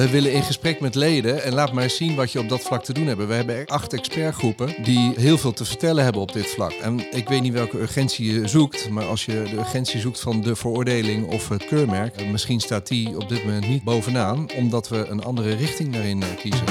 We 0.00 0.10
willen 0.10 0.32
in 0.32 0.42
gesprek 0.42 0.80
met 0.80 0.94
leden 0.94 1.42
en 1.42 1.54
laat 1.54 1.72
maar 1.72 1.90
zien 1.90 2.14
wat 2.14 2.32
je 2.32 2.38
op 2.38 2.48
dat 2.48 2.60
vlak 2.60 2.84
te 2.84 2.92
doen 2.92 3.06
hebt. 3.06 3.26
We 3.26 3.32
hebben 3.34 3.66
acht 3.66 3.92
expertgroepen 3.92 4.74
die 4.82 5.12
heel 5.16 5.38
veel 5.38 5.52
te 5.52 5.64
vertellen 5.64 6.04
hebben 6.04 6.22
op 6.22 6.32
dit 6.32 6.46
vlak. 6.46 6.72
En 6.72 7.14
ik 7.16 7.28
weet 7.28 7.42
niet 7.42 7.52
welke 7.52 7.80
urgentie 7.80 8.32
je 8.32 8.48
zoekt, 8.48 8.90
maar 8.90 9.04
als 9.04 9.24
je 9.24 9.32
de 9.32 9.56
urgentie 9.56 10.00
zoekt 10.00 10.20
van 10.20 10.40
de 10.40 10.56
veroordeling 10.56 11.26
of 11.26 11.48
het 11.48 11.66
keurmerk, 11.66 12.26
misschien 12.30 12.60
staat 12.60 12.86
die 12.86 13.16
op 13.16 13.28
dit 13.28 13.44
moment 13.44 13.68
niet 13.68 13.84
bovenaan, 13.84 14.46
omdat 14.56 14.88
we 14.88 15.06
een 15.06 15.22
andere 15.22 15.54
richting 15.54 15.92
daarin 15.92 16.22
eh, 16.22 16.28
kiezen. 16.36 16.66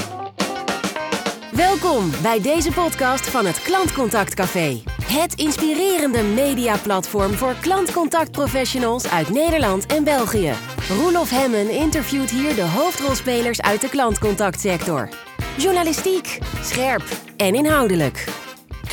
Welkom 1.60 2.10
bij 2.22 2.40
deze 2.40 2.72
podcast 2.72 3.30
van 3.30 3.46
het 3.46 3.62
Klantcontact 3.62 4.34
Café. 4.34 4.82
Het 5.04 5.34
inspirerende 5.34 6.22
mediaplatform 6.22 7.32
voor 7.32 7.54
klantcontactprofessionals 7.60 9.10
uit 9.10 9.30
Nederland 9.30 9.86
en 9.86 10.04
België. 10.04 10.52
Roelof 10.88 11.30
Hemmen 11.30 11.70
interviewt 11.70 12.30
hier 12.30 12.54
de 12.54 12.62
hoofdrolspelers 12.62 13.60
uit 13.60 13.80
de 13.80 13.88
klantcontactsector. 13.88 15.08
Journalistiek, 15.56 16.38
scherp 16.62 17.04
en 17.36 17.54
inhoudelijk. 17.54 18.24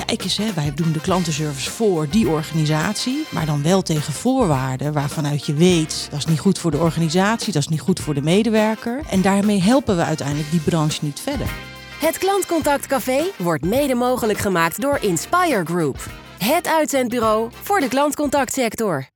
Kijk 0.06 0.24
eens, 0.24 0.38
hè, 0.38 0.54
wij 0.54 0.72
doen 0.76 0.92
de 0.92 1.02
klantenservice 1.02 1.72
voor 1.72 2.08
die 2.10 2.28
organisatie, 2.28 3.26
maar 3.30 3.46
dan 3.46 3.64
wel 3.64 3.82
tegen 3.82 4.14
voorwaarden 4.14 4.94
waarvanuit 4.94 5.46
je 5.46 5.54
weet 5.54 6.08
dat 6.12 6.20
is 6.20 6.26
niet 6.26 6.40
goed 6.40 6.60
voor 6.60 6.72
de 6.72 6.78
organisatie, 6.78 7.54
dat 7.54 7.62
is 7.62 7.68
niet 7.68 7.82
goed 7.82 8.00
voor 8.00 8.14
de 8.14 8.22
medewerker. 8.22 9.02
En 9.10 9.22
daarmee 9.22 9.62
helpen 9.62 9.96
we 9.96 10.04
uiteindelijk 10.04 10.52
die 10.52 10.60
branche 10.60 11.00
niet 11.02 11.20
verder. 11.20 11.67
Het 11.98 12.18
Klantcontact 12.18 12.86
Café 12.86 13.24
wordt 13.38 13.66
mede 13.66 13.96
mogelijk 13.96 14.40
gemaakt 14.40 14.82
door 14.82 14.98
Inspire 15.02 15.66
Group. 15.66 16.10
Het 16.38 16.68
uitzendbureau 16.68 17.52
voor 17.62 17.80
de 17.80 17.88
klantcontactsector. 17.88 19.08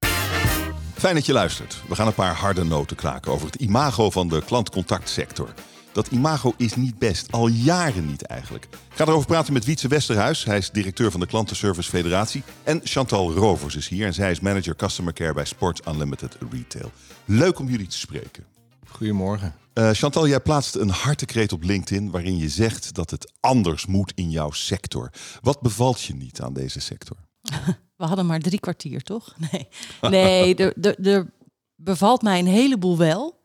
Fijn 0.93 1.15
dat 1.15 1.25
je 1.25 1.33
luistert. 1.33 1.81
We 1.87 1.95
gaan 1.95 2.07
een 2.07 2.13
paar 2.13 2.35
harde 2.35 2.63
noten 2.63 2.95
kraken 2.95 3.31
over 3.31 3.45
het 3.45 3.55
imago 3.55 4.09
van 4.09 4.27
de 4.27 4.43
klantcontactsector. 4.45 5.53
Dat 5.91 6.07
imago 6.07 6.53
is 6.57 6.75
niet 6.75 6.99
best, 6.99 7.31
al 7.31 7.47
jaren 7.47 8.05
niet 8.05 8.21
eigenlijk. 8.21 8.63
Ik 8.71 8.97
ga 8.97 9.05
erover 9.05 9.27
praten 9.27 9.53
met 9.53 9.65
Wietse 9.65 9.87
Westerhuis. 9.87 10.43
Hij 10.43 10.57
is 10.57 10.71
directeur 10.71 11.11
van 11.11 11.19
de 11.19 11.27
Klantenservice 11.27 11.89
Federatie. 11.89 12.43
En 12.63 12.81
Chantal 12.83 13.33
Rovers 13.33 13.75
is 13.75 13.87
hier 13.87 14.05
en 14.05 14.13
zij 14.13 14.31
is 14.31 14.39
manager 14.39 14.75
Customer 14.75 15.13
Care 15.13 15.33
bij 15.33 15.45
Sports 15.45 15.81
Unlimited 15.87 16.37
Retail. 16.51 16.91
Leuk 17.25 17.59
om 17.59 17.69
jullie 17.69 17.87
te 17.87 17.97
spreken. 17.97 18.45
Goedemorgen. 18.87 19.60
Uh, 19.73 19.89
Chantal, 19.91 20.27
jij 20.27 20.39
plaatst 20.39 20.75
een 20.75 20.89
hartekreet 20.89 21.51
op 21.51 21.63
LinkedIn 21.63 22.11
waarin 22.11 22.37
je 22.37 22.49
zegt 22.49 22.93
dat 22.93 23.09
het 23.09 23.31
anders 23.39 23.85
moet 23.85 24.11
in 24.15 24.29
jouw 24.29 24.51
sector. 24.51 25.11
Wat 25.41 25.61
bevalt 25.61 26.01
je 26.01 26.15
niet 26.15 26.41
aan 26.41 26.53
deze 26.53 26.79
sector? 26.79 27.17
We 27.97 28.05
hadden 28.07 28.25
maar 28.25 28.39
drie 28.39 28.59
kwartier, 28.59 29.03
toch? 29.03 29.35
Nee, 29.51 29.67
nee 30.01 30.55
er 31.13 31.33
bevalt 31.75 32.21
mij 32.21 32.39
een 32.39 32.47
heleboel 32.47 32.97
wel. 32.97 33.39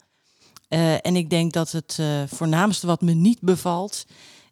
Uh, 0.69 1.07
en 1.07 1.17
ik 1.17 1.31
denk 1.31 1.53
dat 1.53 1.73
het 1.73 1.97
uh, 2.01 2.23
voornaamste 2.27 2.87
wat 2.87 3.01
me 3.01 3.13
niet 3.13 3.41
bevalt, 3.41 4.05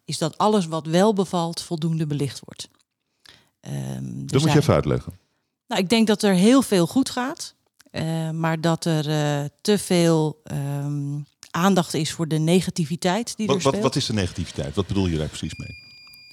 is 0.05 0.17
dat 0.17 0.37
alles 0.37 0.65
wat 0.65 0.85
wel 0.85 1.13
bevalt 1.13 1.61
voldoende 1.61 2.07
belicht 2.07 2.39
wordt. 2.45 2.69
Um, 3.61 4.27
dat 4.27 4.41
moet 4.41 4.51
je 4.51 4.57
even 4.57 4.73
uitleggen. 4.73 5.13
Nou, 5.67 5.81
ik 5.81 5.89
denk 5.89 6.07
dat 6.07 6.23
er 6.23 6.33
heel 6.33 6.61
veel 6.61 6.87
goed 6.87 7.09
gaat, 7.09 7.55
maar 8.33 8.61
dat 8.61 8.85
er 8.85 9.03
te 9.61 9.77
veel 9.77 10.41
um, 10.51 11.25
aandacht 11.55 11.93
is 11.93 12.11
voor 12.11 12.27
de 12.27 12.37
negativiteit 12.37 13.37
die 13.37 13.47
wat, 13.47 13.55
er 13.55 13.61
speelt. 13.61 13.75
Wat, 13.75 13.83
wat 13.83 13.95
is 13.95 14.05
de 14.05 14.13
negativiteit? 14.13 14.75
Wat 14.75 14.87
bedoel 14.87 15.07
je 15.07 15.17
daar 15.17 15.27
precies 15.27 15.55
mee? 15.55 15.83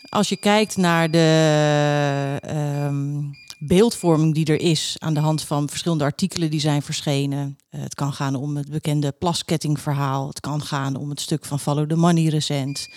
Als 0.08 0.28
je 0.28 0.36
kijkt 0.36 0.76
naar 0.76 1.10
de 1.10 2.40
um, 2.86 3.30
beeldvorming 3.58 4.34
die 4.34 4.44
er 4.46 4.60
is 4.60 4.96
aan 4.98 5.14
de 5.14 5.20
hand 5.20 5.42
van 5.42 5.68
verschillende 5.68 6.04
artikelen 6.04 6.50
die 6.50 6.60
zijn 6.60 6.82
verschenen. 6.82 7.58
Uh, 7.70 7.82
het 7.82 7.94
kan 7.94 8.12
gaan 8.12 8.34
om 8.34 8.56
het 8.56 8.70
bekende 8.70 9.12
plaskettingverhaal. 9.18 10.28
Het 10.28 10.40
kan 10.40 10.62
gaan 10.62 10.96
om 10.96 11.10
het 11.10 11.20
stuk 11.20 11.44
van 11.44 11.60
Follow 11.60 11.88
the 11.88 11.96
Money 11.96 12.28
recent. 12.28 12.88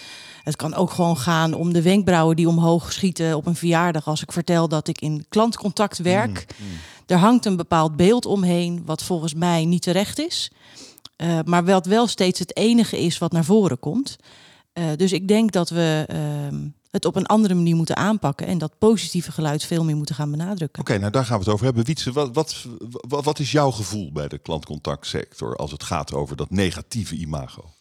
Het 0.44 0.56
kan 0.56 0.74
ook 0.74 0.92
gewoon 0.92 1.18
gaan 1.18 1.54
om 1.54 1.74
de 1.74 1.82
wenkbrauwen 1.82 2.36
die 2.36 2.48
omhoog 2.48 2.94
schieten 2.94 3.36
op 3.36 3.46
een 3.46 3.56
verjaardag. 3.56 4.08
Als 4.08 4.22
ik 4.22 4.32
vertel 4.32 4.68
dat 4.68 4.88
ik 4.88 5.02
in 5.02 5.26
klantcontact 5.30 5.98
werk. 5.98 6.46
Mm, 6.58 6.68
mm. 6.68 6.74
Er 7.06 7.18
hangt 7.18 7.46
een 7.46 7.56
bepaald 7.56 7.96
beeld 7.96 8.26
omheen 8.26 8.82
wat 8.86 9.04
volgens 9.04 9.34
mij 9.34 9.66
niet 9.66 9.82
terecht 9.82 10.20
is. 10.20 10.52
Uh, 11.18 11.40
maar 11.46 11.66
wat 11.66 11.86
wel 11.86 12.08
steeds 12.08 12.40
het 12.40 12.58
enige 12.58 13.00
is 13.00 13.18
wat 13.18 13.32
naar 13.32 13.46
voren 13.46 13.80
komt. 13.80 14.16
Uh, 14.74 14.86
dus 14.96 15.12
ik 15.12 15.28
denk 15.28 15.52
dat 15.52 15.70
we 15.70 16.08
uh, 16.12 16.60
het 16.92 17.06
op 17.06 17.16
een 17.16 17.26
andere 17.26 17.54
manier 17.54 17.76
moeten 17.76 17.96
aanpakken 17.96 18.48
en 18.48 18.58
dat 18.58 18.78
positieve 18.78 19.32
geluid 19.32 19.64
veel 19.64 19.84
meer 19.84 19.96
moeten 19.96 20.16
gaan 20.16 20.32
benadrukken. 20.32 20.82
Oké, 20.82 20.92
okay, 20.92 20.98
nou 20.98 21.12
daar 21.12 21.26
gaan 21.26 21.38
we 21.38 21.44
het 21.44 21.54
over 21.54 21.66
hebben. 21.66 21.86
Wietse, 21.86 22.12
wat, 22.12 22.30
wat, 22.34 22.66
wat, 22.90 23.24
wat, 23.24 23.40
is 23.40 23.52
jouw 23.52 23.72
gevoel 23.72 24.12
bij 24.12 24.28
de 24.28 24.38
klantcontactsector 24.38 25.56
als 25.56 25.72
het 25.72 25.84
gaat 25.84 26.14
over 26.14 26.36
dat 26.36 26.50
negatieve 26.50 27.16
imago? 27.16 27.74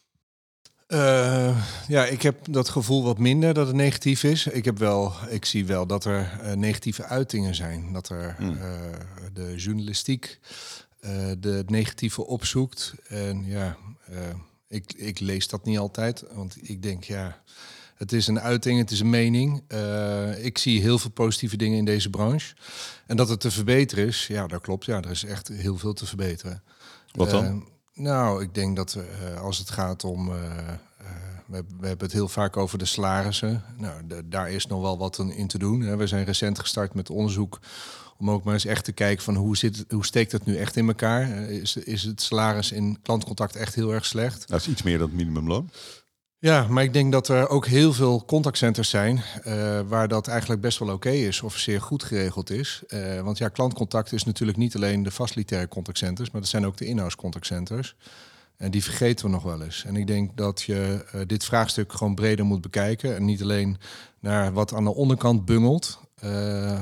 Uh, 0.88 1.56
ja, 1.88 2.04
ik 2.04 2.22
heb 2.22 2.36
dat 2.50 2.68
gevoel 2.68 3.02
wat 3.02 3.18
minder 3.18 3.54
dat 3.54 3.66
het 3.66 3.76
negatief 3.76 4.22
is. 4.22 4.46
Ik, 4.46 4.64
heb 4.64 4.78
wel, 4.78 5.12
ik 5.28 5.44
zie 5.44 5.66
wel 5.66 5.86
dat 5.86 6.04
er 6.04 6.40
uh, 6.42 6.52
negatieve 6.52 7.04
uitingen 7.04 7.54
zijn. 7.54 7.92
Dat 7.92 8.08
er 8.08 8.34
hmm. 8.38 8.50
uh, 8.50 8.62
de 9.32 9.54
journalistiek 9.56 10.40
de 11.38 11.50
het 11.50 11.70
negatieve 11.70 12.26
opzoekt. 12.26 12.94
En 13.08 13.44
ja, 13.46 13.76
ik, 14.68 14.92
ik 14.92 15.20
lees 15.20 15.48
dat 15.48 15.64
niet 15.64 15.78
altijd, 15.78 16.24
want 16.32 16.56
ik 16.60 16.82
denk 16.82 17.04
ja 17.04 17.42
het 17.94 18.12
is 18.12 18.26
een 18.26 18.40
uiting, 18.40 18.78
het 18.78 18.90
is 18.90 19.00
een 19.00 19.10
mening. 19.10 19.62
Uh, 19.68 20.44
ik 20.44 20.58
zie 20.58 20.80
heel 20.80 20.98
veel 20.98 21.10
positieve 21.10 21.56
dingen 21.56 21.78
in 21.78 21.84
deze 21.84 22.10
branche. 22.10 22.54
En 23.06 23.16
dat 23.16 23.28
het 23.28 23.40
te 23.40 23.50
verbeteren 23.50 24.06
is, 24.06 24.26
ja, 24.26 24.46
dat 24.46 24.60
klopt. 24.60 24.84
Ja, 24.84 24.96
er 25.02 25.10
is 25.10 25.24
echt 25.24 25.48
heel 25.48 25.78
veel 25.78 25.92
te 25.92 26.06
verbeteren. 26.06 26.62
Wat 27.12 27.30
dan? 27.30 27.44
Uh, 27.44 27.62
nou, 27.94 28.42
ik 28.42 28.54
denk 28.54 28.76
dat 28.76 28.96
uh, 28.98 29.40
als 29.40 29.58
het 29.58 29.70
gaat 29.70 30.04
om. 30.04 30.28
We, 31.46 31.64
we, 31.80 31.86
hebben 31.86 32.06
het 32.06 32.12
heel 32.12 32.28
vaak 32.28 32.56
over 32.56 32.78
de 32.78 32.84
salarissen. 32.84 33.64
Nou, 33.76 34.06
de, 34.06 34.28
daar 34.28 34.50
is 34.50 34.66
nog 34.66 34.80
wel 34.80 34.98
wat 34.98 35.18
in 35.18 35.46
te 35.46 35.58
doen. 35.58 35.96
We 35.96 36.06
zijn 36.06 36.24
recent 36.24 36.58
gestart 36.58 36.94
met 36.94 37.10
onderzoek 37.10 37.60
om 38.24 38.30
ook 38.30 38.44
maar 38.44 38.54
eens 38.54 38.64
echt 38.64 38.84
te 38.84 38.92
kijken 38.92 39.24
van 39.24 39.34
hoe, 39.34 39.56
zit, 39.56 39.84
hoe 39.88 40.04
steekt 40.04 40.32
het 40.32 40.44
nu 40.44 40.56
echt 40.56 40.76
in 40.76 40.86
elkaar? 40.88 41.28
Is, 41.50 41.76
is 41.76 42.02
het 42.02 42.22
salaris 42.22 42.72
in 42.72 42.98
klantcontact 43.02 43.56
echt 43.56 43.74
heel 43.74 43.92
erg 43.92 44.04
slecht? 44.04 44.48
Dat 44.48 44.60
is 44.60 44.68
iets 44.68 44.82
meer 44.82 44.98
dan 44.98 45.06
het 45.06 45.16
minimumloon. 45.16 45.70
Ja, 46.38 46.66
maar 46.68 46.82
ik 46.82 46.92
denk 46.92 47.12
dat 47.12 47.28
er 47.28 47.48
ook 47.48 47.66
heel 47.66 47.92
veel 47.92 48.24
contactcenters 48.24 48.88
zijn 48.88 49.16
uh, 49.46 49.80
waar 49.86 50.08
dat 50.08 50.28
eigenlijk 50.28 50.60
best 50.60 50.78
wel 50.78 50.88
oké 50.88 50.96
okay 50.96 51.26
is 51.26 51.42
of 51.42 51.56
zeer 51.56 51.80
goed 51.80 52.02
geregeld 52.02 52.50
is. 52.50 52.82
Uh, 52.88 53.20
want 53.20 53.38
ja, 53.38 53.48
klantcontact 53.48 54.12
is 54.12 54.24
natuurlijk 54.24 54.58
niet 54.58 54.76
alleen 54.76 55.02
de 55.02 55.10
facilitaire 55.10 55.68
contactcenters, 55.68 56.30
maar 56.30 56.40
dat 56.40 56.50
zijn 56.50 56.66
ook 56.66 56.76
de 56.76 56.86
in-house 56.86 57.16
contactcenters. 57.16 57.96
En 58.56 58.70
die 58.70 58.82
vergeten 58.82 59.24
we 59.24 59.30
nog 59.30 59.42
wel 59.42 59.62
eens. 59.62 59.84
En 59.84 59.96
ik 59.96 60.06
denk 60.06 60.36
dat 60.36 60.62
je 60.62 61.04
uh, 61.14 61.20
dit 61.26 61.44
vraagstuk 61.44 61.92
gewoon 61.92 62.14
breder 62.14 62.44
moet 62.44 62.60
bekijken. 62.60 63.16
En 63.16 63.24
niet 63.24 63.42
alleen 63.42 63.76
naar 64.20 64.52
wat 64.52 64.74
aan 64.74 64.84
de 64.84 64.94
onderkant 64.94 65.44
bungelt. 65.44 65.98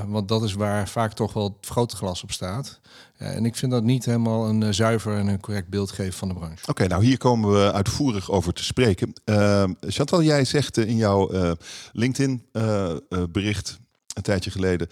Want 0.06 0.28
dat 0.28 0.42
is 0.42 0.53
waar 0.53 0.88
vaak 0.88 1.12
toch 1.12 1.32
wel 1.32 1.56
het 1.60 1.70
grote 1.70 1.97
glas 1.97 2.22
op 2.22 2.32
staat. 2.32 2.80
en 3.16 3.44
ik 3.44 3.56
vind 3.56 3.72
dat 3.72 3.82
niet 3.82 4.04
helemaal 4.04 4.48
een 4.48 4.75
zuiver 4.75 5.16
en 5.16 5.26
een 5.26 5.41
correct 5.41 5.69
beeld 5.69 5.91
geven 5.91 6.12
van 6.12 6.28
de 6.28 6.34
branche. 6.34 6.60
Oké, 6.60 6.70
okay, 6.70 6.86
nou 6.86 7.04
hier 7.04 7.19
komen 7.19 7.52
we 7.52 7.72
uitvoerig 7.72 8.31
over 8.31 8.52
te 8.52 8.64
spreken. 8.64 9.12
Uh, 9.25 9.64
Chantal, 9.81 10.22
jij 10.22 10.44
zegt 10.44 10.76
in 10.76 10.97
jouw 10.97 11.32
uh, 11.32 11.50
LinkedIn-bericht 11.92 13.81
een 14.14 14.22
tijdje 14.22 14.50
geleden... 14.50 14.88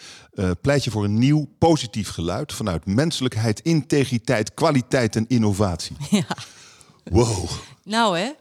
pleit 0.60 0.84
je 0.84 0.90
voor 0.90 1.04
een 1.04 1.18
nieuw 1.18 1.48
positief 1.58 2.10
geluid 2.10 2.52
vanuit 2.52 2.86
menselijkheid, 2.86 3.60
integriteit, 3.60 4.54
kwaliteit 4.54 5.16
en 5.16 5.24
innovatie. 5.28 5.96
Ja. 6.10 6.36
Wow. 7.04 7.50
Nou 7.84 8.18
hè? 8.18 8.32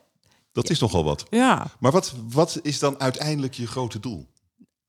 Dat 0.52 0.70
is 0.70 0.80
nogal 0.80 1.04
wat. 1.04 1.26
Ja. 1.30 1.68
Maar 1.80 1.92
wat, 1.92 2.14
wat 2.30 2.60
is 2.62 2.80
dan 2.80 3.00
uiteindelijk 3.00 3.54
je 3.54 3.68
grote 3.68 4.00
doel? 4.00 4.28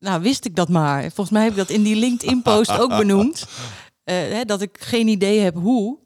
Nou, 0.00 0.22
wist 0.22 0.44
ik 0.44 0.56
dat 0.56 0.68
maar. 0.68 1.02
Volgens 1.02 1.30
mij 1.30 1.42
heb 1.42 1.50
ik 1.50 1.58
dat 1.58 1.70
in 1.70 1.82
die 1.82 1.96
LinkedIn-post 1.96 2.78
ook 2.78 2.96
benoemd. 2.96 3.46
Uh, 4.04 4.14
hè, 4.36 4.44
dat 4.44 4.62
ik 4.62 4.76
geen 4.80 5.08
idee 5.08 5.40
heb 5.40 5.54
hoe. 5.54 5.98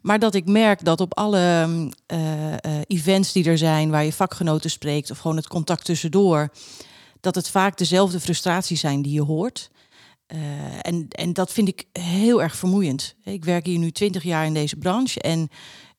Maar 0.00 0.18
dat 0.18 0.34
ik 0.34 0.46
merk 0.46 0.84
dat 0.84 1.00
op 1.00 1.16
alle 1.16 1.68
uh, 2.12 2.18
uh, 2.18 2.80
events 2.86 3.32
die 3.32 3.44
er 3.44 3.58
zijn, 3.58 3.90
waar 3.90 4.04
je 4.04 4.12
vakgenoten 4.12 4.70
spreekt, 4.70 5.10
of 5.10 5.18
gewoon 5.18 5.36
het 5.36 5.48
contact 5.48 5.84
tussendoor, 5.84 6.52
dat 7.20 7.34
het 7.34 7.48
vaak 7.48 7.78
dezelfde 7.78 8.20
frustraties 8.20 8.80
zijn 8.80 9.02
die 9.02 9.12
je 9.12 9.22
hoort. 9.22 9.70
en, 10.82 11.06
en 11.08 11.32
dat 11.32 11.52
vind 11.52 11.68
ik 11.68 11.84
heel 11.92 12.42
erg 12.42 12.56
vermoeiend. 12.56 13.14
Ik 13.24 13.44
werk 13.44 13.66
hier 13.66 13.78
nu 13.78 13.90
twintig 13.90 14.22
jaar 14.22 14.46
in 14.46 14.54
deze 14.54 14.76
branche 14.76 15.20
en 15.20 15.48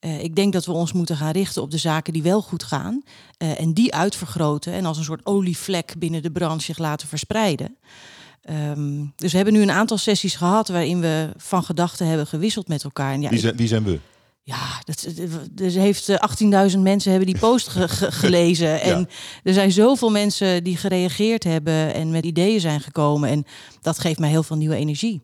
uh, 0.06 0.24
ik 0.24 0.36
denk 0.36 0.54
dat 0.54 0.66
we 0.66 0.72
ons 0.72 0.94
moeten 0.94 1.18
gaan 1.18 1.32
richten 1.32 1.62
op 1.62 1.72
de 1.72 1.78
zaken 1.78 2.14
die 2.14 2.24
wel 2.24 2.42
goed 2.42 2.64
gaan. 2.64 3.04
Uh, 3.38 3.60
en 3.60 3.74
die 3.74 3.94
uitvergroten 3.94 4.74
en 4.74 4.86
als 4.86 4.98
een 4.98 5.04
soort 5.04 5.26
olievlek 5.26 5.94
binnen 5.98 6.22
de 6.24 6.32
branche 6.32 6.66
zich 6.66 6.78
laten 6.78 7.08
verspreiden. 7.08 7.78
Um, 8.50 9.14
dus 9.16 9.32
we 9.32 9.36
hebben 9.36 9.56
nu 9.56 9.62
een 9.62 9.72
aantal 9.72 9.98
sessies 9.98 10.36
gehad 10.36 10.68
waarin 10.68 11.00
we 11.00 11.30
van 11.38 11.64
gedachten 11.64 12.08
hebben 12.08 12.28
gewisseld 12.28 12.68
met 12.68 12.84
elkaar. 12.84 13.14
En 13.14 13.22
ja, 13.22 13.30
wie, 13.30 13.40
zijn, 13.40 13.56
wie 13.56 13.68
zijn 13.68 13.84
we? 13.84 14.00
Ja, 14.46 14.82
dat, 14.84 15.08
dus 15.52 15.76
heeft 15.76 16.12
18.000 16.12 16.80
mensen 16.80 17.12
hebben 17.12 17.32
die 17.32 17.40
post 17.40 17.68
ge, 17.68 17.88
ge, 17.88 18.12
gelezen. 18.22 18.82
En 18.82 19.10
er 19.44 19.54
zijn 19.54 19.72
zoveel 19.72 20.12
mensen 20.12 20.64
die 20.64 20.78
gereageerd 20.78 21.44
hebben 21.44 21.94
en 21.94 22.12
met 22.12 22.26
ideeën 22.26 22.60
zijn 22.60 22.82
gekomen. 22.82 23.30
En 23.30 23.46
dat 23.82 24.00
geeft 24.00 24.20
mij 24.20 24.30
heel 24.30 24.44
veel 24.44 24.58
nieuwe 24.58 24.76
energie. 24.76 25.22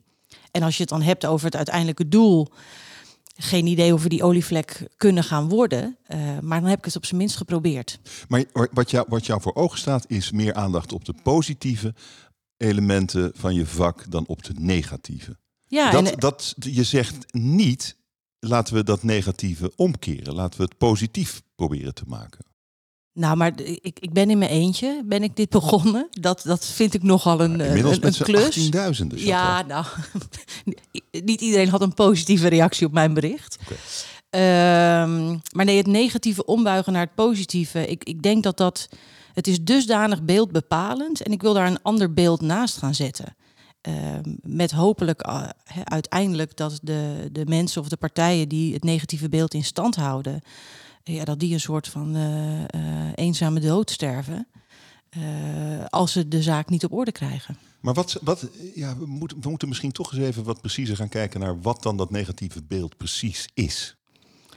En 0.50 0.62
als 0.62 0.76
je 0.76 0.80
het 0.80 0.90
dan 0.90 1.02
hebt 1.02 1.26
over 1.26 1.46
het 1.46 1.56
uiteindelijke 1.56 2.08
doel 2.08 2.48
geen 3.42 3.66
idee 3.66 3.92
of 3.94 4.02
we 4.02 4.08
die 4.08 4.22
olievlek 4.22 4.88
kunnen 4.96 5.24
gaan 5.24 5.48
worden. 5.48 5.96
Uh, 6.08 6.38
maar 6.38 6.60
dan 6.60 6.68
heb 6.70 6.78
ik 6.78 6.84
het 6.84 6.96
op 6.96 7.04
zijn 7.04 7.20
minst 7.20 7.36
geprobeerd. 7.36 8.00
Maar 8.28 8.44
wat 8.72 8.90
jou, 8.90 9.06
wat 9.08 9.26
jou 9.26 9.40
voor 9.40 9.54
ogen 9.54 9.78
staat, 9.78 10.04
is 10.08 10.30
meer 10.30 10.54
aandacht 10.54 10.92
op 10.92 11.04
de 11.04 11.14
positieve 11.22 11.94
elementen 12.56 13.32
van 13.34 13.54
je 13.54 13.66
vak 13.66 14.10
dan 14.10 14.26
op 14.26 14.44
de 14.44 14.52
negatieve. 14.56 15.38
Ja, 15.66 15.90
dat, 15.90 16.10
en, 16.10 16.18
dat, 16.18 16.54
je 16.58 16.84
zegt 16.84 17.34
niet, 17.34 17.96
laten 18.38 18.74
we 18.74 18.84
dat 18.84 19.02
negatieve 19.02 19.72
omkeren. 19.76 20.34
Laten 20.34 20.60
we 20.60 20.64
het 20.64 20.78
positief 20.78 21.42
proberen 21.54 21.94
te 21.94 22.04
maken. 22.06 22.44
Nou, 23.20 23.36
maar 23.36 23.52
ik, 23.60 23.98
ik 24.00 24.12
ben 24.12 24.30
in 24.30 24.38
mijn 24.38 24.50
eentje, 24.50 25.02
ben 25.04 25.22
ik 25.22 25.36
dit 25.36 25.48
begonnen. 25.60 26.08
Dat, 26.10 26.42
dat 26.44 26.66
vind 26.66 26.94
ik 26.94 27.02
nogal 27.02 27.40
een, 27.40 27.60
Inmiddels 27.60 27.96
een, 27.96 28.04
een 28.04 28.12
klus. 28.12 28.70
18.000 29.00 29.06
dus 29.06 29.22
Ja, 29.22 29.62
nou, 29.62 29.84
niet 31.24 31.40
iedereen 31.40 31.68
had 31.68 31.80
een 31.80 31.94
positieve 31.94 32.48
reactie 32.48 32.86
op 32.86 32.92
mijn 32.92 33.14
bericht. 33.14 33.58
Ehm, 34.30 35.28
maar 35.52 35.64
nee, 35.64 35.76
het 35.76 35.86
negatieve 35.86 36.44
ombuigen 36.44 36.92
naar 36.92 37.04
het 37.04 37.14
positieve. 37.14 37.86
Ik, 37.86 38.04
ik 38.04 38.22
denk 38.22 38.42
dat 38.42 38.56
dat, 38.56 38.88
het 39.32 39.46
is 39.46 39.64
dusdanig 39.64 40.22
beeldbepalend. 40.22 41.22
En 41.22 41.32
ik 41.32 41.42
wil 41.42 41.54
daar 41.54 41.66
een 41.66 41.82
ander 41.82 42.12
beeld 42.12 42.40
naast 42.40 42.76
gaan 42.76 42.94
zetten. 42.94 43.36
Ehm, 43.80 44.34
met 44.42 44.70
hopelijk 44.70 45.26
uh, 45.26 45.48
uiteindelijk 45.84 46.56
dat 46.56 46.78
de, 46.82 47.28
de 47.32 47.44
mensen 47.46 47.80
of 47.80 47.88
de 47.88 47.96
partijen 47.96 48.48
die 48.48 48.74
het 48.74 48.84
negatieve 48.84 49.28
beeld 49.28 49.54
in 49.54 49.64
stand 49.64 49.96
houden 49.96 50.42
ja, 51.04 51.24
dat 51.24 51.40
die 51.40 51.52
een 51.52 51.60
soort 51.60 51.88
van 51.88 52.16
uh, 52.16 53.12
eenzame 53.14 53.60
dood 53.60 53.90
sterven. 53.90 54.46
Uh, 55.18 55.84
als 55.88 56.12
ze 56.12 56.28
de 56.28 56.42
zaak 56.42 56.68
niet 56.68 56.84
op 56.84 56.92
orde 56.92 57.12
krijgen. 57.12 57.58
Maar 57.80 57.94
wat, 57.94 58.18
wat 58.22 58.46
ja, 58.74 58.96
we, 58.96 59.06
moeten, 59.06 59.40
we 59.40 59.48
moeten 59.48 59.68
misschien 59.68 59.92
toch 59.92 60.12
eens 60.12 60.22
even 60.22 60.44
wat 60.44 60.60
preciezer 60.60 60.96
gaan 60.96 61.08
kijken 61.08 61.40
naar 61.40 61.60
wat 61.60 61.82
dan 61.82 61.96
dat 61.96 62.10
negatieve 62.10 62.62
beeld 62.62 62.96
precies 62.96 63.48
is. 63.54 63.94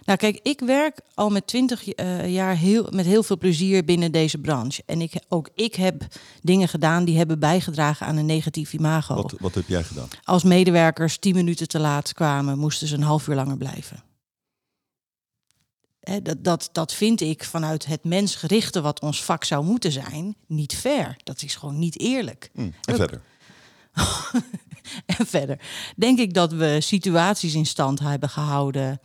Nou, 0.05 0.17
kijk, 0.17 0.39
ik 0.43 0.59
werk 0.59 0.99
al 1.13 1.29
met 1.29 1.47
twintig 1.47 1.83
jaar 2.27 2.55
heel, 2.55 2.87
met 2.91 3.05
heel 3.05 3.23
veel 3.23 3.37
plezier 3.37 3.85
binnen 3.85 4.11
deze 4.11 4.37
branche. 4.37 4.83
En 4.85 5.01
ik, 5.01 5.13
ook 5.27 5.49
ik 5.55 5.75
heb 5.75 6.05
dingen 6.41 6.67
gedaan 6.67 7.05
die 7.05 7.17
hebben 7.17 7.39
bijgedragen 7.39 8.07
aan 8.07 8.17
een 8.17 8.25
negatief 8.25 8.73
imago. 8.73 9.15
Wat, 9.15 9.35
wat 9.39 9.55
heb 9.55 9.67
jij 9.67 9.83
gedaan? 9.83 10.07
Als 10.23 10.43
medewerkers 10.43 11.17
tien 11.17 11.35
minuten 11.35 11.67
te 11.67 11.79
laat 11.79 12.13
kwamen, 12.13 12.59
moesten 12.59 12.87
ze 12.87 12.95
een 12.95 13.03
half 13.03 13.27
uur 13.27 13.35
langer 13.35 13.57
blijven 13.57 14.03
dat, 16.23 16.43
dat, 16.43 16.69
dat 16.71 16.93
vind 16.93 17.21
ik 17.21 17.43
vanuit 17.43 17.85
het 17.85 18.03
mensgerichte 18.03 18.81
wat 18.81 19.01
ons 19.01 19.23
vak 19.23 19.43
zou 19.43 19.65
moeten 19.65 19.91
zijn, 19.91 20.35
niet 20.47 20.75
fair. 20.75 21.15
Dat 21.23 21.41
is 21.41 21.55
gewoon 21.55 21.79
niet 21.79 21.99
eerlijk. 21.99 22.49
Mm, 22.53 22.73
en 22.85 22.95
verder? 22.95 23.21
en 25.17 25.25
verder 25.25 25.59
denk 25.95 26.19
ik 26.19 26.33
dat 26.33 26.51
we 26.51 26.77
situaties 26.81 27.53
in 27.53 27.65
stand 27.65 27.99
hebben 27.99 28.29
gehouden. 28.29 28.99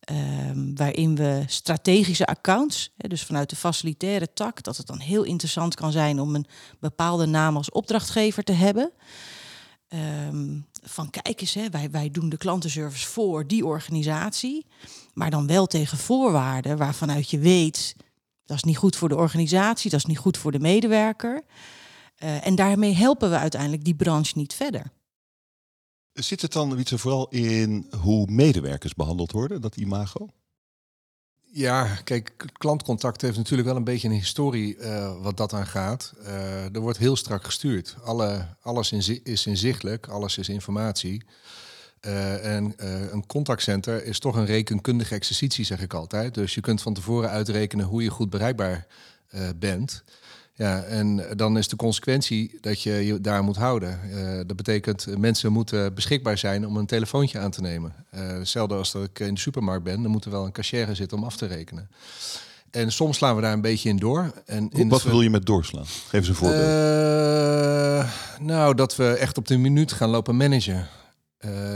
Ehm, 0.00 0.74
waarin 0.74 1.16
we 1.16 1.42
strategische 1.46 2.26
accounts, 2.26 2.92
hè, 2.96 3.08
dus 3.08 3.22
vanuit 3.22 3.50
de 3.50 3.56
facilitaire 3.56 4.32
tak, 4.32 4.62
dat 4.62 4.76
het 4.76 4.86
dan 4.86 4.98
heel 4.98 5.22
interessant 5.22 5.74
kan 5.74 5.92
zijn 5.92 6.20
om 6.20 6.34
een 6.34 6.46
bepaalde 6.80 7.26
naam 7.26 7.56
als 7.56 7.70
opdrachtgever 7.70 8.42
te 8.42 8.52
hebben. 8.52 8.92
Ehm, 9.88 10.60
van 10.82 11.10
kijk 11.10 11.40
eens, 11.40 11.54
hè, 11.54 11.70
wij, 11.70 11.90
wij 11.90 12.10
doen 12.10 12.28
de 12.28 12.36
klantenservice 12.36 13.06
voor 13.06 13.46
die 13.46 13.66
organisatie. 13.66 14.66
Maar 15.14 15.30
dan 15.30 15.46
wel 15.46 15.66
tegen 15.66 15.98
voorwaarden 15.98 16.76
waarvanuit 16.76 17.30
je 17.30 17.38
weet, 17.38 17.96
dat 18.44 18.56
is 18.56 18.62
niet 18.62 18.76
goed 18.76 18.96
voor 18.96 19.08
de 19.08 19.16
organisatie, 19.16 19.90
dat 19.90 19.98
is 19.98 20.06
niet 20.06 20.18
goed 20.18 20.36
voor 20.36 20.52
de 20.52 20.60
medewerker. 20.60 21.44
Uh, 22.18 22.46
en 22.46 22.54
daarmee 22.54 22.94
helpen 22.94 23.30
we 23.30 23.36
uiteindelijk 23.38 23.84
die 23.84 23.94
branche 23.94 24.32
niet 24.34 24.54
verder. 24.54 24.92
Zit 26.12 26.42
het 26.42 26.52
dan 26.52 26.78
iets 26.78 26.92
vooral 26.92 27.28
in 27.28 27.86
hoe 28.00 28.30
medewerkers 28.30 28.94
behandeld 28.94 29.32
worden, 29.32 29.60
dat 29.60 29.76
imago? 29.76 30.28
Ja, 31.56 31.98
kijk, 32.04 32.32
klantcontact 32.52 33.20
heeft 33.20 33.36
natuurlijk 33.36 33.68
wel 33.68 33.76
een 33.76 33.84
beetje 33.84 34.08
een 34.08 34.14
historie 34.14 34.76
uh, 34.78 35.22
wat 35.22 35.36
dat 35.36 35.52
aan 35.52 35.66
gaat. 35.66 36.12
Uh, 36.22 36.74
er 36.74 36.80
wordt 36.80 36.98
heel 36.98 37.16
strak 37.16 37.44
gestuurd. 37.44 37.96
Alle, 38.04 38.46
alles 38.60 38.92
is 39.22 39.46
inzichtelijk, 39.46 40.06
alles 40.06 40.38
is 40.38 40.48
informatie. 40.48 41.22
Uh, 42.00 42.54
en 42.54 42.74
een 43.12 43.26
contactcenter 43.26 44.04
is 44.04 44.18
toch 44.18 44.36
een 44.36 44.46
rekenkundige 44.46 45.14
exercitie, 45.14 45.64
zeg 45.64 45.80
ik 45.80 45.94
altijd. 45.94 46.34
Dus 46.34 46.54
je 46.54 46.60
kunt 46.60 46.82
van 46.82 46.94
tevoren 46.94 47.30
uitrekenen 47.30 47.86
hoe 47.86 48.02
je 48.02 48.10
goed 48.10 48.30
bereikbaar 48.30 48.86
bent. 49.56 50.04
Ja, 50.58 50.82
en 50.82 51.24
dan 51.36 51.58
is 51.58 51.68
de 51.68 51.76
consequentie 51.76 52.58
dat 52.60 52.82
je 52.82 52.92
je 52.92 53.20
daar 53.20 53.44
moet 53.44 53.56
houden. 53.56 54.00
Uh, 54.10 54.36
dat 54.46 54.56
betekent 54.56 55.06
uh, 55.08 55.16
mensen 55.16 55.52
moeten 55.52 55.94
beschikbaar 55.94 56.38
zijn 56.38 56.66
om 56.66 56.76
een 56.76 56.86
telefoontje 56.86 57.38
aan 57.38 57.50
te 57.50 57.60
nemen. 57.60 57.94
Uh, 58.14 58.20
hetzelfde 58.26 58.74
als 58.74 58.92
dat 58.92 59.04
ik 59.04 59.18
in 59.18 59.34
de 59.34 59.40
supermarkt 59.40 59.84
ben, 59.84 60.02
dan 60.02 60.10
moet 60.10 60.24
er 60.24 60.30
wel 60.30 60.44
een 60.44 60.52
cashier 60.52 60.88
zitten 60.92 61.18
om 61.18 61.24
af 61.24 61.36
te 61.36 61.46
rekenen. 61.46 61.90
En 62.70 62.92
soms 62.92 63.16
slaan 63.16 63.36
we 63.36 63.42
daar 63.42 63.52
een 63.52 63.60
beetje 63.60 63.88
in 63.88 63.96
door. 63.96 64.32
En 64.46 64.70
in 64.70 64.88
Wat 64.88 65.02
wil 65.02 65.20
je 65.20 65.30
met 65.30 65.46
doorslaan? 65.46 65.86
Geef 65.86 66.12
eens 66.12 66.28
een 66.28 66.34
voorbeeld. 66.34 68.08
nou, 68.40 68.74
dat 68.74 68.96
we 68.96 69.08
echt 69.08 69.38
op 69.38 69.46
de 69.46 69.56
minuut 69.56 69.92
gaan 69.92 70.10
lopen 70.10 70.36
managen. 70.36 70.88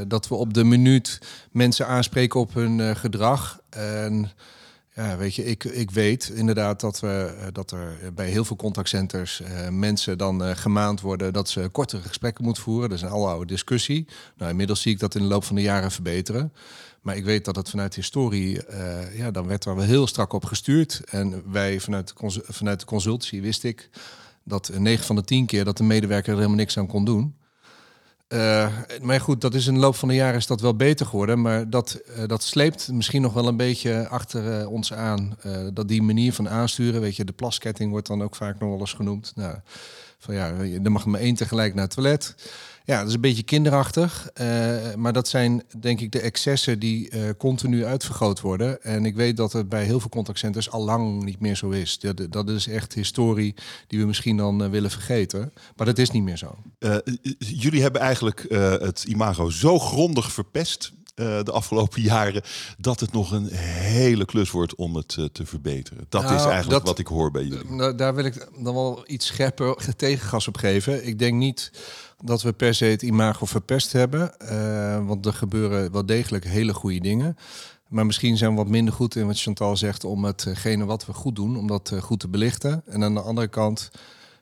dat 0.07 0.29
we 0.29 0.35
op 0.35 0.55
de 0.55 0.65
minuut 0.65 1.19
mensen 1.51 1.87
aanspreken 1.87 2.41
op 2.41 2.55
hun 2.55 2.97
gedrag. 2.97 3.61
En 3.71 4.31
ja, 5.03 5.17
weet 5.17 5.35
je, 5.35 5.45
ik, 5.45 5.65
ik 5.65 5.91
weet 5.91 6.29
inderdaad 6.35 6.81
dat, 6.81 7.01
we, 7.01 7.37
eh, 7.41 7.47
dat 7.53 7.71
er 7.71 8.13
bij 8.15 8.29
heel 8.29 8.45
veel 8.45 8.57
contactcenters 8.57 9.41
uh, 9.41 9.69
mensen 9.69 10.19
dan 10.19 10.43
uh, 10.43 10.51
gemaand 10.55 11.01
worden 11.01 11.33
dat 11.33 11.49
ze 11.49 11.69
kortere 11.73 12.03
gesprekken 12.03 12.45
moeten 12.45 12.63
voeren. 12.63 12.89
Dat 12.89 12.99
is 12.99 13.05
een 13.05 13.11
oude 13.11 13.47
discussie. 13.47 14.07
Nou, 14.37 14.51
inmiddels 14.51 14.81
zie 14.81 14.93
ik 14.93 14.99
dat 14.99 15.15
in 15.15 15.23
de 15.23 15.29
loop 15.29 15.45
van 15.45 15.57
de 15.57 15.63
jaren 15.63 15.91
verbeteren. 15.91 16.53
Maar 17.01 17.17
ik 17.17 17.25
weet 17.25 17.45
dat 17.45 17.57
het 17.57 17.71
vanuit 17.71 17.95
historie, 17.95 18.61
ja, 19.17 19.31
dan 19.31 19.47
werd 19.47 19.65
er 19.65 19.77
wel 19.77 19.85
heel 19.85 20.07
strak 20.07 20.33
op 20.33 20.45
gestuurd. 20.45 21.03
En 21.11 21.43
wij 21.53 21.81
vanuit 21.81 22.15
de, 22.17 22.43
vanuit 22.45 22.81
de 22.81 22.87
consultie 22.87 23.43
wist 23.43 23.65
ik 23.65 23.91
dat 24.45 24.71
9 24.79 25.05
van 25.05 25.17
de 25.17 25.25
10 25.25 25.47
keer 25.47 25.65
dat 25.65 25.77
de 25.77 25.83
medewerker 25.83 26.31
er 26.31 26.37
helemaal 26.37 26.57
niks 26.57 26.79
aan 26.79 26.87
kon 26.87 27.05
doen. 27.05 27.35
Uh, 28.33 28.69
maar 29.03 29.21
goed, 29.21 29.41
dat 29.41 29.55
is 29.55 29.67
in 29.67 29.75
de 29.75 29.81
loop 29.81 29.95
van 29.95 30.09
de 30.09 30.15
jaren 30.15 30.37
is 30.37 30.47
dat 30.47 30.61
wel 30.61 30.77
beter 30.77 31.07
geworden. 31.07 31.41
Maar 31.41 31.71
dat, 31.71 32.01
uh, 32.17 32.27
dat 32.27 32.43
sleept 32.43 32.93
misschien 32.93 33.23
nog 33.23 33.33
wel 33.33 33.49
een 33.49 33.57
beetje 33.57 34.09
achter 34.09 34.61
uh, 34.61 34.71
ons 34.71 34.93
aan. 34.93 35.37
dat 35.73 35.89
die 35.89 36.03
manier 36.03 36.33
van 36.33 36.49
aansturen, 36.49 37.01
weet 37.01 37.17
je, 37.17 37.25
de 37.25 37.33
plasketting 37.33 37.91
wordt 37.91 38.07
dan 38.07 38.23
ook 38.23 38.37
vaak 38.37 38.61
nog 38.61 38.71
wel 38.71 38.79
eens 38.79 38.93
genoemd. 38.93 39.33
Nou, 39.35 39.57
van 40.19 40.35
ja, 40.35 40.53
er 40.83 40.93
mag 40.93 41.07
maar 41.07 41.21
één 41.21 41.35
tegelijk 41.35 41.75
naar 41.75 41.85
het 41.85 41.95
toilet. 41.95 42.35
Ja, 42.91 42.99
dat 42.99 43.09
is 43.09 43.15
een 43.15 43.21
beetje 43.21 43.43
kinderachtig. 43.43 44.31
Uh, 44.41 44.95
maar 44.95 45.13
dat 45.13 45.29
zijn 45.29 45.63
denk 45.81 46.01
ik 46.01 46.13
de 46.13 46.21
excessen 46.21 46.79
die 46.79 47.15
uh, 47.15 47.23
continu 47.39 47.85
uitvergroot 47.85 48.41
worden. 48.41 48.83
En 48.83 49.05
ik 49.05 49.15
weet 49.15 49.37
dat 49.37 49.53
het 49.53 49.69
bij 49.69 49.85
heel 49.85 50.01
veel 50.01 50.09
contactcenters 50.09 50.71
al 50.71 50.85
lang 50.85 51.25
niet 51.25 51.41
meer 51.41 51.57
zo 51.57 51.71
is. 51.71 51.99
Dat, 51.99 52.27
dat 52.31 52.49
is 52.49 52.67
echt 52.67 52.93
historie 52.93 53.55
die 53.87 53.99
we 53.99 54.07
misschien 54.07 54.37
dan 54.37 54.63
uh, 54.63 54.69
willen 54.69 54.91
vergeten. 54.91 55.53
Maar 55.77 55.87
dat 55.87 55.99
is 55.99 56.11
niet 56.11 56.23
meer 56.23 56.37
zo. 56.37 56.57
jullie 57.39 57.83
hebben 57.83 58.01
eigenlijk 58.01 58.47
het 58.81 59.05
imago 59.05 59.51
zo 59.51 59.79
grondig 59.79 60.33
verpest 60.33 60.93
de 61.15 61.53
afgelopen 61.53 62.03
jaren 62.03 62.43
dat 62.79 63.01
het 63.01 63.13
nog 63.13 63.33
een 63.33 63.49
hele 63.53 64.25
klus 64.25 64.51
wordt 64.51 64.75
om 64.75 64.97
het 64.97 65.09
te 65.09 65.47
verbeteren. 65.47 66.07
Dat 66.09 66.23
nou, 66.23 66.35
is 66.35 66.45
eigenlijk 66.45 66.71
dat, 66.71 66.83
wat 66.83 66.99
ik 66.99 67.07
hoor 67.07 67.31
bij 67.31 67.45
jullie. 67.45 67.71
Nou, 67.71 67.95
daar 67.95 68.15
wil 68.15 68.25
ik 68.25 68.49
dan 68.59 68.75
wel 68.75 69.05
iets 69.07 69.27
scherper 69.27 69.77
tegengas 69.97 70.49
op 70.49 70.57
geven. 70.57 71.07
Ik 71.07 71.19
denk 71.19 71.35
niet 71.35 71.71
dat 72.25 72.43
we 72.43 72.53
per 72.53 72.75
se 72.75 72.85
het 72.85 73.03
imago 73.03 73.47
verpest 73.47 73.93
hebben. 73.93 74.33
Uh, 74.43 75.07
want 75.07 75.27
er 75.27 75.33
gebeuren 75.33 75.93
wel 75.93 76.07
degelijk 76.07 76.45
hele 76.45 76.75
goede 76.75 77.01
dingen. 77.01 77.37
Maar 77.89 78.07
misschien 78.07 78.37
zijn 78.37 78.51
we 78.51 78.57
wat 78.57 78.69
minder 78.69 78.95
goed 78.95 79.17
in 79.17 79.27
wat 79.27 79.41
Chantal 79.41 79.77
zegt 79.77 80.05
om 80.05 80.25
hetgene 80.25 80.85
wat 80.85 81.07
we 81.07 81.13
goed 81.13 81.37
doen, 81.37 81.57
om 81.57 81.67
dat 81.67 81.91
eh, 81.91 82.03
goed 82.03 82.21
te 82.21 82.29
belichten. 82.29 82.83
En 82.87 83.05
aan 83.05 83.15
de 83.15 83.21
andere 83.21 83.49
kant 83.49 83.91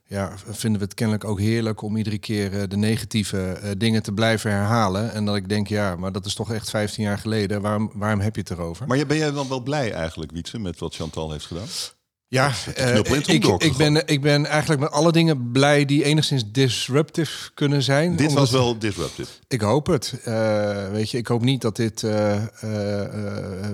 ja, 0.05 0.33
vinden 0.47 0.81
we 0.81 0.85
het 0.87 0.95
kennelijk 0.95 1.25
ook 1.25 1.41
heerlijk 1.41 1.83
om 1.83 1.97
iedere 1.97 2.19
keer 2.19 2.61
eh, 2.61 2.69
de 2.69 2.77
negatieve 2.77 3.75
dingen 3.79 4.03
te 4.03 4.13
blijven 4.13 4.51
herhalen. 4.51 5.13
En 5.13 5.25
dat 5.25 5.37
ik 5.37 5.49
denk, 5.49 5.69
ja, 5.69 5.97
maar 5.97 6.13
dat 6.13 6.27
is 6.27 6.35
toch 6.35 6.53
echt 6.53 6.71
15 6.71 7.05
jaar 7.05 7.19
geleden. 7.19 7.61
Waarom, 7.61 7.91
waarom 7.95 8.21
heb 8.21 8.35
je 8.35 8.41
het 8.41 8.51
erover? 8.51 8.87
Maar 8.87 9.07
ben 9.07 9.17
jij 9.17 9.31
dan 9.31 9.49
wel 9.49 9.63
blij 9.63 9.93
eigenlijk, 9.93 10.33
Wietse, 10.33 10.59
met 10.59 10.79
wat 10.79 10.95
Chantal 10.95 11.31
heeft 11.33 11.47
gedaan? 11.47 11.69
Ja, 12.31 12.53
uh, 12.79 12.97
ik, 12.97 13.27
ik, 13.59 13.77
ben, 13.77 14.07
ik 14.07 14.21
ben 14.21 14.47
eigenlijk 14.47 14.81
met 14.81 14.91
alle 14.91 15.13
dingen 15.13 15.51
blij 15.53 15.85
die 15.85 16.05
enigszins 16.05 16.53
disruptive 16.53 17.51
kunnen 17.55 17.83
zijn. 17.83 18.17
Dit 18.17 18.33
was 18.33 18.51
wel 18.51 18.79
disruptive. 18.79 19.31
Ik 19.49 19.61
hoop 19.61 19.87
het. 19.87 20.15
Uh, 20.25 20.91
weet 20.91 21.11
je, 21.11 21.19
ik 21.19 21.27
hoop 21.27 21.43
niet 21.43 21.61
dat 21.61 21.77
dit 21.77 22.03
uh, 22.03 22.43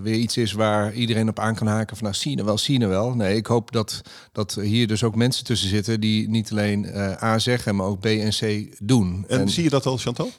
weer 0.02 0.14
iets 0.14 0.36
is 0.36 0.52
waar 0.52 0.92
iedereen 0.92 1.28
op 1.28 1.38
aan 1.38 1.54
kan 1.54 1.66
haken. 1.66 1.96
Van 1.96 2.06
nou, 2.06 2.18
zie 2.18 2.36
je 2.36 2.44
wel, 2.44 2.58
zie 2.58 2.80
je 2.80 2.86
wel. 2.86 3.14
Nee, 3.14 3.36
ik 3.36 3.46
hoop 3.46 3.72
dat, 3.72 4.00
dat 4.32 4.54
hier 4.54 4.86
dus 4.86 5.02
ook 5.02 5.14
mensen 5.14 5.44
tussen 5.44 5.68
zitten 5.68 6.00
die 6.00 6.28
niet 6.28 6.50
alleen 6.50 6.86
A 7.22 7.38
zeggen, 7.38 7.76
maar 7.76 7.86
ook 7.86 8.00
B 8.00 8.06
en 8.06 8.30
C 8.30 8.74
doen. 8.78 9.24
En, 9.28 9.40
en 9.40 9.48
zie 9.48 9.64
je 9.64 9.70
dat 9.70 9.86
al, 9.86 9.96
Chantal? 9.96 10.30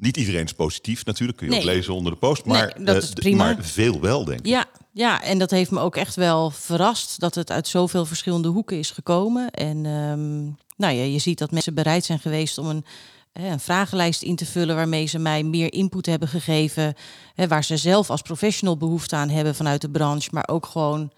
Niet 0.00 0.16
iedereen 0.16 0.44
is 0.44 0.52
positief 0.52 1.04
natuurlijk, 1.04 1.38
kun 1.38 1.50
je 1.50 1.56
ook 1.56 1.62
lezen 1.62 1.94
onder 1.94 2.12
de 2.12 2.18
post. 2.18 2.44
Maar, 2.44 2.72
nee, 2.76 2.84
dat 2.84 3.02
is 3.02 3.10
prima. 3.10 3.44
maar 3.44 3.64
veel 3.64 4.00
wel, 4.00 4.24
denk 4.24 4.38
ik. 4.38 4.46
Ja, 4.46 4.66
ja, 4.92 5.22
en 5.22 5.38
dat 5.38 5.50
heeft 5.50 5.70
me 5.70 5.80
ook 5.80 5.96
echt 5.96 6.14
wel 6.14 6.50
verrast 6.50 7.20
dat 7.20 7.34
het 7.34 7.50
uit 7.50 7.68
zoveel 7.68 8.06
verschillende 8.06 8.48
hoeken 8.48 8.78
is 8.78 8.90
gekomen. 8.90 9.50
En 9.50 9.86
um, 9.86 10.56
nou 10.76 10.94
ja, 10.94 11.02
je 11.02 11.18
ziet 11.18 11.38
dat 11.38 11.50
mensen 11.50 11.74
bereid 11.74 12.04
zijn 12.04 12.18
geweest 12.18 12.58
om 12.58 12.66
een, 12.66 12.84
een 13.32 13.60
vragenlijst 13.60 14.22
in 14.22 14.36
te 14.36 14.46
vullen 14.46 14.76
waarmee 14.76 15.06
ze 15.06 15.18
mij 15.18 15.42
meer 15.42 15.72
input 15.72 16.06
hebben 16.06 16.28
gegeven. 16.28 16.94
Hè, 17.34 17.48
waar 17.48 17.64
ze 17.64 17.76
zelf 17.76 18.10
als 18.10 18.22
professional 18.22 18.76
behoefte 18.76 19.16
aan 19.16 19.28
hebben 19.28 19.54
vanuit 19.54 19.80
de 19.80 19.90
branche. 19.90 20.28
Maar 20.32 20.48
ook 20.48 20.66
gewoon 20.66 21.12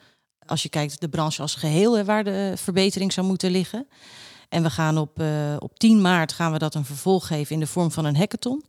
als 0.47 0.63
je 0.63 0.69
kijkt 0.69 1.01
de 1.01 1.09
branche 1.09 1.43
als 1.43 1.55
geheel 1.55 1.97
hè, 1.97 2.05
waar 2.05 2.25
de 2.25 2.53
verbetering 2.57 3.13
zou 3.13 3.27
moeten 3.27 3.51
liggen. 3.51 3.89
En 4.53 4.63
we 4.63 4.71
gaan 4.71 4.99
op, 4.99 5.21
uh, 5.21 5.57
op 5.59 5.79
10 5.79 6.01
maart 6.01 6.33
gaan 6.33 6.53
we 6.53 6.59
dat 6.59 6.75
een 6.75 6.85
vervolg 6.85 7.27
geven 7.27 7.55
in 7.55 7.61
de 7.61 7.67
vorm 7.67 7.91
van 7.91 8.05
een 8.05 8.17
hackathon. 8.17 8.65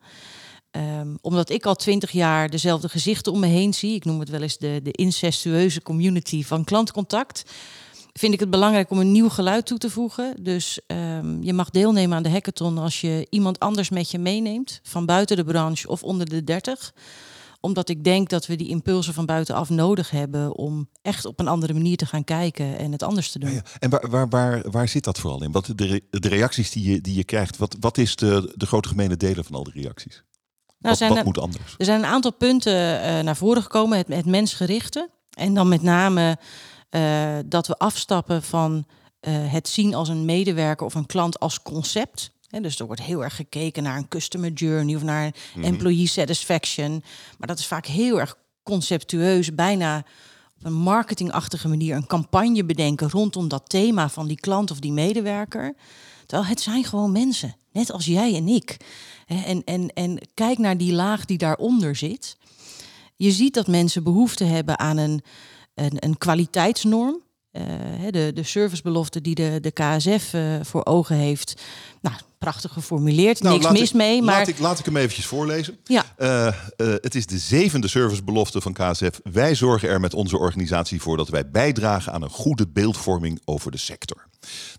Um, 0.72 1.18
omdat 1.22 1.50
ik 1.50 1.66
al 1.66 1.76
twintig 1.76 2.12
jaar 2.12 2.50
dezelfde 2.50 2.90
gezichten 2.90 3.32
om 3.32 3.40
me 3.40 3.48
heen 3.48 3.74
zie. 3.74 3.96
Ik 3.96 4.06
noem 4.06 4.20
het 4.20 4.30
wel 4.30 4.42
eens 4.42 4.58
de, 4.58 4.80
de 4.84 4.92
incestueuze 4.92 5.82
community 5.82 6.44
van 6.44 6.64
klantcontact 6.64 7.44
vind 8.14 8.34
ik 8.34 8.40
het 8.40 8.50
belangrijk 8.50 8.90
om 8.90 9.00
een 9.00 9.12
nieuw 9.12 9.30
geluid 9.30 9.66
toe 9.66 9.78
te 9.78 9.90
voegen. 9.90 10.44
Dus 10.44 10.80
um, 10.88 11.44
je 11.44 11.54
mag 11.54 11.70
deelnemen 11.70 12.18
aan 12.18 12.24
de 12.24 12.30
hackathon 12.30 12.78
als 12.78 13.02
je 13.02 13.28
iemand 13.30 13.60
anders 13.60 13.90
met 13.90 14.12
je 14.12 14.20
meeneemt, 14.20 14.80
van 14.84 15.06
buiten 15.06 15.38
de 15.38 15.44
branche 15.44 15.88
of 15.88 16.04
onder 16.04 16.30
de 16.30 16.44
30 16.44 16.94
omdat 17.66 17.90
ik 17.90 18.04
denk 18.04 18.30
dat 18.30 18.46
we 18.46 18.56
die 18.56 18.68
impulsen 18.68 19.14
van 19.14 19.26
buitenaf 19.26 19.70
nodig 19.70 20.10
hebben 20.10 20.56
om 20.56 20.90
echt 21.02 21.26
op 21.26 21.40
een 21.40 21.48
andere 21.48 21.74
manier 21.74 21.98
te 21.98 22.06
gaan 22.06 22.24
kijken 22.24 22.78
en 22.78 22.92
het 22.92 23.04
anders 23.04 23.32
te 23.32 23.40
doen. 23.40 23.50
Ja, 23.50 23.56
ja. 23.56 23.64
En 23.80 23.90
waar, 23.90 24.10
waar, 24.10 24.30
waar, 24.30 24.72
waar 24.72 24.88
zit 24.88 25.04
dat 25.04 25.20
vooral 25.20 25.44
in? 25.44 25.52
Wat 25.52 25.66
de, 25.76 26.04
de 26.10 26.28
reacties 26.28 26.72
die 26.72 26.92
je, 26.92 27.02
die 27.02 27.16
je 27.16 27.24
krijgt, 27.24 27.58
wat, 27.58 27.76
wat 27.80 27.98
is 27.98 28.16
de, 28.16 28.54
de 28.56 28.66
grote 28.66 28.88
gemene 28.88 29.18
delen 29.18 29.46
van 29.46 29.56
al 29.56 29.64
die 29.64 29.82
reacties? 29.82 30.24
Nou, 30.80 30.96
wat, 31.00 31.10
wat 31.10 31.26
moet 31.26 31.38
anders? 31.38 31.76
Er 31.78 31.86
zijn 31.86 32.00
een 32.00 32.10
aantal 32.10 32.34
punten 32.34 32.74
uh, 32.74 33.20
naar 33.20 33.36
voren 33.36 33.62
gekomen. 33.62 33.98
Het, 33.98 34.08
het 34.08 34.26
mensgerichte. 34.26 35.10
En 35.30 35.54
dan 35.54 35.68
met 35.68 35.82
name 35.82 36.38
uh, 36.90 37.38
dat 37.46 37.68
we 37.68 37.78
afstappen 37.78 38.44
van 38.44 38.86
uh, 39.22 39.52
het 39.52 39.68
zien 39.68 39.94
als 39.94 40.10
een 40.10 40.26
medewerker 40.26 40.86
of 40.86 40.96
een 40.96 41.06
klant 41.06 41.40
als 41.40 41.62
concept. 41.62 42.32
Dus 42.62 42.80
er 42.80 42.86
wordt 42.86 43.02
heel 43.02 43.24
erg 43.24 43.36
gekeken 43.36 43.84
naar 43.84 43.98
een 43.98 44.08
customer 44.08 44.52
journey 44.52 44.96
of 44.96 45.04
naar 45.04 45.26
mm 45.26 45.34
-hmm. 45.54 45.64
employee 45.64 46.08
satisfaction. 46.08 47.04
Maar 47.38 47.48
dat 47.48 47.60
is 47.60 47.68
vaak 47.68 47.86
heel 47.86 48.20
erg 48.20 48.38
conceptueus, 48.64 49.56
bijna 49.56 50.06
op 50.58 50.66
een 50.66 50.74
marketingachtige 50.74 51.68
manier 51.68 51.96
een 51.96 52.08
campagne 52.08 52.66
bedenken 52.66 53.10
rondom 53.10 53.48
dat 53.48 53.70
thema 53.70 54.10
van 54.10 54.28
die 54.28 54.40
klant 54.40 54.72
of 54.72 54.80
die 54.80 54.92
medewerker. 54.92 55.76
Terwijl 56.26 56.50
het 56.50 56.62
zijn 56.62 56.84
gewoon 56.84 57.12
mensen, 57.12 57.56
net 57.72 57.92
als 57.92 58.06
jij 58.06 58.36
en 58.36 58.48
ik. 58.48 58.78
En, 59.28 59.64
en, 59.64 59.88
en 59.94 60.28
kijk 60.34 60.58
naar 60.58 60.78
die 60.78 60.94
laag 60.94 61.26
die 61.26 61.38
daaronder 61.38 61.96
zit. 61.96 62.38
Je 63.16 63.32
ziet 63.32 63.54
dat 63.54 63.68
mensen 63.68 64.04
behoefte 64.04 64.44
hebben 64.44 64.80
aan 64.80 64.98
een 64.98 65.24
een, 65.76 65.94
een 66.00 66.18
kwaliteitsnorm. 66.18 67.22
Uh, 67.52 67.64
de, 68.10 68.32
de 68.34 68.44
servicebelofte 68.44 69.22
die 69.22 69.36
de, 69.36 69.60
de 69.62 69.72
KSF 69.72 70.34
uh, 70.34 70.56
eh, 70.56 70.66
voor 70.66 70.86
ogen 70.86 71.16
heeft. 71.16 71.62
Nou, 72.02 72.16
prachtig 72.44 72.74
geformuleerd, 72.74 73.42
nou, 73.42 73.60
niks 73.60 73.72
mis 73.72 73.90
ik, 73.90 73.96
mee. 73.96 74.22
Maar... 74.22 74.38
Laat, 74.38 74.48
ik, 74.48 74.60
laat 74.60 74.80
ik 74.80 74.86
hem 74.86 74.98
eventjes 74.98 75.26
voorlezen. 75.26 75.78
Ja. 75.84 76.06
Uh, 76.18 76.48
het 76.78 77.16
is 77.16 77.26
de 77.26 77.38
zevende 77.38 77.88
servicebelofte 77.88 78.62
van 78.62 78.74
KSF. 78.74 79.20
Wij 79.24 79.56
zorgen 79.56 79.90
er 79.90 80.00
met 80.00 80.14
onze 80.14 80.38
organisatie 80.38 81.02
voor 81.02 81.18
dat 81.18 81.30
wij 81.30 81.50
bijdragen 81.50 82.14
aan 82.14 82.22
een 82.22 82.30
goede 82.30 82.68
beeldvorming 82.68 83.42
over 83.46 83.72
de 83.72 83.78
sector. 83.78 84.28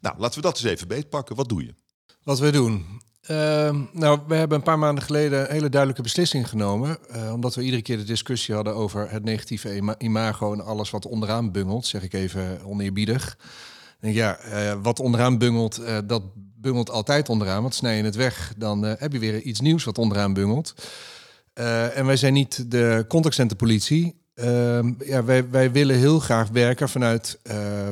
Nou, 0.00 0.14
laten 0.18 0.36
we 0.36 0.46
dat 0.46 0.56
eens 0.56 0.72
even 0.72 0.88
beetpakken. 0.88 1.36
Wat 1.36 1.48
doe 1.48 1.64
je? 1.64 1.74
Wat 2.22 2.38
we 2.38 2.50
doen? 2.50 3.02
Uh, 3.30 3.76
nou, 3.92 4.20
we 4.26 4.34
hebben 4.34 4.58
een 4.58 4.64
paar 4.64 4.78
maanden 4.78 5.04
geleden 5.04 5.40
een 5.40 5.52
hele 5.52 5.68
duidelijke 5.68 6.02
beslissing 6.02 6.48
genomen. 6.48 6.98
Uh, 7.16 7.32
omdat 7.32 7.54
we 7.54 7.62
iedere 7.62 7.82
keer 7.82 7.96
de 7.96 8.04
discussie 8.04 8.54
hadden 8.54 8.74
over 8.74 9.10
het 9.10 9.24
negatieve 9.24 9.96
imago 9.98 10.52
en 10.52 10.64
alles 10.64 10.90
wat 10.90 11.06
onderaan 11.06 11.52
bungelt, 11.52 11.86
zeg 11.86 12.02
ik 12.02 12.12
even 12.12 12.64
oneerbiedig. 12.64 13.36
Ja, 14.12 14.38
uh, 14.44 14.72
wat 14.82 15.00
onderaan 15.00 15.38
bungelt, 15.38 15.80
uh, 15.80 15.98
dat 16.04 16.22
bungelt 16.34 16.90
altijd 16.90 17.28
onderaan. 17.28 17.62
Want 17.62 17.74
snij 17.74 17.96
je 17.96 18.04
het 18.04 18.14
weg, 18.14 18.54
dan 18.56 18.82
heb 18.84 19.12
je 19.12 19.18
weer 19.18 19.40
iets 19.40 19.60
nieuws 19.60 19.84
wat 19.84 19.98
onderaan 19.98 20.32
bungelt. 20.32 20.74
en 21.94 22.06
wij 22.06 22.16
zijn 22.16 22.32
niet 22.32 22.70
de 22.70 23.04
contactcenterpolitie. 23.08 24.22
Uh, 24.34 24.78
ja, 24.98 25.24
wij, 25.24 25.50
wij 25.50 25.72
willen 25.72 25.96
heel 25.96 26.18
graag 26.18 26.48
werken 26.48 26.88
vanuit 26.88 27.38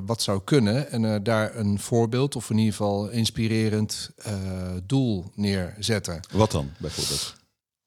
wat 0.07 0.23
zou 0.23 0.41
kunnen 0.45 0.91
en 0.91 1.23
daar 1.23 1.57
een 1.57 1.79
voorbeeld 1.79 2.37
of 2.37 2.51
in 2.51 2.59
ieder 2.59 2.73
geval 2.73 3.09
inspirerend 3.09 4.11
doel 4.87 5.33
neerzetten. 5.35 6.21
Wat 6.33 6.51
dan 6.51 6.71
bijvoorbeeld? 6.79 7.35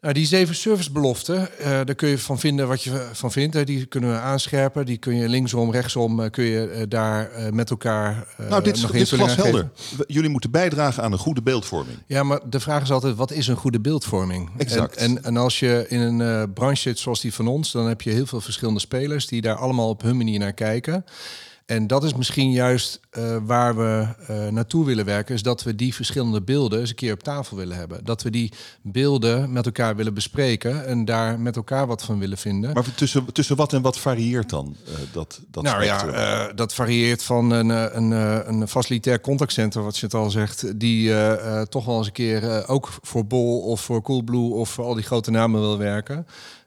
Nou, 0.05 0.17
die 0.17 0.25
zeven 0.25 0.55
servicebeloften, 0.55 1.49
uh, 1.59 1.65
daar 1.65 1.95
kun 1.95 2.09
je 2.09 2.17
van 2.17 2.39
vinden 2.39 2.67
wat 2.67 2.83
je 2.83 3.09
van 3.13 3.31
vindt. 3.31 3.53
Hè. 3.53 3.63
Die 3.63 3.85
kunnen 3.85 4.11
we 4.11 4.17
aanscherpen. 4.17 4.85
Die 4.85 4.97
kun 4.97 5.15
je 5.15 5.29
linksom, 5.29 5.71
rechtsom, 5.71 6.19
uh, 6.19 6.29
kun 6.29 6.43
je 6.43 6.75
uh, 6.75 6.83
daar 6.87 7.31
met 7.51 7.69
elkaar. 7.69 8.27
nou, 8.49 8.63
dit, 8.63 8.81
nog 8.81 8.91
dit 8.91 9.01
is 9.01 9.11
glashelder. 9.11 9.69
Jullie 10.07 10.29
moeten 10.29 10.51
bijdragen 10.51 11.03
aan 11.03 11.11
een 11.11 11.17
goede 11.17 11.41
beeldvorming. 11.41 11.97
Ja, 12.07 12.23
maar 12.23 12.39
de 12.49 12.59
vraag 12.59 12.81
is 12.81 12.91
altijd: 12.91 13.15
wat 13.15 13.31
is 13.31 13.47
een 13.47 13.55
goede 13.55 13.79
beeldvorming? 13.79 14.49
Exact. 14.57 14.95
En, 14.95 15.17
en, 15.17 15.23
en 15.23 15.37
als 15.37 15.59
je 15.59 15.85
in 15.89 15.99
een 15.99 16.53
branche 16.53 16.81
zit 16.81 16.99
zoals 16.99 17.21
die 17.21 17.33
van 17.33 17.47
ons, 17.47 17.71
dan 17.71 17.87
heb 17.87 18.01
je 18.01 18.09
heel 18.09 18.25
veel 18.25 18.41
verschillende 18.41 18.79
spelers 18.79 19.27
die 19.27 19.41
daar 19.41 19.55
allemaal 19.55 19.89
op 19.89 20.01
hun 20.01 20.17
manier 20.17 20.39
naar 20.39 20.53
kijken. 20.53 21.05
En 21.65 21.87
dat 21.87 22.03
is 22.03 22.13
misschien 22.13 22.51
juist 22.51 22.99
uh, 23.17 23.37
waar 23.43 23.75
we 23.75 24.07
uh, 24.29 24.47
naartoe 24.47 24.85
willen 24.85 25.05
werken, 25.05 25.35
is 25.35 25.41
dat 25.41 25.63
we 25.63 25.75
die 25.75 25.95
verschillende 25.95 26.41
beelden 26.41 26.79
eens 26.79 26.89
een 26.89 26.95
keer 26.95 27.13
op 27.13 27.23
tafel 27.23 27.57
willen 27.57 27.77
hebben. 27.77 28.03
Dat 28.03 28.21
we 28.23 28.29
die 28.29 28.51
beelden 28.81 29.51
met 29.51 29.65
elkaar 29.65 29.95
willen 29.95 30.13
bespreken 30.13 30.85
en 30.85 31.05
daar 31.05 31.39
met 31.39 31.55
elkaar 31.55 31.87
wat 31.87 32.03
van 32.03 32.19
willen 32.19 32.37
vinden. 32.37 32.73
Maar 32.73 32.95
tussen, 32.95 33.33
tussen 33.33 33.55
wat 33.55 33.73
en 33.73 33.81
wat 33.81 33.99
varieert 33.99 34.49
dan 34.49 34.75
uh, 34.87 34.93
dat, 35.11 35.41
dat 35.51 35.63
Nou 35.63 35.83
ja, 35.83 36.53
dat 36.53 36.73
varieert 36.73 37.23
van 37.23 37.51
een, 37.51 37.69
een, 37.97 38.11
een 38.49 38.67
facilitair 38.67 39.21
contactcenter, 39.21 39.83
wat 39.83 39.97
je 39.97 40.05
het 40.05 40.15
al 40.15 40.29
zegt, 40.29 40.79
die 40.79 41.13
toch 41.69 41.85
wel 41.85 41.97
eens 41.97 42.07
een 42.07 42.13
keer 42.13 42.67
ook 42.67 42.89
voor 43.01 43.25
Bol 43.25 43.59
of 43.59 43.81
voor 43.81 44.01
Coolblue 44.01 44.53
of 44.53 44.69
voor 44.69 44.85
al 44.85 44.93
die 44.93 45.03
grote 45.03 45.31
namen 45.31 45.61
wil 45.61 45.77
werken. 45.77 46.25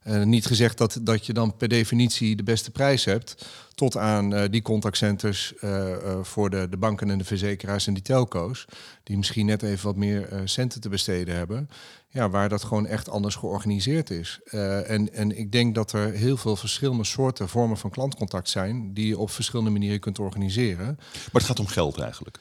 Uh, 0.09 0.23
niet 0.23 0.47
gezegd 0.47 0.79
dat, 0.79 0.99
dat 1.03 1.27
je 1.27 1.33
dan 1.33 1.57
per 1.57 1.69
definitie 1.69 2.37
de 2.37 2.43
beste 2.43 2.71
prijs 2.71 3.05
hebt. 3.05 3.47
Tot 3.75 3.97
aan 3.97 4.35
uh, 4.35 4.43
die 4.50 4.62
contactcenters 4.62 5.53
uh, 5.61 5.97
voor 6.23 6.50
de, 6.50 6.69
de 6.69 6.77
banken 6.77 7.11
en 7.11 7.19
de 7.19 7.25
verzekeraars 7.25 7.87
en 7.87 7.95
die 7.95 8.03
telco's. 8.03 8.65
Die 9.03 9.17
misschien 9.17 9.47
net 9.47 9.62
even 9.62 9.87
wat 9.87 9.97
meer 9.97 10.43
centen 10.45 10.81
te 10.81 10.88
besteden 10.88 11.35
hebben. 11.35 11.71
Ja, 12.09 12.31
waar 12.31 12.49
dat 12.49 12.65
gewoon 12.65 12.87
echt 12.87 13.09
anders 13.09 13.35
georganiseerd 13.35 14.11
is. 14.11 14.41
en, 14.87 15.12
en 15.12 15.38
ik 15.38 15.53
denk 15.53 15.75
dat 15.75 15.93
er 15.93 16.12
heel 16.12 16.37
veel 16.37 16.57
verschillende 16.57 17.05
soorten 17.05 17.49
vormen 17.49 17.77
van 17.77 17.91
klantcontact 17.91 18.49
zijn. 18.49 18.95
die 18.95 19.07
je 19.07 19.19
op 19.19 19.31
verschillende 19.31 19.71
manieren 19.71 20.00
kunt 20.00 20.19
organiseren. 20.19 20.87
Maar 20.87 21.29
het 21.33 21.45
gaat 21.45 21.61
om 21.61 21.67
geld 21.67 21.99
eigenlijk. 21.99 22.38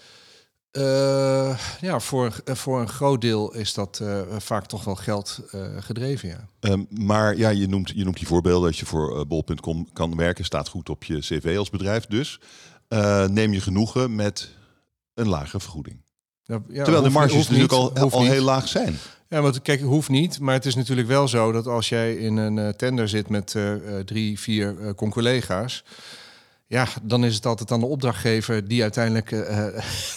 Uh, 0.78 1.58
ja, 1.82 2.00
voor, 2.00 2.36
voor 2.46 2.80
een 2.80 2.90
groot 2.90 3.22
deel 3.22 3.54
is 3.54 3.74
dat 3.74 4.00
uh, 4.04 4.22
vaak 4.38 4.66
toch 4.66 4.84
wel 4.84 4.96
geld 4.96 5.40
uh, 5.56 5.62
gedreven, 5.80 6.30
ja. 6.30 6.48
Um, 6.60 6.88
maar 6.90 7.38
ja, 7.38 7.50
je 7.50 7.68
noemt, 7.68 7.92
je 7.96 8.04
noemt 8.04 8.18
die 8.18 8.28
voorbeelden 8.28 8.70
dat 8.70 8.78
je 8.78 8.86
voor 8.86 9.28
bol.com 9.28 9.88
kan 9.94 10.16
werken. 10.16 10.46
Staat 10.46 10.68
goed 10.68 10.90
op 10.90 11.04
je 11.04 11.20
cv 11.20 11.56
als 11.58 11.70
bedrijf. 11.70 12.06
Dus 12.06 12.40
neem 13.30 13.54
je 13.54 13.62
genoegen 13.62 14.16
met 14.16 14.50
een 15.14 15.28
lage 15.28 15.60
vergoeding. 15.60 16.02
Ja, 16.44 16.62
ja, 16.68 16.84
Terwijl 16.84 17.04
de 17.04 17.10
marges 17.10 17.48
natuurlijk 17.48 17.74
al, 17.74 17.94
al 17.94 18.24
heel 18.24 18.44
laag 18.44 18.68
zijn. 18.68 18.98
Ja, 19.30 19.42
want 19.42 19.62
kijk, 19.62 19.82
hoeft 19.82 20.10
niet. 20.10 20.40
Maar 20.40 20.54
het 20.54 20.66
is 20.66 20.76
natuurlijk 20.76 21.08
wel 21.08 21.28
zo 21.28 21.52
dat 21.52 21.68
als 21.68 21.90
jij 21.90 22.16
in 22.16 22.38
een 22.38 22.76
tender 22.76 23.10
zit 23.10 23.30
met 23.30 23.56
drie, 24.06 24.40
vier 24.40 24.94
conculega's... 24.96 25.84
Ja, 26.70 26.88
dan 27.02 27.26
is 27.26 27.36
het 27.36 27.46
altijd 27.46 27.72
aan 27.72 27.80
de 27.80 27.86
opdrachtgever 27.86 28.68
die 28.68 28.82
uiteindelijk. 28.82 29.32
Uh, 29.32 29.68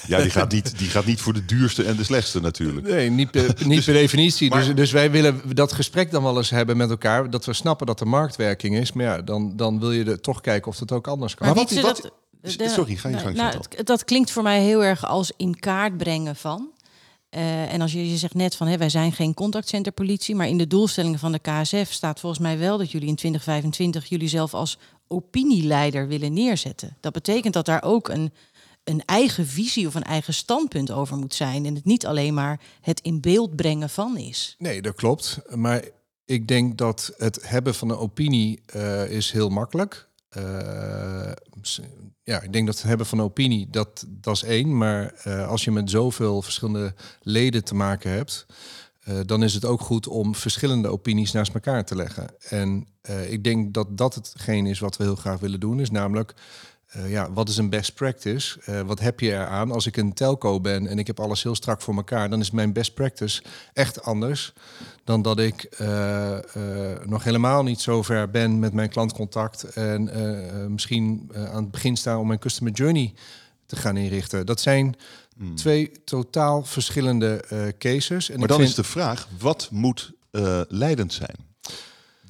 ja, 0.07 0.21
die 0.21 0.31
gaat, 0.31 0.53
niet, 0.59 0.79
die 0.79 0.89
gaat 0.89 1.05
niet 1.05 1.21
voor 1.21 1.33
de 1.33 1.45
duurste 1.45 1.85
en 1.85 1.97
de 1.97 2.05
slechtste 2.05 2.41
natuurlijk. 2.41 2.87
Nee, 2.87 3.11
niet 3.11 3.31
per, 3.31 3.43
niet 3.67 3.77
dus, 3.77 3.85
per 3.85 3.95
definitie. 3.95 4.51
Maar, 4.51 4.65
dus, 4.65 4.75
dus 4.75 4.93
wij 4.93 5.11
willen 5.11 5.41
dat 5.55 5.73
gesprek 5.73 6.11
dan 6.11 6.23
wel 6.23 6.37
eens 6.37 6.51
hebben 6.51 6.77
met 6.77 6.91
elkaar. 6.91 7.31
Dat 7.31 7.45
we 7.45 7.53
snappen 7.53 7.87
dat 7.87 8.01
er 8.01 8.09
marktwerking 8.09 8.77
is. 8.77 8.93
Maar 8.93 9.05
ja, 9.05 9.23
dan, 9.23 9.57
dan 9.57 9.81
wil 9.81 9.93
je 9.93 10.05
er 10.05 10.21
toch 10.21 10.41
kijken 10.41 10.71
of 10.71 10.79
het 10.79 10.93
ook 10.93 11.09
anders 11.09 11.35
kan. 11.35 11.47
Maar, 11.47 11.57
wat, 11.57 11.71
wat, 11.71 11.83
wat, 11.83 12.59
de, 12.59 12.69
sorry, 12.69 12.97
ga 12.97 13.09
je 13.09 13.19
gang. 13.19 13.37
Nou, 13.37 13.55
dat 13.85 14.05
klinkt 14.05 14.31
voor 14.31 14.43
mij 14.43 14.63
heel 14.63 14.85
erg 14.85 15.07
als 15.07 15.33
in 15.37 15.59
kaart 15.59 15.97
brengen 15.97 16.37
van. 16.37 16.71
Uh, 17.37 17.73
en 17.73 17.81
als 17.81 17.93
je, 17.93 18.11
je 18.11 18.17
zegt 18.17 18.35
net 18.35 18.57
van 18.57 18.67
hé, 18.67 18.77
wij 18.77 18.89
zijn 18.89 19.13
geen 19.13 19.35
contactcenterpolitie, 19.35 20.35
maar 20.35 20.49
in 20.49 20.59
de 20.59 20.67
doelstellingen 20.67 21.19
van 21.19 21.33
de 21.33 21.39
KSF 21.39 21.93
staat 21.93 22.21
volgens 22.21 22.43
mij 22.43 22.59
wel 22.59 22.79
dat 22.79 22.91
jullie 22.91 23.09
in 23.09 23.15
2025 23.15 24.09
jullie 24.09 24.29
zelf 24.29 24.55
als 24.55 24.79
opinieleider 25.09 26.09
willen 26.09 26.33
neerzetten. 26.33 26.97
Dat 27.01 27.13
betekent 27.13 27.55
dat 27.55 27.67
daar 27.67 27.83
ook 27.83 28.09
een, 28.09 28.33
een 28.85 29.03
eigen 29.05 29.47
visie 29.47 29.87
of 29.87 29.95
een 29.95 30.03
eigen 30.03 30.35
standpunt 30.35 30.91
over 30.91 31.17
moet 31.17 31.35
zijn. 31.35 31.67
En 31.67 31.75
het 31.75 31.85
niet 31.85 32.07
alleen 32.07 32.35
maar 32.35 32.61
het 32.81 33.01
in 33.01 33.21
beeld 33.21 33.57
brengen 33.57 33.91
van 33.91 34.17
is. 34.17 34.55
Nee, 34.59 34.83
dat 34.83 34.95
klopt. 34.95 35.39
Maar 35.55 35.85
ik 36.25 36.49
denk 36.49 36.79
dat 36.79 37.13
het 37.17 37.49
hebben 37.49 37.75
van 37.75 37.91
een 37.91 37.97
opinie 37.97 38.61
uh, 38.77 39.11
is 39.11 39.31
heel 39.31 39.49
makkelijk. 39.49 40.09
Uh, 40.37 41.33
ja, 42.23 42.41
ik 42.41 42.53
denk 42.53 42.67
dat 42.67 42.77
het 42.77 42.87
hebben 42.87 43.07
van 43.07 43.21
opinie, 43.21 43.69
dat, 43.71 44.07
dat 44.09 44.35
is 44.35 44.43
één. 44.43 44.77
Maar 44.77 45.15
uh, 45.27 45.49
als 45.49 45.65
je 45.65 45.71
met 45.71 45.91
zoveel 45.91 46.43
verschillende 46.43 46.95
leden 47.21 47.65
te 47.65 47.75
maken 47.75 48.11
hebt, 48.11 48.47
uh, 49.09 49.21
dan 49.27 49.43
is 49.43 49.55
het 49.55 49.65
ook 49.65 49.81
goed 49.81 50.07
om 50.07 50.35
verschillende 50.35 50.89
opinies 50.89 51.33
naast 51.33 51.55
elkaar 51.55 51.85
te 51.85 51.97
leggen. 51.97 52.35
En 52.49 52.89
ik 53.29 53.45
denk 53.45 53.75
dat 53.75 53.97
dat 53.97 54.15
hetgeen 54.15 54.67
is 54.67 54.79
wat 54.79 54.97
we 54.97 55.05
heel 55.05 55.17
graag 55.17 55.41
willen 55.41 55.61
doen, 55.61 55.81
is 55.81 55.91
namelijk 55.91 56.35
eh, 56.91 57.11
ja, 57.11 57.33
wat 57.33 57.49
is 57.49 57.57
een 57.57 57.71
best 57.71 57.95
practice? 57.95 58.59
Uh, 58.69 58.81
wat 58.81 59.01
heb 59.01 59.21
je 59.21 59.31
eraan? 59.31 59.71
Als 59.71 59.87
ik 59.87 59.97
een 59.97 60.13
telco 60.13 60.61
ben 60.61 60.87
en 60.87 60.99
ik 60.99 61.07
heb 61.07 61.21
alles 61.21 61.43
heel 61.43 61.55
strak 61.55 61.83
voor 61.83 61.95
elkaar, 61.95 62.31
dan 62.31 62.41
is 62.41 62.51
mijn 62.51 62.73
best 62.73 62.95
practice 62.95 63.43
echt 63.73 64.03
anders 64.03 64.53
dan 65.05 65.23
dat 65.23 65.39
ik 65.39 65.77
uh, 65.81 66.39
nog 67.05 67.25
helemaal 67.25 67.63
niet 67.63 67.81
zo 67.81 68.03
ver 68.03 68.31
ben 68.31 68.59
met 68.59 68.73
mijn 68.73 68.89
klantcontact 68.89 69.63
en 69.63 70.11
misschien 70.73 71.31
aan 71.35 71.63
het 71.63 71.71
begin 71.71 71.97
sta 71.97 72.19
om 72.19 72.27
mijn 72.27 72.39
customer 72.39 72.73
journey 72.73 73.15
te 73.67 73.77
gaan 73.77 73.97
inrichten. 73.97 74.47
Dat 74.47 74.61
zijn 74.61 74.97
hmm. 75.37 75.57
twee 75.57 75.91
totaal 76.05 76.65
verschillende 76.65 77.45
cases. 77.79 78.31
En 78.31 78.39
maar 78.39 78.49
dan 78.49 78.63
is 78.63 78.75
de 78.75 78.85
vraag, 78.85 79.29
wat 79.39 79.69
moet 79.71 80.13
leidend 80.69 81.13
zijn? 81.13 81.50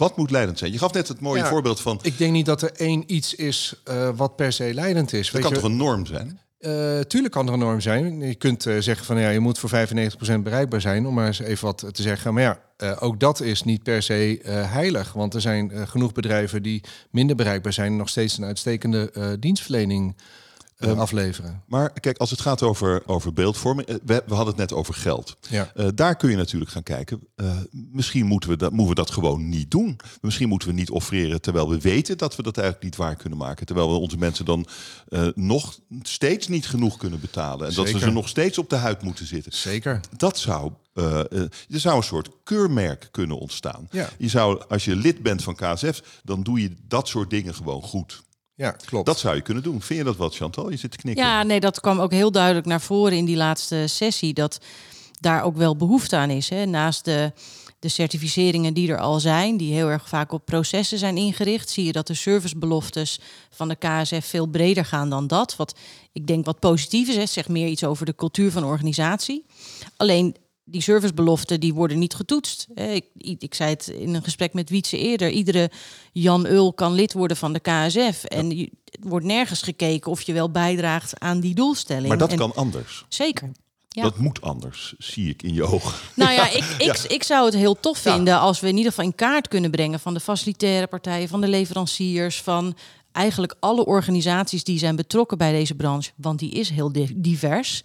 Wat 0.00 0.16
moet 0.16 0.30
leidend 0.30 0.58
zijn? 0.58 0.72
Je 0.72 0.78
gaf 0.78 0.92
net 0.92 1.08
het 1.08 1.20
mooie 1.20 1.44
voorbeeld 1.44 1.80
van. 1.80 1.98
Ik 2.02 2.18
denk 2.18 2.32
niet 2.32 2.46
dat 2.46 2.62
er 2.62 2.72
één 2.72 3.02
iets 3.06 3.34
is 3.34 3.82
uh, 3.88 4.08
wat 4.16 4.36
per 4.36 4.52
se 4.52 4.74
leidend 4.74 5.12
is. 5.12 5.30
Het 5.30 5.42
kan 5.42 5.52
toch 5.52 5.62
een 5.62 5.76
norm 5.76 6.06
zijn? 6.06 6.40
Uh, 6.60 7.00
tuurlijk 7.00 7.32
kan 7.32 7.46
er 7.46 7.52
een 7.52 7.58
norm 7.58 7.80
zijn. 7.80 8.20
Je 8.20 8.34
kunt 8.34 8.66
uh, 8.66 8.78
zeggen 8.78 9.06
van 9.06 9.20
ja, 9.20 9.28
je 9.28 9.40
moet 9.40 9.58
voor 9.58 9.70
95% 9.70 9.72
bereikbaar 10.42 10.80
zijn, 10.80 11.06
om 11.06 11.14
maar 11.14 11.26
eens 11.26 11.40
even 11.40 11.64
wat 11.64 11.88
te 11.92 12.02
zeggen. 12.02 12.34
Maar 12.34 12.42
ja, 12.42 12.60
uh, 12.78 12.96
ook 13.00 13.20
dat 13.20 13.40
is 13.40 13.62
niet 13.62 13.82
per 13.82 14.02
se 14.02 14.40
heilig. 14.70 15.12
Want 15.12 15.34
er 15.34 15.40
zijn 15.40 15.88
genoeg 15.88 16.12
bedrijven 16.12 16.62
die 16.62 16.82
minder 17.10 17.36
bereikbaar 17.36 17.72
zijn, 17.72 17.96
nog 17.96 18.08
steeds 18.08 18.38
een 18.38 18.44
uitstekende 18.44 19.36
dienstverlening 19.38 20.16
uh, 20.80 20.98
afleveren. 20.98 21.62
Maar 21.66 22.00
kijk, 22.00 22.18
als 22.18 22.30
het 22.30 22.40
gaat 22.40 22.62
over, 22.62 23.02
over 23.06 23.32
beeldvorming, 23.32 23.88
eh, 23.88 23.94
we, 24.04 24.22
we 24.26 24.34
hadden 24.34 24.54
het 24.54 24.70
net 24.70 24.72
over 24.72 24.94
geld. 24.94 25.36
Ja. 25.48 25.72
Uh, 25.74 25.86
daar 25.94 26.16
kun 26.16 26.30
je 26.30 26.36
natuurlijk 26.36 26.70
gaan 26.70 26.82
kijken. 26.82 27.20
Uh, 27.36 27.56
misschien 27.70 28.26
moeten 28.26 28.50
we, 28.50 28.56
dat, 28.56 28.70
moeten 28.70 28.88
we 28.88 29.02
dat 29.02 29.10
gewoon 29.10 29.48
niet 29.48 29.70
doen. 29.70 29.96
Misschien 30.20 30.48
moeten 30.48 30.68
we 30.68 30.74
niet 30.74 30.90
offreren 30.90 31.40
terwijl 31.40 31.68
we 31.68 31.80
weten 31.80 32.18
dat 32.18 32.36
we 32.36 32.42
dat 32.42 32.56
eigenlijk 32.56 32.86
niet 32.86 32.96
waar 32.96 33.16
kunnen 33.16 33.38
maken. 33.38 33.66
Terwijl 33.66 33.90
we 33.90 33.98
onze 33.98 34.18
mensen 34.18 34.44
dan 34.44 34.66
nog 35.34 35.78
steeds 36.02 36.48
niet 36.48 36.66
genoeg 36.66 36.96
kunnen 36.96 37.20
betalen. 37.20 37.68
En 37.68 37.74
dat 37.74 37.90
we 37.90 37.98
ze 37.98 38.10
nog 38.10 38.28
steeds 38.28 38.58
op 38.58 38.70
de 38.70 38.76
huid 38.76 39.02
moeten 39.02 39.26
zitten. 39.26 39.52
Zeker. 39.52 40.00
Dat 40.16 40.38
zou 40.38 40.72
uh, 40.94 41.20
uh, 41.30 41.40
er 41.42 41.80
zou 41.80 41.96
een 41.96 42.02
soort 42.02 42.30
keurmerk 42.44 43.08
kunnen 43.10 43.38
ontstaan. 43.38 43.88
Ja. 43.90 44.08
Je 44.18 44.28
zou, 44.28 44.62
als 44.68 44.84
je 44.84 44.96
lid 44.96 45.22
bent 45.22 45.42
van 45.42 45.54
KSF, 45.54 46.02
dan 46.24 46.42
doe 46.42 46.60
je 46.60 46.76
dat 46.88 47.08
soort 47.08 47.30
dingen 47.30 47.54
gewoon 47.54 47.82
goed. 47.82 48.22
Ja, 48.60 48.70
klopt. 48.84 49.06
Dat 49.06 49.18
zou 49.18 49.36
je 49.36 49.40
kunnen 49.40 49.62
doen. 49.62 49.82
Vind 49.82 49.98
je 49.98 50.04
dat 50.04 50.16
wat, 50.16 50.34
Chantal? 50.34 50.70
Je 50.70 50.76
zit 50.76 50.90
te 50.90 50.96
knikken. 50.96 51.24
Ja, 51.24 51.42
nee, 51.42 51.60
dat 51.60 51.80
kwam 51.80 52.00
ook 52.00 52.10
heel 52.10 52.32
duidelijk 52.32 52.66
naar 52.66 52.80
voren 52.80 53.16
in 53.16 53.24
die 53.24 53.36
laatste 53.36 53.84
sessie. 53.86 54.34
Dat 54.34 54.58
daar 55.20 55.42
ook 55.42 55.56
wel 55.56 55.76
behoefte 55.76 56.16
aan 56.16 56.30
is. 56.30 56.48
Hè. 56.48 56.64
Naast 56.64 57.04
de, 57.04 57.32
de 57.78 57.88
certificeringen 57.88 58.74
die 58.74 58.92
er 58.92 58.98
al 58.98 59.20
zijn, 59.20 59.56
die 59.56 59.74
heel 59.74 59.88
erg 59.88 60.08
vaak 60.08 60.32
op 60.32 60.44
processen 60.44 60.98
zijn 60.98 61.16
ingericht, 61.16 61.70
zie 61.70 61.84
je 61.84 61.92
dat 61.92 62.06
de 62.06 62.14
servicebeloftes 62.14 63.20
van 63.50 63.68
de 63.68 63.76
KSF 63.76 64.26
veel 64.26 64.46
breder 64.46 64.84
gaan 64.84 65.10
dan 65.10 65.26
dat. 65.26 65.56
Wat 65.56 65.74
ik 66.12 66.26
denk 66.26 66.44
wat 66.44 66.58
positief 66.58 67.08
is, 67.08 67.16
hè. 67.16 67.26
zegt 67.26 67.48
meer 67.48 67.68
iets 67.68 67.84
over 67.84 68.06
de 68.06 68.14
cultuur 68.14 68.50
van 68.50 68.62
de 68.62 68.68
organisatie. 68.68 69.44
Alleen 69.96 70.36
die 70.70 70.82
servicebeloften 70.82 71.60
die 71.60 71.74
worden 71.74 71.98
niet 71.98 72.14
getoetst. 72.14 72.66
Ik, 72.74 73.04
ik, 73.38 73.54
zei 73.54 73.70
het 73.70 73.88
in 73.88 74.14
een 74.14 74.22
gesprek 74.22 74.52
met 74.52 74.70
Wietse 74.70 74.98
eerder. 74.98 75.30
Iedere 75.30 75.70
Jan 76.12 76.46
Ul 76.46 76.72
kan 76.72 76.92
lid 76.92 77.12
worden 77.12 77.36
van 77.36 77.52
de 77.52 77.60
KSF. 77.60 78.24
En 78.24 78.56
je, 78.56 78.70
wordt 79.00 79.26
nergens 79.26 79.62
gekeken 79.62 80.10
of 80.10 80.22
je 80.22 80.32
wel 80.32 80.50
bijdraagt 80.50 81.20
aan 81.20 81.40
die 81.40 81.54
doelstelling. 81.54 82.08
Maar 82.08 82.18
dat 82.18 82.34
kan 82.34 82.54
anders. 82.54 83.04
Zeker. 83.08 83.50
Ja. 83.88 84.02
Dat 84.02 84.18
moet 84.18 84.40
anders, 84.40 84.94
zie 84.98 85.28
ik 85.28 85.42
in 85.42 85.54
je 85.54 85.64
ogen. 85.64 85.92
Nou 86.14 86.32
ja, 86.32 86.50
ik, 86.58 86.64
ik, 86.78 86.98
ik 86.98 87.22
zou 87.22 87.44
het 87.44 87.54
heel 87.54 87.80
tof 87.80 87.98
vinden 87.98 88.38
als 88.38 88.60
we 88.60 88.68
in 88.68 88.76
ieder 88.76 88.90
geval 88.90 89.04
in 89.04 89.14
kaart 89.14 89.48
kunnen 89.48 89.70
brengen 89.70 90.00
van 90.00 90.14
de 90.14 90.20
facilitaire 90.20 90.86
partijen, 90.86 91.28
van 91.28 91.40
de 91.40 91.48
leveranciers, 91.48 92.42
van 92.42 92.76
eigenlijk 93.12 93.56
alle 93.60 93.86
organisaties 93.86 94.64
die 94.64 94.78
zijn 94.78 94.96
betrokken 94.96 95.38
bij 95.38 95.52
deze 95.52 95.74
branche, 95.74 96.10
want 96.16 96.38
die 96.38 96.50
is 96.50 96.70
heel 96.70 96.92
divers. 97.14 97.82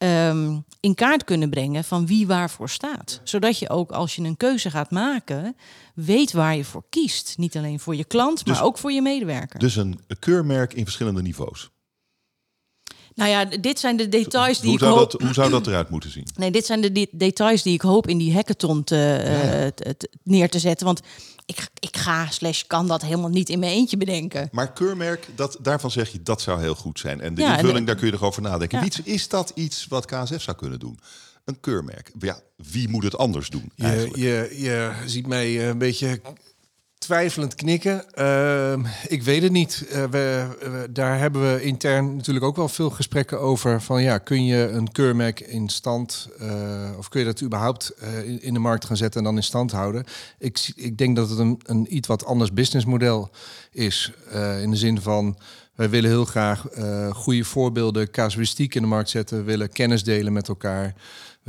Ehm, 0.00 0.58
in 0.80 0.94
kaart 0.94 1.24
kunnen 1.24 1.50
brengen 1.50 1.84
van 1.84 2.06
wie 2.06 2.26
waarvoor 2.26 2.68
staat. 2.68 3.20
Zodat 3.24 3.58
je 3.58 3.68
ook 3.68 3.90
als 3.90 4.16
je 4.16 4.22
een 4.22 4.36
keuze 4.36 4.70
gaat 4.70 4.90
maken, 4.90 5.56
weet 5.94 6.32
waar 6.32 6.56
je 6.56 6.64
voor 6.64 6.84
kiest. 6.88 7.38
Niet 7.38 7.56
alleen 7.56 7.80
voor 7.80 7.96
je 7.96 8.04
klant, 8.04 8.46
maar 8.46 8.54
dus- 8.54 8.64
ook 8.64 8.78
voor 8.78 8.92
je 8.92 9.02
medewerker. 9.02 9.58
Dus 9.58 9.76
een 9.76 10.00
keurmerk 10.18 10.74
in 10.74 10.84
verschillende 10.84 11.22
niveaus. 11.22 11.70
Nou 13.14 13.30
ja, 13.30 13.44
dit 13.44 13.78
zijn 13.78 13.96
de 13.96 14.08
details 14.08 14.60
die 14.60 14.68
hoe 14.70 14.78
ik 14.78 14.84
zou 14.84 14.98
hoop... 14.98 15.10
Dat, 15.10 15.20
hoe 15.20 15.32
zou 15.32 15.50
dat 15.50 15.66
eruit 15.66 15.90
moeten 15.90 16.10
zien? 16.10 16.26
Nee, 16.36 16.50
dit 16.50 16.66
zijn 16.66 16.80
de 16.80 17.08
details 17.10 17.62
die 17.62 17.74
ik 17.74 17.82
hoop 17.82 18.08
in 18.08 18.18
die 18.18 18.34
hackathon 18.34 18.84
te, 18.84 19.72
uh, 19.86 19.92
neer 20.22 20.50
te 20.50 20.58
zetten. 20.58 20.86
Want 20.86 21.00
ik, 21.50 21.68
ik 21.78 21.96
ga 21.96 22.26
slash 22.30 22.62
kan 22.66 22.86
dat 22.86 23.02
helemaal 23.02 23.30
niet 23.30 23.48
in 23.48 23.58
mijn 23.58 23.72
eentje 23.72 23.96
bedenken. 23.96 24.48
Maar 24.52 24.72
keurmerk, 24.72 25.28
dat, 25.34 25.58
daarvan 25.60 25.90
zeg 25.90 26.08
je 26.08 26.22
dat 26.22 26.40
zou 26.40 26.60
heel 26.60 26.74
goed 26.74 26.98
zijn. 26.98 27.20
En 27.20 27.34
de 27.34 27.42
invulling, 27.42 27.86
daar 27.86 27.96
kun 27.96 28.06
je 28.06 28.12
erover 28.12 28.42
nadenken. 28.42 28.84
Ja. 28.84 29.02
Is 29.04 29.28
dat 29.28 29.52
iets 29.54 29.86
wat 29.86 30.06
KSF 30.06 30.42
zou 30.42 30.56
kunnen 30.56 30.78
doen? 30.78 30.98
Een 31.44 31.60
keurmerk. 31.60 32.12
Ja, 32.18 32.40
wie 32.56 32.88
moet 32.88 33.04
het 33.04 33.18
anders 33.18 33.48
doen? 33.48 33.72
Je, 33.74 34.10
je, 34.14 34.54
je 34.56 34.92
ziet 35.06 35.26
mij 35.26 35.68
een 35.68 35.78
beetje 35.78 36.20
twijfelend 37.00 37.54
knikken. 37.54 38.04
Uh, 38.18 38.72
ik 39.06 39.22
weet 39.22 39.42
het 39.42 39.52
niet. 39.52 39.86
Uh, 39.88 40.04
we, 40.04 40.46
daar 40.90 41.18
hebben 41.18 41.54
we 41.54 41.62
intern 41.62 42.16
natuurlijk 42.16 42.44
ook 42.44 42.56
wel 42.56 42.68
veel 42.68 42.90
gesprekken 42.90 43.40
over. 43.40 43.82
Van 43.82 44.02
ja, 44.02 44.18
kun 44.18 44.44
je 44.44 44.68
een 44.68 44.92
keurmerk 44.92 45.40
in 45.40 45.68
stand, 45.68 46.28
uh, 46.40 46.98
of 46.98 47.08
kun 47.08 47.20
je 47.20 47.26
dat 47.26 47.42
überhaupt 47.42 47.90
eh, 47.90 48.28
in, 48.28 48.42
in, 48.42 48.54
de 48.54 48.60
markt 48.60 48.84
gaan 48.84 48.96
zetten 48.96 49.20
en 49.20 49.26
dan 49.26 49.36
in 49.36 49.42
stand 49.42 49.72
houden? 49.72 50.04
Ik, 50.38 50.72
ik 50.76 50.98
denk 50.98 51.16
dat 51.16 51.30
het 51.30 51.38
een, 51.38 51.60
een 51.62 51.96
iets 51.96 52.08
wat 52.08 52.24
anders 52.24 52.52
businessmodel 52.52 53.30
is. 53.72 54.12
in 54.62 54.70
de 54.70 54.76
zin 54.76 55.00
van, 55.00 55.38
wij 55.74 55.90
willen 55.90 56.10
heel 56.10 56.24
graag 56.24 56.66
goede 57.12 57.44
voorbeelden, 57.44 58.10
casuïstiek 58.10 58.74
in 58.74 58.82
de 58.82 58.88
markt 58.88 59.10
zetten. 59.10 59.44
Willen 59.44 59.72
kennis 59.72 60.04
delen 60.04 60.32
met 60.32 60.48
elkaar. 60.48 60.94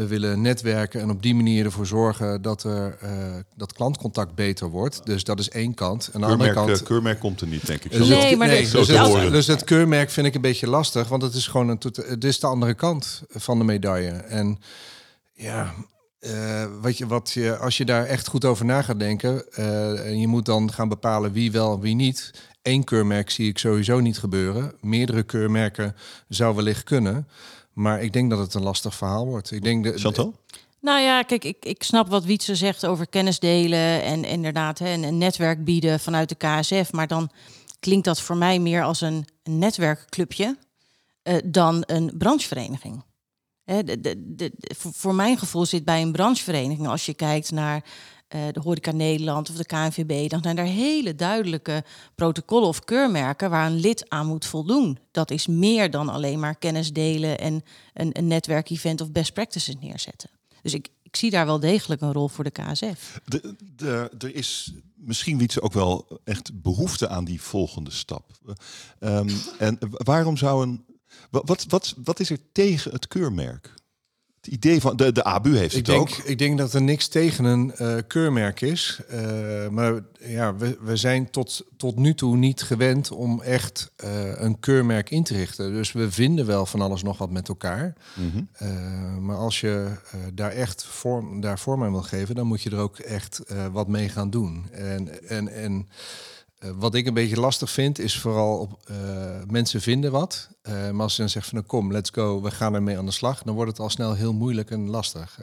We 0.02 0.08
willen 0.08 0.42
netwerken 0.42 1.02
en 1.02 1.10
op 1.10 1.22
die 1.22 1.36
manier 1.36 1.66
ervoor 1.66 1.86
zorgen 1.86 2.42
dat 2.42 2.64
er 2.64 2.98
uh, 3.04 3.10
dat 3.56 3.74
klantcontact 3.74 4.36
beter 4.36 4.70
wordt. 4.70 5.06
Dus 5.06 5.24
dat 5.24 5.40
is 5.40 5.50
één 5.50 5.74
kant. 5.74 6.08
En 6.08 6.14
aan 6.14 6.22
de 6.22 6.28
andere 6.28 6.54
kant. 6.54 6.70
Eh, 6.70 6.86
keurmerk 6.86 7.20
komt 7.20 7.42
er 7.42 7.48
niet, 7.48 7.68
denk 7.68 7.84
ik. 7.84 7.92
Dus 7.92 8.08
nee, 8.08 8.38
maar 8.38 8.48
nee, 8.48 8.70
dus, 8.70 8.88
het, 8.88 9.32
dus 9.32 9.48
het 9.48 9.64
keurmerk 9.64 10.10
vind 10.10 10.28
ik 10.28 10.36
een 10.36 10.42
beetje 10.42 10.68
lastig, 10.68 11.08
want 11.08 11.22
het 11.22 11.34
is 11.34 11.48
gewoon 11.48 11.70
een, 11.70 11.80
het 12.06 12.24
is 12.24 12.40
de 12.40 12.48
andere 12.48 12.74
kant 12.74 13.24
van 13.30 13.58
de 13.58 13.64
medaille. 13.64 14.12
En 14.12 14.60
ja, 15.34 15.74
uh, 16.20 16.66
wat 16.82 16.98
je, 16.98 17.08
wat 17.08 17.32
je, 17.32 17.58
als 17.58 17.78
je 17.78 17.86
daar 17.86 18.06
echt 18.06 18.28
goed 18.28 18.46
over 18.46 18.66
na 18.66 18.82
gaat 18.82 19.00
denken, 19.00 19.46
uh, 19.60 20.06
en 20.06 20.20
je 20.20 20.28
moet 20.28 20.46
dan 20.46 20.72
gaan 20.72 20.90
bepalen 20.90 21.32
wie 21.32 21.52
wel 21.52 21.74
en 21.74 21.80
wie 21.80 21.96
niet. 21.96 22.32
Eén 22.62 22.84
keurmerk 22.84 23.30
zie 23.30 23.50
ik 23.50 23.58
sowieso 23.58 24.00
niet 24.00 24.20
gebeuren. 24.20 24.74
Meerdere 24.82 25.24
keurmerken 25.24 25.96
zou 26.28 26.56
wellicht 26.56 26.84
kunnen. 26.84 27.28
Maar 27.74 28.02
ik 28.02 28.14
denk 28.14 28.30
dat 28.30 28.40
het 28.40 28.54
een 28.54 28.64
lastig 28.64 28.96
verhaal 28.96 29.26
wordt. 29.26 29.52
Ik 29.52 29.64
denk 29.64 29.84
de, 29.84 29.98
Chantal? 29.98 30.34
Nou 30.80 31.02
ja, 31.02 31.22
kijk, 31.22 31.44
ik, 31.44 31.66
ik 31.66 31.84
snap 31.84 32.10
wat 32.10 32.24
Wietse 32.24 32.56
zegt 32.56 32.86
over 32.86 33.08
kennis 33.08 33.40
delen 33.40 34.04
en 34.04 34.24
inderdaad 34.24 34.80
hè, 34.80 34.94
een, 34.94 35.18
netwerk 35.18 35.64
bieden 35.64 36.00
vanuit 36.00 36.30
de 36.30 36.36
KSF. 36.36 36.92
Maar 36.92 37.08
dan 37.08 37.30
klinkt 37.80 38.06
dat 38.06 38.22
voor 38.22 38.38
mij 38.38 38.60
meer 38.60 38.84
als 38.84 39.02
een, 39.02 39.26
een 39.44 39.58
netwerkclubje 39.58 40.58
uh, 41.24 41.36
dan 41.46 41.84
een 41.86 42.12
branchevereniging. 42.18 43.04
Hè, 43.64 43.84
de, 43.84 44.02
de, 44.02 44.16
de, 44.18 44.52
voor 44.76 45.16
mijn 45.16 45.38
gevoel 45.38 45.66
zit 45.66 45.86
bij 45.86 46.02
een 46.02 46.12
branchevereniging, 46.12 46.88
als 46.88 47.06
je 47.06 47.14
kijkt 47.14 47.52
naar 47.52 47.84
uh, 48.36 48.42
de 48.52 48.60
Horeca 48.60 48.92
Nederland 48.92 49.50
of 49.50 49.56
de 49.56 49.66
KNVB, 49.66 50.30
dan 50.30 50.42
zijn 50.44 50.58
er 50.58 50.66
hele 50.66 51.16
duidelijke 51.16 51.84
protocollen 52.16 52.68
of 52.68 52.80
keurmerken 52.80 53.50
waar 53.50 53.66
een 53.66 53.80
lid 53.80 54.10
aan 54.10 54.28
moet 54.28 54.46
voldoen. 54.46 54.98
Dat 55.12 55.32
is 55.32 55.48
meer 55.48 55.92
dan 55.92 56.10
alleen 56.10 56.40
maar 56.40 56.56
kennis 56.56 56.94
delen 56.94 57.40
en 57.40 57.64
een, 57.94 58.10
een 58.18 58.28
netwerkevent 58.28 59.02
of 59.02 59.12
best 59.12 59.34
practices 59.34 59.76
neerzetten. 59.80 60.30
Dus 60.62 60.74
ik, 60.74 60.90
ik 61.02 61.16
zie 61.16 61.30
daar 61.30 61.46
wel 61.46 61.60
degelijk 61.60 62.02
een 62.02 62.14
rol 62.14 62.28
voor 62.28 62.44
de 62.44 62.52
KSF. 62.52 63.20
De, 63.26 63.56
de, 63.76 64.12
er 64.18 64.36
is 64.36 64.74
misschien 64.96 65.42
iets 65.42 65.60
ook 65.62 65.74
wel 65.74 66.20
echt 66.24 66.62
behoefte 66.62 67.08
aan 67.08 67.26
die 67.26 67.42
volgende 67.42 67.92
stap. 67.92 68.32
Um, 69.00 69.30
en 69.60 69.78
waarom 69.90 70.38
zou 70.38 70.64
een. 70.64 70.86
Wat, 71.30 71.66
wat, 71.68 71.96
wat 72.04 72.20
is 72.20 72.30
er 72.30 72.38
tegen 72.52 72.92
het 72.92 73.08
keurmerk? 73.08 73.74
Het 74.42 74.54
idee 74.54 74.82
van 74.82 74.96
de, 74.96 75.12
de 75.12 75.24
ABU 75.24 75.58
heeft 75.58 75.76
ik 75.76 75.86
het 75.86 75.96
denk, 75.96 76.02
ook. 76.02 76.10
Ik 76.10 76.38
denk 76.38 76.58
dat 76.58 76.74
er 76.74 76.82
niks 76.82 77.08
tegen 77.08 77.46
een 77.46 77.74
uh, 77.82 77.98
keurmerk 78.08 78.62
is. 78.62 79.02
Uh, 79.12 79.68
maar 79.68 80.00
ja, 80.20 80.56
we, 80.56 80.78
we 80.82 80.96
zijn 80.96 81.30
tot, 81.30 81.66
tot 81.78 81.96
nu 81.96 82.14
toe 82.14 82.38
niet 82.38 82.62
gewend 82.62 83.12
om 83.12 83.42
echt 83.42 83.92
uh, 84.04 84.10
een 84.34 84.60
keurmerk 84.60 85.10
in 85.10 85.24
te 85.24 85.34
richten. 85.34 85.74
Dus 85.74 85.92
we 85.92 86.12
vinden 86.12 86.46
wel 86.46 86.66
van 86.66 86.82
alles 86.82 87.04
nog 87.04 87.18
wat 87.18 87.30
met 87.32 87.48
elkaar. 87.48 87.94
Mm 88.16 88.32
-hmm. 88.32 89.26
maar 89.26 89.38
als 89.38 89.60
je 89.60 89.88
daar 90.34 90.52
echt 90.52 90.86
vorm, 90.86 91.42
daar 91.42 91.60
vorm 91.60 91.84
aan 91.84 91.92
wil 91.92 92.02
geven, 92.02 92.36
dan 92.36 92.48
moet 92.48 92.62
je 92.62 92.70
er 92.70 92.78
ook 92.78 93.00
echt 93.00 93.42
wat 93.72 93.88
mee 93.88 94.10
gaan 94.10 94.30
doen. 94.30 94.66
En, 94.72 95.28
en, 95.28 95.48
en 95.48 95.88
wat 96.62 96.96
ik 96.96 97.08
een 97.08 97.14
beetje 97.14 97.40
lastig 97.40 97.72
vind, 97.72 98.00
is 98.00 98.20
vooral 98.20 98.58
op 98.58 98.80
uh, 98.92 98.96
mensen 99.48 99.82
vinden 99.82 100.12
wat. 100.12 100.50
Uh, 100.64 100.74
maar 100.74 101.02
als 101.02 101.14
ze 101.14 101.22
dan 101.22 101.30
zeggen 101.30 101.52
van 101.52 101.60
nou, 101.60 101.70
kom, 101.70 101.92
let's 101.92 102.10
go, 102.10 102.42
we 102.42 102.52
gaan 102.52 102.74
ermee 102.74 102.98
aan 102.98 103.06
de 103.06 103.12
slag, 103.12 103.44
dan 103.44 103.56
wordt 103.56 103.72
het 103.72 103.80
al 103.80 103.90
snel 103.90 104.14
heel 104.14 104.34
moeilijk 104.34 104.72
en 104.72 104.90
lastig. 104.90 105.40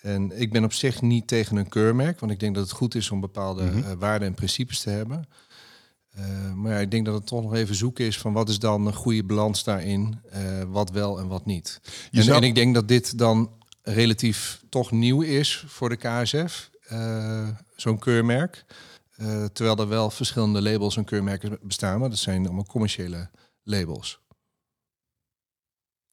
en 0.00 0.40
ik 0.40 0.52
ben 0.52 0.64
op 0.64 0.72
zich 0.72 1.02
niet 1.02 1.26
tegen 1.26 1.56
een 1.56 1.68
keurmerk, 1.68 2.20
want 2.20 2.32
ik 2.32 2.40
denk 2.40 2.54
dat 2.54 2.64
het 2.64 2.72
goed 2.72 2.94
is 2.94 3.10
om 3.10 3.20
bepaalde 3.20 3.62
mm 3.62 3.82
-hmm. 3.82 3.98
waarden 3.98 4.28
en 4.28 4.34
principes 4.34 4.80
te 4.80 4.90
hebben. 4.90 5.28
Maar 6.54 6.72
ja, 6.72 6.78
ik 6.78 6.90
denk 6.90 7.04
dat 7.04 7.14
het 7.14 7.26
toch 7.26 7.42
nog 7.42 7.54
even 7.54 7.74
zoeken 7.74 8.04
is 8.04 8.18
van 8.18 8.32
wat 8.32 8.48
is 8.48 8.58
dan 8.58 8.86
een 8.86 8.94
goede 8.94 9.24
balans 9.24 9.64
daarin, 9.64 10.20
wat 10.68 10.90
wel 10.90 11.18
en 11.18 11.28
wat 11.28 11.46
niet. 11.46 11.80
En, 12.10 12.22
zou... 12.22 12.36
en, 12.36 12.42
ik 12.42 12.54
denk 12.54 12.74
dat 12.74 12.88
dit 12.88 13.18
dan 13.18 13.50
relatief 13.82 14.62
toch 14.68 14.90
nieuw 14.90 15.20
is 15.20 15.64
voor 15.66 15.88
de 15.88 15.96
KSF, 15.96 16.70
zo'n 17.76 17.98
keurmerk. 17.98 18.64
Terwijl 19.52 19.76
er 19.76 19.88
wel 19.88 20.10
verschillende 20.10 20.62
labels 20.62 20.96
en 20.96 21.04
keurmerken 21.04 21.58
bestaan, 21.62 22.00
maar 22.00 22.08
dat 22.08 22.18
zijn 22.18 22.44
allemaal 22.44 22.66
commerciële 22.66 23.30
labels. 23.62 24.20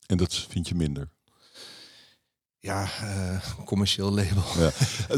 En 0.06 0.18
dat 0.18 0.46
vind 0.50 0.68
je 0.68 0.76
minder? 0.76 1.10
Ja, 2.62 2.88
uh, 3.04 3.66
commercieel 3.66 4.12
label. 4.12 4.44
Ja. 4.60 4.72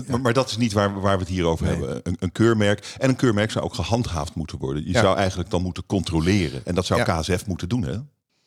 Maar, 0.08 0.22
maar, 0.22 0.34
dat 0.34 0.50
is 0.50 0.58
niet 0.58 0.74
waar, 0.74 1.02
waar 1.02 1.14
we 1.18 1.24
het 1.24 1.32
hier 1.32 1.46
over 1.46 1.66
hebben. 1.66 2.00
Een, 2.04 2.18
een, 2.20 2.32
keurmerk. 2.32 2.96
En 2.98 3.10
een 3.10 3.16
keurmerk 3.16 3.52
zou 3.52 3.66
ook 3.66 3.74
gehandhaafd 3.74 4.36
moeten 4.36 4.58
worden. 4.58 4.88
Je 4.88 4.94
zou 4.94 5.18
eigenlijk 5.18 5.50
dan 5.50 5.62
moeten 5.62 5.86
controleren. 5.86 6.62
En 6.66 6.76
dat 6.76 6.86
zou 6.86 7.04
KSF 7.04 7.46
moeten 7.46 7.70
doen, 7.70 7.84
hè? 7.84 7.98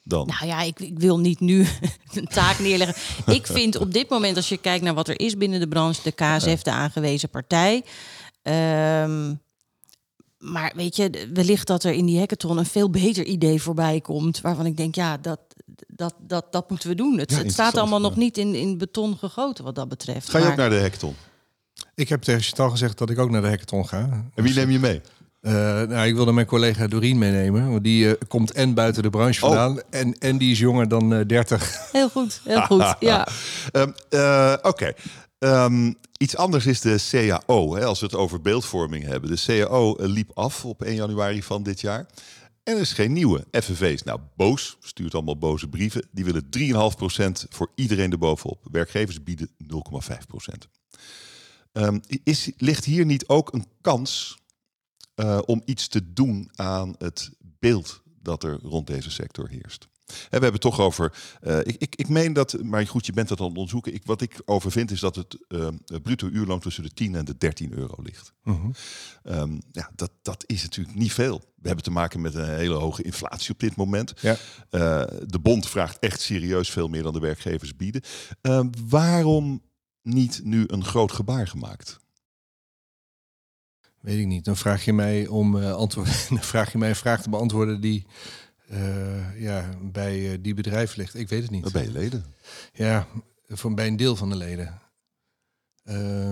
Dan. 0.03 0.27
Nou 0.27 0.47
ja, 0.47 0.61
ik, 0.61 0.81
ik 0.81 0.99
wil 0.99 1.19
niet 1.21 1.41
nu 1.41 1.67
een 2.13 2.27
taak 2.27 2.59
neerleggen. 2.59 3.35
ik 3.35 3.47
vind 3.47 3.77
op 3.77 3.93
dit 3.93 4.09
moment, 4.09 4.37
als 4.37 4.49
je 4.49 4.57
kijkt 4.57 4.85
naar 4.85 4.95
wat 4.95 5.09
er 5.09 5.21
is 5.21 5.37
binnen 5.37 5.61
de 5.61 5.69
branche, 5.69 6.03
de 6.03 6.13
KSF, 6.13 6.63
de 6.63 6.71
aangewezen 6.71 7.29
partij. 7.29 7.85
Um, 8.49 9.43
maar 10.39 10.73
weet 10.77 10.97
je, 10.97 11.29
wellicht 11.33 11.67
dat 11.67 11.85
er 11.85 11.93
in 11.93 12.07
die 12.07 12.19
hackathon 12.19 12.59
een 12.59 12.67
veel 12.67 12.91
beter 12.91 13.25
idee 13.25 13.63
voorbij 13.63 14.01
komt. 14.01 14.41
Waarvan 14.41 14.67
ik 14.67 14.77
denk, 14.77 14.95
ja, 14.95 15.17
dat, 15.17 15.41
dat, 15.87 16.15
dat, 16.19 16.53
dat 16.53 16.71
moeten 16.71 16.89
we 16.89 16.95
doen. 16.95 17.19
Het, 17.19 17.37
het 17.37 17.53
staat 17.53 17.77
allemaal 17.77 18.01
nog 18.01 18.17
niet 18.17 18.39
in, 18.39 18.55
in 18.55 18.79
beton 18.79 19.17
gegoten 19.17 19.65
wat 19.65 19.75
dat 19.75 19.89
betreft. 19.89 20.31
Ga 20.31 20.39
je 20.39 20.47
ook 20.47 20.57
naar 20.57 20.71
de 20.71 20.81
hackathon? 20.81 21.15
Ik 21.95 22.09
heb 22.09 22.23
tegen 22.23 22.43
Chantal 22.43 22.71
gezegd 22.71 22.99
dat 22.99 23.11
ik 23.11 23.19
ook 23.19 23.31
naar 23.31 23.43
de 23.43 23.49
hackathon 23.49 23.89
ga. 23.89 24.25
En 24.35 24.43
wie 24.43 24.55
neem 24.55 24.71
je 24.71 24.79
mee? 24.79 25.01
Uh, 25.41 25.53
nou, 25.53 26.07
ik 26.07 26.15
wilde 26.15 26.33
mijn 26.33 26.47
collega 26.47 26.87
Doreen 26.87 27.19
meenemen. 27.19 27.71
Want 27.71 27.85
die 27.85 28.05
uh, 28.05 28.13
komt 28.29 28.53
en 28.53 28.75
buiten 28.75 29.03
de 29.03 29.11
branche 29.11 29.45
oh. 29.45 29.49
vandaan. 29.49 29.81
En, 29.91 30.19
en 30.19 30.39
die 30.39 30.51
is 30.51 30.59
jonger 30.59 30.89
dan 30.89 31.13
uh, 31.13 31.21
30. 31.27 31.89
Heel 31.93 32.09
goed, 32.09 32.41
heel 32.45 32.61
goed. 32.61 32.95
ja. 33.01 33.29
Um, 33.73 33.95
Oké. 34.63 34.93
Um, 35.45 35.95
iets 36.17 36.37
anders 36.37 36.67
is 36.67 36.81
de 36.81 37.07
CAO, 37.11 37.75
hè, 37.75 37.85
als 37.85 38.01
we 38.01 38.07
het 38.07 38.15
over 38.15 38.41
beeldvorming 38.41 39.05
hebben. 39.05 39.31
De 39.31 39.43
CAO 39.45 39.97
eh, 39.97 40.09
liep 40.09 40.31
af 40.35 40.65
op 40.65 40.83
1 40.83 40.95
januari 40.95 41.43
van 41.43 41.63
dit 41.63 41.81
jaar. 41.81 42.07
En 42.63 42.75
er 42.75 42.81
is 42.81 42.93
geen 42.93 43.13
nieuwe. 43.13 43.47
FNV 43.51 43.81
is 43.81 44.03
nou 44.03 44.21
boos, 44.37 44.77
stuurt 44.81 45.15
allemaal 45.15 45.39
boze 45.39 45.69
brieven. 45.69 46.09
Die 46.11 46.25
willen 46.25 46.47
3,5% 46.59 47.49
voor 47.49 47.71
iedereen 47.75 48.13
erbovenop. 48.13 48.67
Werkgevers 48.71 49.23
bieden 49.23 49.49
0,5%. 49.49 50.69
Um, 51.73 52.01
is, 52.23 52.51
ligt 52.57 52.85
hier 52.85 53.05
niet 53.05 53.29
ook 53.29 53.53
een 53.53 53.67
kans 53.81 54.39
uh, 55.17 55.41
om 55.47 55.63
iets 55.65 55.89
te 55.89 56.13
doen 56.13 56.51
aan 56.55 56.95
het 56.99 57.31
beeld 57.41 58.03
dat 58.23 58.43
er 58.43 58.59
rond 58.63 58.87
deze 58.87 59.11
sector 59.11 59.49
heerst? 59.49 59.89
We 60.07 60.29
hebben 60.31 60.53
het 60.53 60.61
toch 60.61 60.81
over. 60.81 61.13
Uh, 61.43 61.59
ik, 61.59 61.77
ik, 61.79 61.97
ik 61.97 62.09
meen 62.09 62.33
dat, 62.33 62.63
maar 62.63 62.87
goed, 62.87 63.07
je 63.07 63.13
bent 63.13 63.29
dat 63.29 63.39
aan 63.39 63.47
het 63.47 63.55
onderzoeken. 63.55 63.95
Ik, 63.95 64.03
wat 64.05 64.21
ik 64.21 64.43
over 64.45 64.71
vind 64.71 64.91
is 64.91 65.01
dat 65.01 65.17
het 65.17 65.39
uh, 65.49 65.69
bruto 66.03 66.29
uurloon 66.29 66.61
tussen 66.61 66.83
de 66.83 66.91
10 66.91 67.15
en 67.15 67.25
de 67.25 67.37
13 67.39 67.73
euro 67.73 68.03
ligt. 68.03 68.33
Uh 68.45 68.55
-huh. 68.55 69.41
um, 69.41 69.63
ja, 69.73 69.91
dat, 69.95 70.11
dat 70.23 70.45
is 70.47 70.63
natuurlijk 70.63 70.97
niet 70.97 71.13
veel. 71.13 71.39
We 71.39 71.67
hebben 71.67 71.85
te 71.85 71.91
maken 71.91 72.21
met 72.21 72.35
een 72.35 72.55
hele 72.55 72.75
hoge 72.75 73.03
inflatie 73.03 73.53
op 73.53 73.61
dit 73.61 73.77
moment. 73.77 74.13
Ja. 74.21 74.33
Uh, 74.71 75.05
de 75.27 75.39
bond 75.43 75.69
vraagt 75.69 75.99
echt 75.99 76.21
serieus 76.21 76.71
veel 76.71 76.89
meer 76.89 77.03
dan 77.03 77.13
de 77.13 77.21
werkgevers 77.21 77.77
bieden. 77.77 78.03
Ehm, 78.41 78.69
waarom 78.89 79.63
niet 80.03 80.41
nu 80.45 80.65
een 80.67 80.85
groot 80.85 81.13
gebaar 81.13 81.49
gemaakt? 81.49 82.03
Weet 84.01 84.19
ik 84.19 84.27
niet. 84.27 84.45
Dan 84.45 84.57
vraag 84.57 84.85
je 84.85 84.93
mij 84.93 85.27
om 85.27 85.57
antwoorden. 85.57 86.15
Dan 86.29 86.43
vraag 86.43 86.73
je 86.73 86.79
mij 86.79 86.89
een 86.89 86.97
vraag 86.97 87.23
te 87.23 87.31
beantwoorden 87.31 87.81
die 87.81 88.07
uh, 88.71 89.41
ja, 89.41 89.69
bij 89.83 90.19
uh, 90.19 90.39
die 90.41 90.55
bedrijf 90.55 90.97
ligt. 90.97 91.15
Ik 91.15 91.29
weet 91.29 91.43
het 91.43 91.51
niet. 91.51 91.73
Ben 91.73 91.83
je 91.83 91.91
leden? 91.91 92.25
Ja, 92.73 93.07
van, 93.49 93.75
bij 93.75 93.87
een 93.87 93.97
deel 93.97 94.17
van 94.17 94.29
de 94.29 94.37
leden. 94.37 94.81
Uh, 95.85 96.31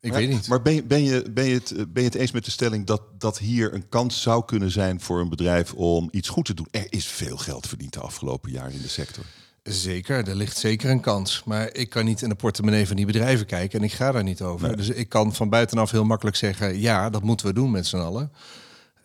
ik 0.00 0.12
weet 0.12 0.28
niet. 0.28 0.48
Maar 0.48 0.62
ben 0.62 0.74
je, 0.74 0.82
ben, 0.82 1.02
je, 1.02 1.30
ben, 1.30 1.44
je 1.44 1.54
het, 1.54 1.92
ben 1.92 2.02
je 2.02 2.08
het 2.08 2.18
eens 2.18 2.32
met 2.32 2.44
de 2.44 2.50
stelling 2.50 2.86
dat, 2.86 3.02
dat 3.18 3.38
hier 3.38 3.74
een 3.74 3.88
kans 3.88 4.22
zou 4.22 4.44
kunnen 4.44 4.70
zijn 4.70 5.00
voor 5.00 5.20
een 5.20 5.28
bedrijf 5.28 5.72
om 5.72 6.08
iets 6.10 6.28
goed 6.28 6.44
te 6.44 6.54
doen? 6.54 6.68
Er 6.70 6.86
is 6.88 7.06
veel 7.06 7.36
geld 7.36 7.68
verdiend 7.68 7.92
de 7.92 8.00
afgelopen 8.00 8.50
jaren 8.50 8.72
in 8.72 8.82
de 8.82 8.88
sector. 8.88 9.24
Zeker, 9.62 10.28
er 10.28 10.34
ligt 10.34 10.56
zeker 10.56 10.90
een 10.90 11.00
kans. 11.00 11.44
Maar 11.44 11.74
ik 11.74 11.90
kan 11.90 12.04
niet 12.04 12.22
in 12.22 12.28
de 12.28 12.34
portemonnee 12.34 12.86
van 12.86 12.96
die 12.96 13.06
bedrijven 13.06 13.46
kijken 13.46 13.78
en 13.78 13.84
ik 13.84 13.92
ga 13.92 14.12
daar 14.12 14.22
niet 14.22 14.42
over. 14.42 14.76
Dus 14.76 14.88
ik 14.88 15.08
kan 15.08 15.34
van 15.34 15.48
buitenaf 15.48 15.90
heel 15.90 16.04
makkelijk 16.04 16.36
zeggen: 16.36 16.80
ja, 16.80 17.10
dat 17.10 17.22
moeten 17.22 17.46
we 17.46 17.52
doen 17.52 17.70
met 17.70 17.86
z'n 17.86 17.96
allen. 17.96 18.32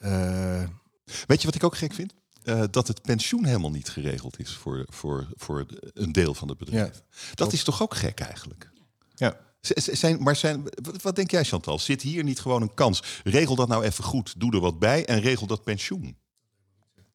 Uh... 0.04 0.64
Weet 1.28 1.42
je 1.42 1.46
wat 1.46 1.56
ik 1.56 1.64
ook 1.64 1.78
gek 1.78 1.94
vind? 1.94 2.14
Uh, 2.48 2.64
dat 2.72 2.88
het 2.88 3.02
pensioen 3.02 3.46
helemaal 3.46 3.72
niet 3.72 3.90
geregeld 3.90 4.40
is 4.40 4.52
voor, 4.52 4.86
voor, 4.90 5.28
voor 5.36 5.66
een 5.94 6.12
deel 6.12 6.34
van 6.34 6.48
het 6.48 6.58
bedrijf. 6.58 7.04
dat 7.34 7.54
is 7.54 7.64
toch 7.64 7.82
ook 7.82 7.96
gek 7.96 8.20
eigenlijk? 8.20 8.72
Ja. 9.16 9.38
Zijn, 9.76 10.24
maar 10.24 10.36
zijn, 10.36 10.64
wat, 11.02 11.16
denk 11.16 11.32
jij 11.32 11.44
Chantal? 11.44 11.80
Zit 11.80 12.02
hier 12.02 12.24
niet 12.24 12.40
gewoon 12.40 12.62
een 12.62 12.74
kans? 12.74 13.04
Regel 13.24 13.56
dat 13.56 13.68
nou 13.68 13.84
even 13.84 14.04
goed, 14.04 14.34
doe 14.38 14.52
er 14.52 14.60
wat 14.60 14.80
bij 14.80 15.06
en 15.06 15.20
regel 15.20 15.48
dat 15.48 15.64
pensioen. 15.64 16.18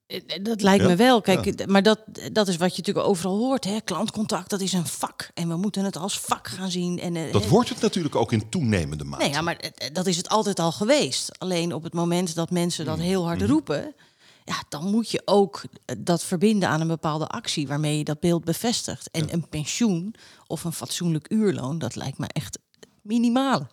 Eh, 0.07 0.21
eh, 0.27 0.45
dat 0.45 0.63
lijkt 0.63 0.85
me 0.85 0.97
wel. 0.97 1.21
Kijk, 1.21 1.67
maar 1.67 1.83
dat, 1.83 2.01
dat 2.33 2.49
is 2.49 2.57
wat 2.57 2.71
je 2.71 2.79
natuurlijk 2.79 3.07
overal 3.07 3.39
hoort. 3.39 3.65
Hè? 3.65 3.81
Klantcontact, 3.85 4.51
dat 4.51 4.61
is 4.61 4.73
een 4.73 4.87
vak. 4.87 5.31
En 5.35 5.49
we 5.49 5.57
moeten 5.57 5.85
het 5.85 5.97
als 5.97 6.21
vak 6.21 6.49
gaan 6.49 6.71
zien. 6.71 6.99
En, 6.99 7.33
dat 7.33 7.47
wordt 7.47 7.69
het 7.69 7.81
natuurlijk 7.81 8.17
ook 8.17 8.33
in 8.33 8.49
toenemende 8.49 9.05
mate. 9.05 9.23
Nee, 9.23 9.33
ja, 9.33 9.41
maar 9.41 9.71
dat 9.93 10.07
is 10.07 10.17
het 10.17 10.29
altijd 10.29 10.59
al 10.59 10.73
geweest. 10.73 11.39
Alleen 11.39 11.75
op 11.75 11.83
het 11.83 11.93
moment 11.93 12.35
dat 12.35 12.51
mensen 12.51 12.85
dat 12.85 12.97
mm. 12.97 13.03
heel 13.03 13.25
hard 13.25 13.39
mm-hmm. 13.39 13.53
roepen 13.53 13.95
ja, 14.45 14.63
dan 14.69 14.91
moet 14.91 15.11
je 15.11 15.23
ook 15.25 15.63
eh, 15.85 15.97
dat 15.99 16.25
verbinden 16.25 16.69
aan 16.69 16.81
een 16.81 16.89
bepaalde 16.89 17.27
actie 17.27 17.67
waarmee 17.67 17.99
je 17.99 18.05
dat 18.05 18.21
beeld 18.21 18.45
bevestigt. 18.45 19.11
En 19.11 19.33
een 19.33 19.49
pensioen 19.49 20.15
of 20.47 20.65
een 20.65 20.73
fatsoenlijk 20.73 21.31
uurloon, 21.31 21.79
dat 21.79 21.95
lijkt 21.95 22.19
me 22.19 22.27
echt 22.27 22.59
minimale. 23.03 23.67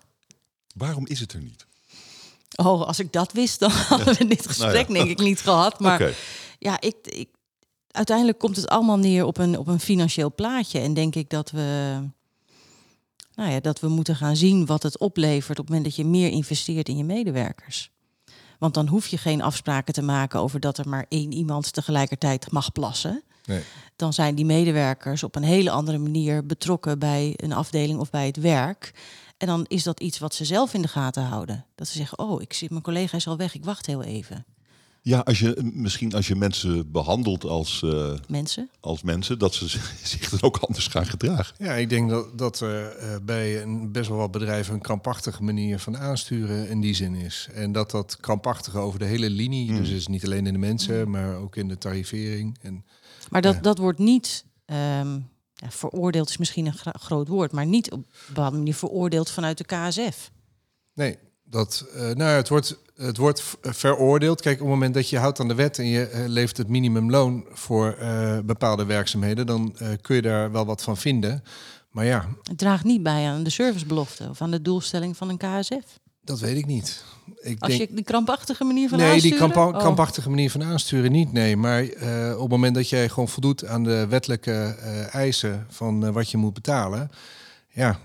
Waarom 0.76 1.08
is 1.08 1.20
het 1.20 1.34
er 1.34 1.42
niet? 1.42 1.68
Oh, 2.56 2.82
als 2.82 3.00
ik 3.00 3.14
dat 3.14 3.32
wist, 3.32 3.60
dan 3.60 3.72
hadden 3.90 4.16
we 4.16 4.28
dit 4.28 4.48
gesprek 4.48 4.88
nou 4.88 4.94
denk 4.94 5.10
ik 5.10 5.26
niet 5.26 5.42
gehad. 5.42 5.80
Maar 5.80 6.16
ja, 6.60 6.82
ik, 6.82 6.96
ik, 7.04 7.30
uiteindelijk 7.92 8.40
komt 8.40 8.56
het 8.56 8.68
allemaal 8.68 8.98
neer 8.98 9.26
op 9.26 9.38
een, 9.38 9.58
op 9.58 9.68
een 9.68 9.80
financieel 9.80 10.34
plaatje. 10.34 10.80
En 10.80 10.94
denk 10.94 11.16
ik 11.16 11.30
dat 11.30 11.52
we, 11.52 12.00
nou 13.36 13.52
ja, 13.52 13.60
dat 13.60 13.80
we 13.80 13.88
moeten 13.88 14.16
gaan 14.16 14.36
zien 14.36 14.66
wat 14.66 14.84
het 14.84 14.98
oplevert 14.98 15.60
op 15.60 15.66
het 15.66 15.68
moment 15.68 15.84
dat 15.84 15.96
je 15.96 16.06
meer 16.06 16.30
investeert 16.30 16.90
in 16.90 16.98
je 16.98 17.04
medewerkers. 17.04 17.92
Want 18.60 18.74
dan 18.74 18.88
hoef 18.88 19.08
je 19.08 19.18
geen 19.18 19.42
afspraken 19.42 19.94
te 19.94 20.02
maken 20.02 20.40
over 20.40 20.60
dat 20.60 20.78
er 20.78 20.90
maar 20.90 21.06
één 21.10 21.32
iemand 21.34 21.74
tegelijkertijd 21.74 22.52
mag 22.52 22.72
plassen. 22.72 23.24
Nee. 23.46 23.64
Dan 23.96 24.14
zijn 24.14 24.36
die 24.36 24.46
medewerkers 24.46 25.24
op 25.24 25.36
een 25.36 25.44
hele 25.44 25.70
andere 25.72 25.98
manier 25.98 26.46
betrokken 26.46 27.00
bij 27.00 27.34
een 27.36 27.54
afdeling 27.54 28.00
of 28.00 28.10
bij 28.10 28.26
het 28.26 28.38
werk. 28.38 28.94
En 29.38 29.48
dan 29.48 29.66
is 29.68 29.84
dat 29.84 30.00
iets 30.00 30.20
wat 30.20 30.34
ze 30.34 30.46
zelf 30.46 30.74
in 30.74 30.82
de 30.82 30.88
gaten 30.88 31.24
houden. 31.24 31.66
Dat 31.76 31.88
ze 31.88 31.98
zeggen, 31.98 32.20
oh, 32.20 32.42
ik 32.42 32.54
zit, 32.54 32.70
mijn 32.70 32.82
collega 32.82 33.18
is 33.18 33.28
al 33.28 33.38
weg, 33.38 33.54
ik 33.54 33.64
wacht 33.64 33.86
heel 33.86 34.04
even. 34.04 34.46
Ja, 35.02 35.20
als 35.20 35.40
je 35.40 35.72
misschien 35.74 36.14
als 36.14 36.28
je 36.28 36.36
mensen 36.36 36.92
behandelt 36.92 37.44
als 37.44 37.82
uh, 37.86 38.14
mensen, 38.28 38.70
als 38.80 39.02
mensen, 39.02 39.40
dat 39.40 39.54
ze 39.54 39.68
zich 40.04 40.30
dan 40.30 40.42
ook 40.42 40.58
anders 40.58 40.88
gaan 40.88 41.06
gedragen. 41.06 41.56
Ja, 41.58 41.74
ik 41.74 41.90
denk 41.90 42.10
dat, 42.10 42.38
dat 42.38 42.60
er 42.60 42.98
uh, 42.98 43.16
bij 43.22 43.62
een, 43.62 43.92
best 43.92 44.10
wel 44.10 44.18
wat 44.18 44.32
bedrijven 44.32 44.74
een 44.74 44.82
krampachtige 44.82 45.44
manier 45.44 45.80
van 45.80 45.98
aansturen 45.98 46.70
in 46.70 46.82
die 46.82 46.94
zin 46.94 47.16
is. 47.16 47.48
En 47.54 47.72
dat 47.72 47.92
dat 47.92 48.18
krampachtige 48.20 48.78
over 48.78 49.00
de 49.00 49.06
hele 49.06 49.30
linie, 49.30 49.72
mm. 49.72 49.78
dus 49.78 49.90
is 49.90 50.08
niet 50.08 50.26
alleen 50.26 50.48
in 50.48 50.54
de 50.54 50.60
mensen, 50.60 51.06
mm. 51.06 51.12
maar 51.12 51.36
ook 51.36 51.56
in 51.56 51.68
de 51.68 51.78
tarivering. 51.78 52.58
En, 52.62 52.86
maar 53.30 53.42
dat, 53.42 53.64
dat 53.64 53.78
wordt 53.78 54.00
niet 54.00 54.46
um, 54.66 55.30
ja, 55.54 55.70
veroordeeld, 55.70 56.30
is 56.30 56.38
misschien 56.38 56.66
een 56.66 56.78
groot 57.00 57.28
woord, 57.28 57.52
maar 57.52 57.66
niet 57.66 57.92
op 57.92 58.00
een 58.00 58.06
bepaalde 58.28 58.58
manier 58.58 58.76
veroordeeld 58.76 59.30
vanuit 59.30 59.58
de 59.58 59.64
KSF. 59.64 60.32
Nee, 60.94 61.18
dat, 61.50 61.86
uh, 61.96 62.02
nou, 62.02 62.36
het 62.36 62.50
wordt 62.50 62.78
het 62.96 63.18
wordt 63.18 63.44
veroordeeld. 63.62 64.42
Kijk, 64.42 64.56
op 64.56 64.62
het 64.62 64.70
moment 64.70 64.94
dat 64.94 65.10
je 65.10 65.18
houdt 65.18 65.40
aan 65.40 65.48
de 65.48 65.56
wet 65.56 65.80
en 65.80 65.86
je 65.86 66.12
uh, 66.14 66.28
levert 66.28 66.58
het 66.58 66.68
minimumloon 66.68 67.46
voor 67.52 67.98
uh, 68.02 68.38
bepaalde 68.46 68.86
werkzaamheden, 68.86 69.46
dan 69.46 69.76
kun 70.02 70.16
je 70.16 70.22
daar 70.22 70.52
wel 70.52 70.66
wat 70.66 70.84
van 70.84 70.98
vinden. 70.98 71.44
Maar 71.92 72.06
ja. 72.06 72.26
Het 72.44 72.58
draagt 72.58 72.84
niet 72.84 73.04
bij 73.04 73.28
aan 73.28 73.44
de 73.44 73.50
servicebelofte 73.50 74.28
of 74.30 74.42
aan 74.42 74.52
de 74.52 74.62
doelstelling 74.62 75.18
van 75.18 75.30
een 75.30 75.38
KSF. 75.38 76.00
Dat 76.24 76.40
weet 76.40 76.58
ik 76.58 76.66
niet. 76.66 77.04
Ik 77.40 77.60
Als 77.60 77.78
denk... 77.78 77.90
je 77.90 77.96
die 77.96 78.04
krampachtige 78.04 78.64
manier 78.64 78.90
van 78.90 78.98
nee, 78.98 79.12
aansturen? 79.12 79.40
Nee, 79.40 79.50
die 79.50 79.64
oh. 79.64 79.78
krampachtige 79.78 80.30
manier 80.30 80.52
van 80.52 80.64
aansturen 80.64 81.12
niet, 81.12 81.32
nee. 81.32 81.58
Maar 81.58 81.84
op 82.34 82.42
het 82.42 82.50
moment 82.50 82.76
dat 82.76 82.90
jij 82.90 83.10
gewoon 83.10 83.30
voldoet 83.30 83.66
aan 83.66 83.84
de 83.84 84.08
wettelijke 84.08 84.52
eisen 85.12 85.66
van 85.70 86.12
wat 86.12 86.32
je 86.32 86.38
moet 86.38 86.54
betalen... 86.54 87.12
Ja, 87.74 88.00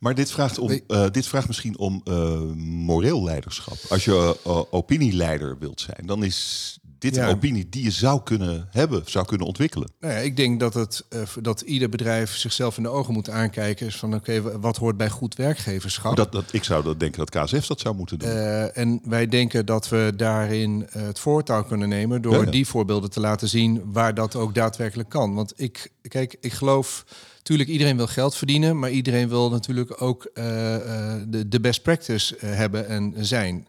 maar 0.00 0.14
dit 0.14 0.30
vraagt, 0.30 0.58
om, 0.58 0.80
uh, 0.88 1.06
dit 1.10 1.26
vraagt 1.26 1.46
misschien 1.46 1.78
om 1.78 2.00
uh, 2.04 2.40
moreel 2.86 3.24
leiderschap. 3.24 3.76
Als 3.88 4.04
je 4.04 4.36
uh, 4.46 4.62
opinieleider 4.70 5.58
wilt 5.58 5.80
zijn, 5.80 6.06
dan 6.06 6.24
is 6.24 6.78
dit 6.98 7.14
Ja. 7.14 7.28
een 7.28 7.34
opinie 7.34 7.68
die 7.68 7.82
je 7.84 7.90
zou 7.90 8.22
kunnen 8.22 8.68
hebben, 8.70 9.02
zou 9.06 9.26
kunnen 9.26 9.46
ontwikkelen. 9.46 9.90
Nou 10.00 10.12
ja, 10.14 10.18
ik 10.18 10.36
denk 10.36 10.60
dat, 10.60 10.74
het, 10.74 11.04
eh, 11.08 11.20
dat 11.40 11.60
ieder 11.60 11.88
bedrijf 11.88 12.36
zichzelf 12.36 12.76
in 12.76 12.82
de 12.82 12.88
ogen 12.88 13.12
moet 13.12 13.30
aankijken. 13.30 13.86
Is 13.86 13.96
van 13.96 14.14
oké, 14.14 14.42
wa- 14.42 14.58
wat 14.58 14.76
hoort 14.76 14.96
bij 14.96 15.10
goed 15.10 15.34
werkgeverschap? 15.34 16.16
Dat, 16.16 16.32
dat, 16.32 16.52
ik 16.52 16.64
zou 16.64 16.82
dat 16.84 17.00
denken 17.00 17.26
dat 17.26 17.44
KSF 17.44 17.66
dat 17.66 17.80
zou 17.80 17.94
moeten 17.96 18.18
doen. 18.18 18.28
Eh, 18.28 18.76
en 18.76 19.00
wij 19.04 19.26
denken 19.28 19.66
dat 19.66 19.88
we 19.88 20.12
daarin 20.16 20.86
eh, 20.90 21.02
het 21.02 21.18
voortouw 21.18 21.64
kunnen 21.64 21.88
nemen 21.88 22.22
door 22.22 22.44
ja. 22.44 22.50
die 22.50 22.66
voorbeelden 22.66 23.10
te 23.10 23.20
laten 23.20 23.48
zien 23.48 23.82
waar 23.92 24.14
dat 24.14 24.36
ook 24.36 24.54
daadwerkelijk 24.54 25.08
kan. 25.08 25.34
Want 25.34 25.52
ik, 25.56 25.92
kijk, 26.08 26.36
ik 26.40 26.52
geloof, 26.52 27.04
natuurlijk 27.48 27.78
iedereen 27.78 27.96
wil 27.96 28.14
geld 28.14 28.36
verdienen, 28.36 28.78
maar 28.78 28.90
iedereen 28.90 29.28
wil 29.28 29.50
natuurlijk 29.50 30.02
ook 30.02 30.24
eh, 30.24 30.74
eh, 30.74 31.22
de, 31.28 31.48
de 31.48 31.60
best 31.60 31.82
practice 31.82 32.36
eh, 32.36 32.54
hebben 32.54 32.88
en 32.88 33.14
zijn. 33.16 33.68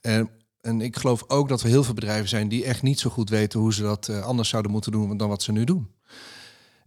En, 0.00 0.30
en 0.60 0.80
ik 0.80 0.96
geloof 0.96 1.24
ook 1.28 1.48
dat 1.48 1.60
er 1.60 1.68
heel 1.68 1.84
veel 1.84 1.94
bedrijven 1.94 2.28
zijn 2.28 2.48
die 2.48 2.64
echt 2.64 2.82
niet 2.82 3.00
zo 3.00 3.10
goed 3.10 3.30
weten 3.30 3.60
hoe 3.60 3.74
ze 3.74 3.82
dat 3.82 4.08
anders 4.08 4.48
zouden 4.48 4.72
moeten 4.72 4.92
doen 4.92 5.16
dan 5.16 5.28
wat 5.28 5.42
ze 5.42 5.52
nu 5.52 5.64
doen. 5.64 5.90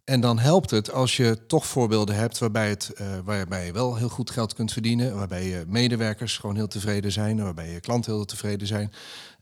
En 0.04 0.22
dan 0.22 0.40
helpt 0.40 0.70
het 0.72 0.92
als 0.92 1.18
je 1.18 1.38
toch 1.48 1.66
voorbeelden 1.66 2.16
hebt 2.16 2.38
waarbij, 2.38 2.70
het, 2.70 2.92
waarbij 3.26 3.66
je 3.66 3.72
wel 3.72 3.96
heel 3.96 4.10
goed 4.10 4.30
geld 4.30 4.54
kunt 4.54 4.74
verdienen, 4.74 5.16
waarbij 5.16 5.48
je 5.48 5.64
medewerkers 5.68 6.38
gewoon 6.38 6.56
heel 6.56 6.68
tevreden 6.68 7.12
zijn, 7.12 7.44
waarbij 7.44 7.72
je 7.72 7.80
klanten 7.80 8.14
heel 8.14 8.26
tevreden 8.26 8.68
zijn. 8.68 8.92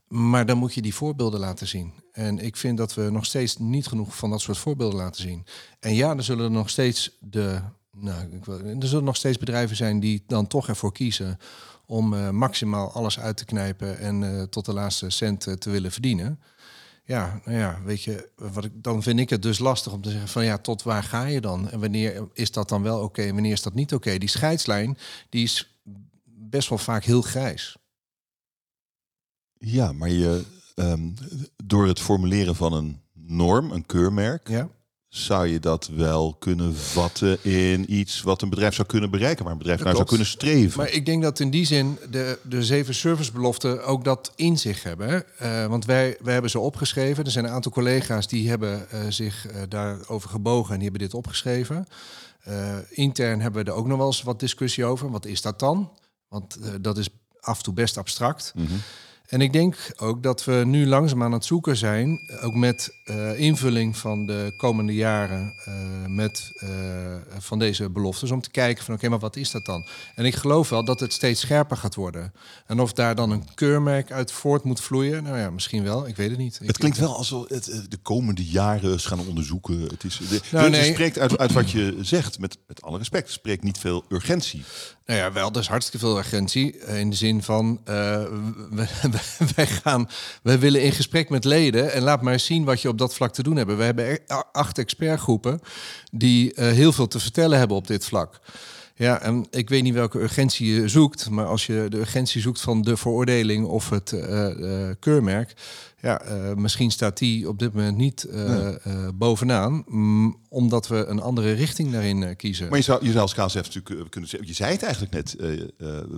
Maar 0.08 0.46
dan 0.46 0.58
moet 0.58 0.74
je 0.74 0.82
die 0.82 0.94
voorbeelden 0.94 1.40
laten 1.40 1.66
zien. 1.66 1.92
En 2.12 2.38
ik 2.38 2.56
vind 2.56 2.78
dat 2.78 2.94
we 2.94 3.10
nog 3.10 3.24
steeds 3.24 3.56
niet 3.58 3.86
genoeg 3.86 4.16
van 4.16 4.30
dat 4.30 4.40
soort 4.40 4.58
voorbeelden 4.58 4.98
laten 4.98 5.22
zien. 5.22 5.46
En 5.80 5.94
ja, 5.94 6.16
er 6.16 6.24
zullen 6.24 6.52
nog 6.52 6.70
steeds 6.70 7.16
de. 7.20 7.60
Nou, 7.90 8.40
er 8.80 8.88
zullen 8.88 9.04
nog 9.04 9.16
steeds 9.16 9.38
bedrijven 9.38 9.76
zijn 9.76 10.00
die 10.00 10.24
dan 10.26 10.46
toch 10.46 10.68
ervoor 10.68 10.92
kiezen 10.92 11.38
om 11.86 12.14
eh, 12.14 12.30
maximaal 12.30 12.92
alles 12.92 13.18
uit 13.18 13.36
te 13.36 13.44
knijpen 13.44 13.98
en 13.98 14.22
eh, 14.22 14.42
tot 14.42 14.64
de 14.64 14.72
laatste 14.72 15.10
cent 15.10 15.46
eh, 15.46 15.54
te 15.54 15.70
willen 15.70 15.92
verdienen. 15.92 16.40
Ja, 17.04 17.40
nou 17.44 17.58
ja, 17.58 17.80
weet 17.84 18.02
je, 18.02 18.30
wat 18.36 18.64
ik, 18.64 18.72
dan 18.74 19.02
vind 19.02 19.18
ik 19.18 19.30
het 19.30 19.42
dus 19.42 19.58
lastig 19.58 19.92
om 19.92 20.02
te 20.02 20.10
zeggen 20.10 20.28
van 20.28 20.44
ja, 20.44 20.58
tot 20.58 20.82
waar 20.82 21.02
ga 21.02 21.24
je 21.24 21.40
dan? 21.40 21.70
En 21.70 21.80
wanneer 21.80 22.28
is 22.32 22.52
dat 22.52 22.68
dan 22.68 22.82
wel 22.82 23.00
oké 23.00 23.22
en 23.22 23.34
wanneer 23.34 23.52
is 23.52 23.62
dat 23.62 23.74
niet 23.74 23.94
oké? 23.94 24.18
Die 24.18 24.28
scheidslijn, 24.28 24.98
die 25.28 25.42
is 25.42 25.80
best 26.24 26.68
wel 26.68 26.78
vaak 26.78 27.04
heel 27.04 27.22
grijs. 27.22 27.76
Ja, 29.58 29.92
maar 29.92 30.10
je, 30.10 30.44
ehm, 30.74 31.08
door 31.64 31.86
het 31.86 32.00
formuleren 32.00 32.56
van 32.56 32.72
een 32.72 33.00
norm, 33.12 33.70
een 33.70 33.86
keurmerk, 33.86 34.48
Ja, 34.48 34.68
zou 35.08 35.46
je 35.46 35.60
dat 35.60 35.86
wel 35.86 36.36
kunnen 36.38 36.76
vatten 36.76 37.44
in 37.44 37.94
iets 37.94 38.22
wat 38.22 38.42
een 38.42 38.50
bedrijf 38.50 38.74
zou 38.74 38.88
kunnen 38.88 39.10
bereiken, 39.10 39.44
waar 39.44 39.52
een 39.52 39.58
bedrijf 39.58 39.78
Dat 39.78 39.86
naar 39.86 39.96
zou 39.96 40.08
kunnen 40.08 40.26
streven. 40.26 40.78
maar 40.78 40.90
ik 40.90 41.06
denk 41.06 41.22
dat 41.22 41.40
in 41.40 41.50
die 41.50 41.64
zin 41.64 41.98
de, 42.10 42.38
de 42.42 42.64
zeven 42.64 42.94
servicebeloften 42.94 43.84
ook 43.84 44.04
dat 44.04 44.32
in 44.36 44.58
zich 44.58 44.82
hebben. 44.82 45.38
Eh, 45.38 45.66
want 45.66 45.84
wij, 45.84 46.16
wij 46.20 46.32
hebben 46.32 46.50
ze 46.50 46.58
opgeschreven. 46.58 47.24
Er 47.24 47.30
zijn 47.30 47.44
een 47.44 47.50
aantal 47.50 47.72
collega's 47.72 48.28
die 48.28 48.48
hebben 48.48 48.90
eh, 48.90 49.00
zich 49.08 49.46
eh, 49.46 49.62
daarover 49.68 50.30
gebogen 50.30 50.72
en 50.72 50.80
die 50.80 50.88
hebben 50.88 51.08
dit 51.08 51.16
opgeschreven. 51.16 51.86
Intern 52.88 53.40
hebben 53.40 53.64
we 53.64 53.70
er 53.70 53.76
ook 53.76 53.86
nog 53.86 53.98
wel 53.98 54.06
eens 54.06 54.22
wat 54.22 54.40
discussie 54.40 54.84
over. 54.84 55.10
Wat 55.10 55.26
is 55.26 55.42
dat 55.42 55.58
dan? 55.58 55.90
Want 56.28 56.58
dat 56.80 56.98
is 56.98 57.08
af 57.40 57.58
en 57.58 57.64
toe 57.64 57.74
best 57.74 57.96
abstract. 57.96 58.52
Mhm. 58.54 58.74
En 59.28 59.40
ik 59.40 59.52
denk 59.52 59.76
ook 59.96 60.22
dat 60.22 60.44
we 60.44 60.62
nu 60.66 60.86
langzaam 60.86 61.22
aan 61.22 61.32
het 61.32 61.44
zoeken 61.44 61.76
zijn, 61.76 62.20
ook 62.40 62.54
met 62.54 62.94
eh, 63.04 63.40
invulling 63.40 63.96
van 63.96 64.26
de 64.26 64.52
komende 64.56 64.94
jaren, 64.94 65.54
eh, 65.64 65.74
met 66.06 66.52
eh, 66.56 66.68
van 67.38 67.58
deze 67.58 67.90
beloftes, 67.90 68.30
om 68.30 68.40
te 68.40 68.50
kijken 68.50 68.84
van 68.84 68.94
oké, 68.94 69.08
maar 69.08 69.18
wat 69.18 69.36
is 69.36 69.50
dat 69.50 69.64
dan? 69.64 69.86
En 70.14 70.24
ik 70.24 70.34
geloof 70.34 70.68
wel 70.68 70.84
dat 70.84 71.00
het 71.00 71.12
steeds 71.12 71.40
scherper 71.40 71.76
gaat 71.76 71.94
worden. 71.94 72.32
En 72.66 72.80
of 72.80 72.92
daar 72.92 73.14
dan 73.14 73.30
een 73.30 73.54
keurmerk 73.54 74.12
uit 74.12 74.32
voort 74.32 74.64
moet 74.64 74.80
vloeien, 74.80 75.22
nou 75.22 75.38
ja, 75.38 75.50
misschien 75.50 75.82
wel, 75.82 76.06
ik 76.06 76.16
weet 76.16 76.30
het 76.30 76.38
niet. 76.38 76.60
Het 76.64 76.78
klinkt 76.78 76.98
wel 76.98 77.16
alsof 77.16 77.48
het 77.48 77.86
de 77.88 77.98
komende 78.02 78.44
jaren 78.44 79.00
gaan 79.00 79.20
onderzoeken. 79.20 79.80
Het, 79.80 80.04
is, 80.04 80.20
de, 80.28 80.40
Nou, 80.50 80.70
nee. 80.70 80.92
spreekt 80.92 81.18
uit, 81.18 81.38
uit 81.38 81.52
wat 81.52 81.70
je 81.70 81.96
zegt, 82.00 82.38
met, 82.38 82.58
met 82.66 82.82
alle 82.82 82.98
respect, 82.98 83.30
spreekt 83.30 83.62
niet 83.62 83.78
veel 83.78 84.04
urgentie. 84.08 84.64
Nou 85.08 85.20
ja, 85.20 85.32
wel, 85.32 85.52
dus 85.52 85.68
hartstikke 85.68 86.06
veel 86.06 86.18
urgentie. 86.18 86.78
eh, 86.78 86.98
In 86.98 87.10
de 87.10 87.16
zin 87.16 87.42
van, 87.42 87.80
eh, 87.84 88.22
wij, 89.54 89.66
gaan, 89.82 90.08
wij 90.42 90.58
willen 90.58 90.82
in 90.82 90.92
gesprek 90.92 91.28
met 91.28 91.44
leden 91.44 91.92
en 91.92 92.02
laat 92.02 92.22
maar 92.22 92.38
zien 92.40 92.64
wat 92.64 92.80
je 92.82 92.88
op 92.88 92.98
dat 92.98 93.14
vlak 93.14 93.32
te 93.32 93.42
doen 93.42 93.56
hebt. 93.56 93.76
We 93.76 93.82
hebben 93.82 94.18
a- 94.32 94.44
acht 94.52 94.78
expertgroepen 94.78 95.60
die 96.12 96.54
eh, 96.54 96.68
heel 96.72 96.92
veel 96.92 97.06
te 97.08 97.20
vertellen 97.20 97.58
hebben 97.58 97.76
op 97.76 97.86
dit 97.86 98.04
vlak. 98.04 98.40
Ja, 98.98 99.20
en 99.20 99.46
ik 99.50 99.68
weet 99.68 99.82
niet 99.82 99.94
welke 99.94 100.20
urgentie 100.20 100.74
je 100.74 100.88
zoekt, 100.88 101.30
maar 101.30 101.46
als 101.46 101.66
je 101.66 101.86
de 101.88 101.98
urgentie 101.98 102.40
zoekt 102.40 102.60
van 102.60 102.82
de 102.82 102.96
veroordeling 102.96 103.66
of 103.66 103.90
het 103.90 104.12
eh, 104.12 104.88
eh, 104.88 104.96
keurmerk, 104.98 105.54
ja, 106.00 106.20
eh, 106.20 106.54
misschien 106.54 106.90
staat 106.90 107.18
die 107.18 107.48
op 107.48 107.58
dit 107.58 107.72
moment 107.74 107.96
niet 107.96 108.28
bovenaan, 109.14 109.84
mm, 109.86 110.36
omdat 110.48 110.88
we 110.88 111.06
een 111.06 111.20
andere 111.20 111.52
richting 111.52 111.92
daarin 111.92 112.36
kiezen. 112.36 112.68
Maar 112.68 112.78
je 112.78 112.84
zou, 112.84 113.04
je 113.04 113.10
zou 113.10 113.20
als 113.20 113.34
KSF 113.34 113.74
natuurlijk 113.74 114.10
kunnen 114.10 114.30
zeggen, 114.30 114.48
je 114.48 114.54
zei 114.54 114.72
het 114.72 114.82
eigenlijk 114.82 115.12
net, 115.12 115.36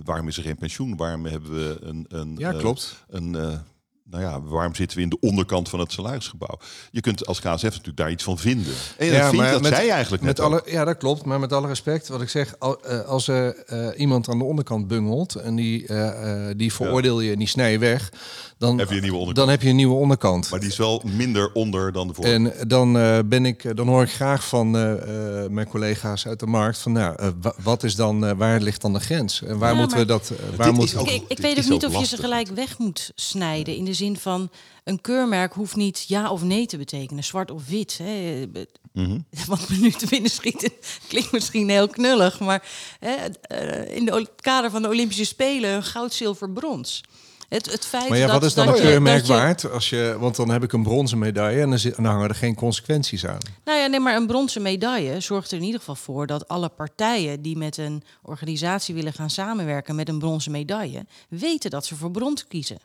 waarom 0.05 0.27
is 0.27 0.37
er 0.37 0.43
geen 0.43 0.57
pensioen? 0.57 0.97
Waarom 0.97 1.25
hebben 1.25 1.51
we 1.51 1.77
een... 1.81 2.05
een 2.09 2.35
Ja, 2.37 2.51
klopt. 2.51 3.03
een, 3.09 3.61
nou 4.11 4.23
ja, 4.23 4.41
waarom 4.41 4.75
zitten 4.75 4.97
we 4.97 5.03
in 5.03 5.09
de 5.09 5.19
onderkant 5.19 5.69
van 5.69 5.79
het 5.79 5.91
salarisgebouw? 5.91 6.59
Je 6.91 7.01
kunt 7.01 7.25
als 7.25 7.39
KSF 7.39 7.63
natuurlijk 7.63 7.97
daar 7.97 8.11
iets 8.11 8.23
van 8.23 8.37
vinden. 8.37 8.73
En 8.97 9.11
dat, 9.11 9.29
vindt, 9.29 9.51
dat 9.51 9.65
zei 9.65 9.85
je 9.85 9.91
eigenlijk 9.91 10.23
net 10.23 10.37
met 10.37 10.45
ook. 10.45 10.51
alle, 10.51 10.71
Ja, 10.71 10.85
dat 10.85 10.97
klopt. 10.97 11.25
Maar 11.25 11.39
met 11.39 11.53
alle 11.53 11.67
respect, 11.67 12.07
wat 12.07 12.21
ik 12.21 12.29
zeg, 12.29 12.55
eh, 12.55 13.01
als 13.01 13.27
er 13.27 13.55
eh, 13.65 13.87
iemand 13.99 14.29
aan 14.29 14.37
de 14.37 14.43
onderkant 14.43 14.87
bungelt 14.87 15.35
en 15.35 15.55
die, 15.55 15.87
eh, 15.87 16.49
eh, 16.49 16.57
die 16.57 16.73
veroordeel 16.73 17.19
je 17.19 17.31
en 17.31 17.39
die 17.39 17.47
snij 17.47 17.71
je 17.71 17.79
weg, 17.79 18.11
dan 18.61 18.77
Heb 18.79 18.89
je 18.89 18.95
een 18.95 19.01
nieuwe 19.01 19.17
onderkant. 19.17 19.35
Dan 19.45 19.49
heb 19.49 19.61
je 19.61 19.69
een 19.69 19.75
nieuwe 19.75 19.95
onderkant. 19.95 20.49
Maar 20.49 20.59
die 20.59 20.69
is 20.69 20.77
wel 20.77 21.01
minder 21.05 21.51
onder 21.53 21.91
dan 21.91 22.07
de 22.07 22.13
vorige. 22.13 22.33
En 22.33 22.67
dan, 22.67 22.97
eh, 22.97 23.19
ben 23.25 23.45
ik, 23.45 23.75
dan 23.75 23.87
hoor 23.87 24.03
ik 24.03 24.11
graag 24.11 24.47
van 24.47 24.75
eh, 24.77 25.43
eh, 25.43 25.49
mijn 25.49 25.67
collega's 25.67 26.27
uit 26.27 26.39
de 26.39 26.45
markt 26.45 26.77
van, 26.77 26.91
nou, 26.91 27.15
eh, 27.15 27.27
wa- 27.41 27.55
wat 27.63 27.83
is 27.83 27.95
dan, 27.95 28.25
eh, 28.25 28.31
waar 28.37 28.59
ligt 28.61 28.81
dan 28.81 28.93
de 28.93 28.99
grens? 28.99 29.41
En 29.43 29.57
waar 29.57 29.73
Ja, 29.73 29.79
moeten 29.79 29.97
we 29.97 30.05
dat? 30.05 30.29
eh, 30.29 30.57
waar 30.57 30.73
moeten 30.73 30.99
ook- 30.99 31.07
Ik, 31.07 31.23
ik 31.27 31.37
weet 31.37 31.57
ook 31.57 31.69
niet 31.69 31.85
ook 31.85 31.93
of 31.93 31.99
je 31.99 32.05
ze 32.05 32.17
gelijk 32.17 32.47
weg 32.47 32.77
moet 32.77 33.11
snijden. 33.15 33.75
In 33.75 33.85
de 33.85 33.93
zin 33.93 34.17
van 34.17 34.49
een 34.83 35.01
keurmerk 35.01 35.53
hoeft 35.53 35.75
niet 35.75 36.05
ja 36.07 36.31
of 36.31 36.43
nee 36.43 36.65
te 36.65 36.77
betekenen, 36.77 37.23
zwart 37.23 37.51
of 37.51 37.67
wit. 37.67 37.99
Hè. 38.03 38.45
Mhm. 38.93 39.19
Wat 39.47 39.69
me 39.69 39.77
nu 39.77 39.91
te 39.91 40.05
binnen 40.09 40.31
schiet, 40.31 40.69
klinkt 41.09 41.31
misschien 41.31 41.69
heel 41.69 41.87
knullig, 41.87 42.39
maar 42.39 42.63
hè, 42.99 43.15
eh, 43.41 43.95
in 43.95 44.05
de 44.05 44.11
o- 44.11 44.25
kader 44.35 44.69
van 44.71 44.81
de 44.81 44.87
Olympische 44.87 45.25
Spelen 45.25 45.83
goud, 45.83 46.13
zilver, 46.13 46.49
brons. 46.51 47.03
Het, 47.51 47.71
het 47.71 47.85
feit 47.85 48.09
Maar 48.09 48.17
ja, 48.17 48.25
dat, 48.25 48.33
wat 48.33 48.43
is 48.43 48.53
dan 48.53 48.65
dat 48.65 48.75
een 48.79 48.81
keurmerk 48.81 49.25
je- 49.25 49.33
waard? 49.33 49.71
Als 49.71 49.89
je, 49.89 50.15
want 50.19 50.35
dan 50.35 50.49
heb 50.49 50.63
ik 50.63 50.73
een 50.73 50.83
bronzen 50.83 51.17
medaille 51.17 51.61
en 51.61 51.69
dan, 51.69 51.79
zit, 51.79 51.95
en 51.95 52.03
dan 52.03 52.11
hangen 52.11 52.29
er 52.29 52.35
geen 52.35 52.55
consequenties 52.55 53.25
aan. 53.25 53.37
Nou 53.65 53.79
ja, 53.79 53.85
nee, 53.87 53.99
maar 53.99 54.15
een 54.15 54.27
bronzen 54.27 54.61
medaille 54.61 55.19
zorgt 55.19 55.51
er 55.51 55.57
in 55.57 55.63
ieder 55.63 55.79
geval 55.79 55.95
voor 55.95 56.27
dat 56.27 56.47
alle 56.47 56.69
partijen 56.69 57.41
die 57.41 57.57
met 57.57 57.77
een 57.77 58.03
organisatie 58.21 58.95
willen 58.95 59.13
gaan 59.13 59.29
samenwerken 59.29 59.95
met 59.95 60.09
een 60.09 60.19
bronzen 60.19 60.51
medaille, 60.51 61.05
weten 61.29 61.69
dat 61.69 61.85
ze 61.85 61.95
voor 61.95 62.11
brons 62.11 62.47
kiezen. 62.47 62.77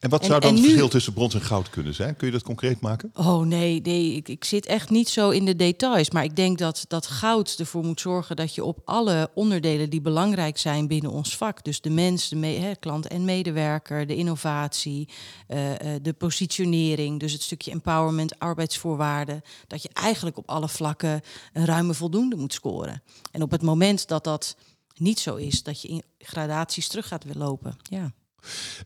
En 0.00 0.10
wat 0.10 0.20
En- 0.20 0.26
zou 0.26 0.40
dan 0.40 0.50
het 0.50 0.60
nu- 0.60 0.66
verschil 0.66 0.88
tussen 0.88 1.12
brons 1.12 1.34
en 1.34 1.40
goud 1.40 1.70
kunnen 1.70 1.94
zijn? 1.94 2.16
Kun 2.16 2.26
je 2.26 2.32
dat 2.32 2.42
concreet 2.42 2.80
maken? 2.80 3.10
Oh 3.14 3.46
nee, 3.46 3.80
nee 3.80 4.14
ik, 4.14 4.28
ik 4.28 4.44
zit 4.44 4.66
echt 4.66 4.90
niet 4.90 5.08
zo 5.08 5.30
in 5.30 5.44
de 5.44 5.56
details. 5.56 6.10
Maar 6.10 6.24
ik 6.24 6.36
denk 6.36 6.58
dat, 6.58 6.84
dat 6.88 7.06
goud 7.06 7.54
ervoor 7.58 7.84
moet 7.84 8.00
zorgen 8.00 8.36
dat 8.36 8.54
je 8.54 8.64
op 8.64 8.80
alle 8.84 9.30
onderdelen 9.34 9.90
die 9.90 10.00
belangrijk 10.00 10.58
zijn 10.58 10.86
binnen 10.86 11.10
ons 11.10 11.36
vak, 11.36 11.64
dus 11.64 11.80
de 11.80 11.90
mens, 11.90 12.28
de 12.28 12.76
klant 12.80 13.06
en 13.06 13.24
medewerker, 13.24 14.06
de 14.06 14.16
innovatie, 14.16 15.08
eh, 15.46 15.94
eh, 15.94 16.02
de 16.02 16.12
positionering, 16.12 17.20
dus 17.20 17.32
het 17.32 17.42
stukje 17.42 17.70
empowerment, 17.70 18.38
arbeidsvoorwaarden, 18.38 19.42
dat 19.66 19.82
je 19.82 19.88
eigenlijk 19.92 20.36
op 20.36 20.48
alle 20.48 20.68
vlakken 20.68 21.20
een 21.52 21.64
ruime 21.64 21.94
voldoende 21.94 22.36
moet 22.36 22.52
scoren. 22.52 23.02
En 23.30 23.42
op 23.42 23.50
het 23.50 23.62
moment 23.62 24.08
dat 24.08 24.24
dat 24.24 24.56
niet 24.96 25.18
zo 25.18 25.34
is, 25.34 25.62
dat 25.62 25.82
je 25.82 25.88
in 25.88 26.02
gradaties 26.18 26.88
terug 26.88 27.08
gaat 27.08 27.24
weer 27.24 27.34
lopen. 27.36 27.76
Ja. 27.82 28.12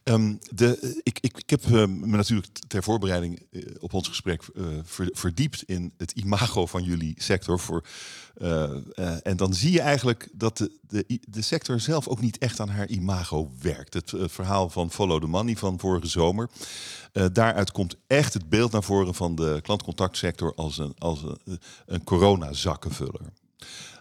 Ehm, 0.05 0.35
de, 0.55 1.01
ik, 1.03 1.19
ik, 1.21 1.39
ik 1.39 1.51
heb 1.51 1.65
eh, 1.65 1.71
me 1.87 2.17
natuurlijk 2.17 2.59
ter 2.69 2.83
voorbereiding 2.83 3.47
eh, 3.51 3.63
op 3.79 3.93
ons 3.93 4.09
gesprek 4.09 4.43
eh, 4.57 4.65
ver- 4.83 5.11
verdiept 5.13 5.63
in 5.63 5.93
het 5.97 6.11
imago 6.13 6.67
van 6.67 6.83
jullie 6.83 7.15
sector. 7.17 7.59
Voor, 7.61 7.85
eh, 8.35 8.63
eh, 8.95 9.17
en 9.23 9.37
dan 9.37 9.55
zie 9.55 9.73
je 9.73 9.81
eigenlijk 9.81 10.29
dat 10.33 10.57
de, 10.87 11.21
de, 11.29 11.43
sector 11.43 11.81
zelf 11.81 12.09
ook 12.09 12.21
niet 12.21 12.39
echt 12.39 12.61
aan 12.61 12.69
haar 12.69 12.89
imago 12.89 13.51
werkt. 13.61 13.95
Het 13.95 14.13
eh, 14.13 14.25
verhaal 14.29 14.71
van 14.71 14.91
Follow 14.91 15.21
the 15.21 15.27
Money 15.27 15.57
van 15.57 15.79
vorige 15.79 16.07
zomer. 16.07 16.51
eh, 17.13 17.27
daaruit 17.33 17.73
komt 17.73 17.97
echt 18.07 18.35
het 18.35 18.49
beeld 18.49 18.73
naar 18.73 18.83
voren 18.83 19.15
van 19.15 19.35
de 19.35 19.59
klantcontactsector 19.63 20.55
als 20.55 20.79
een, 20.79 20.95
als 20.99 21.23
een, 21.23 21.59
een 21.87 22.05
coronazakkenvuller. 22.05 23.33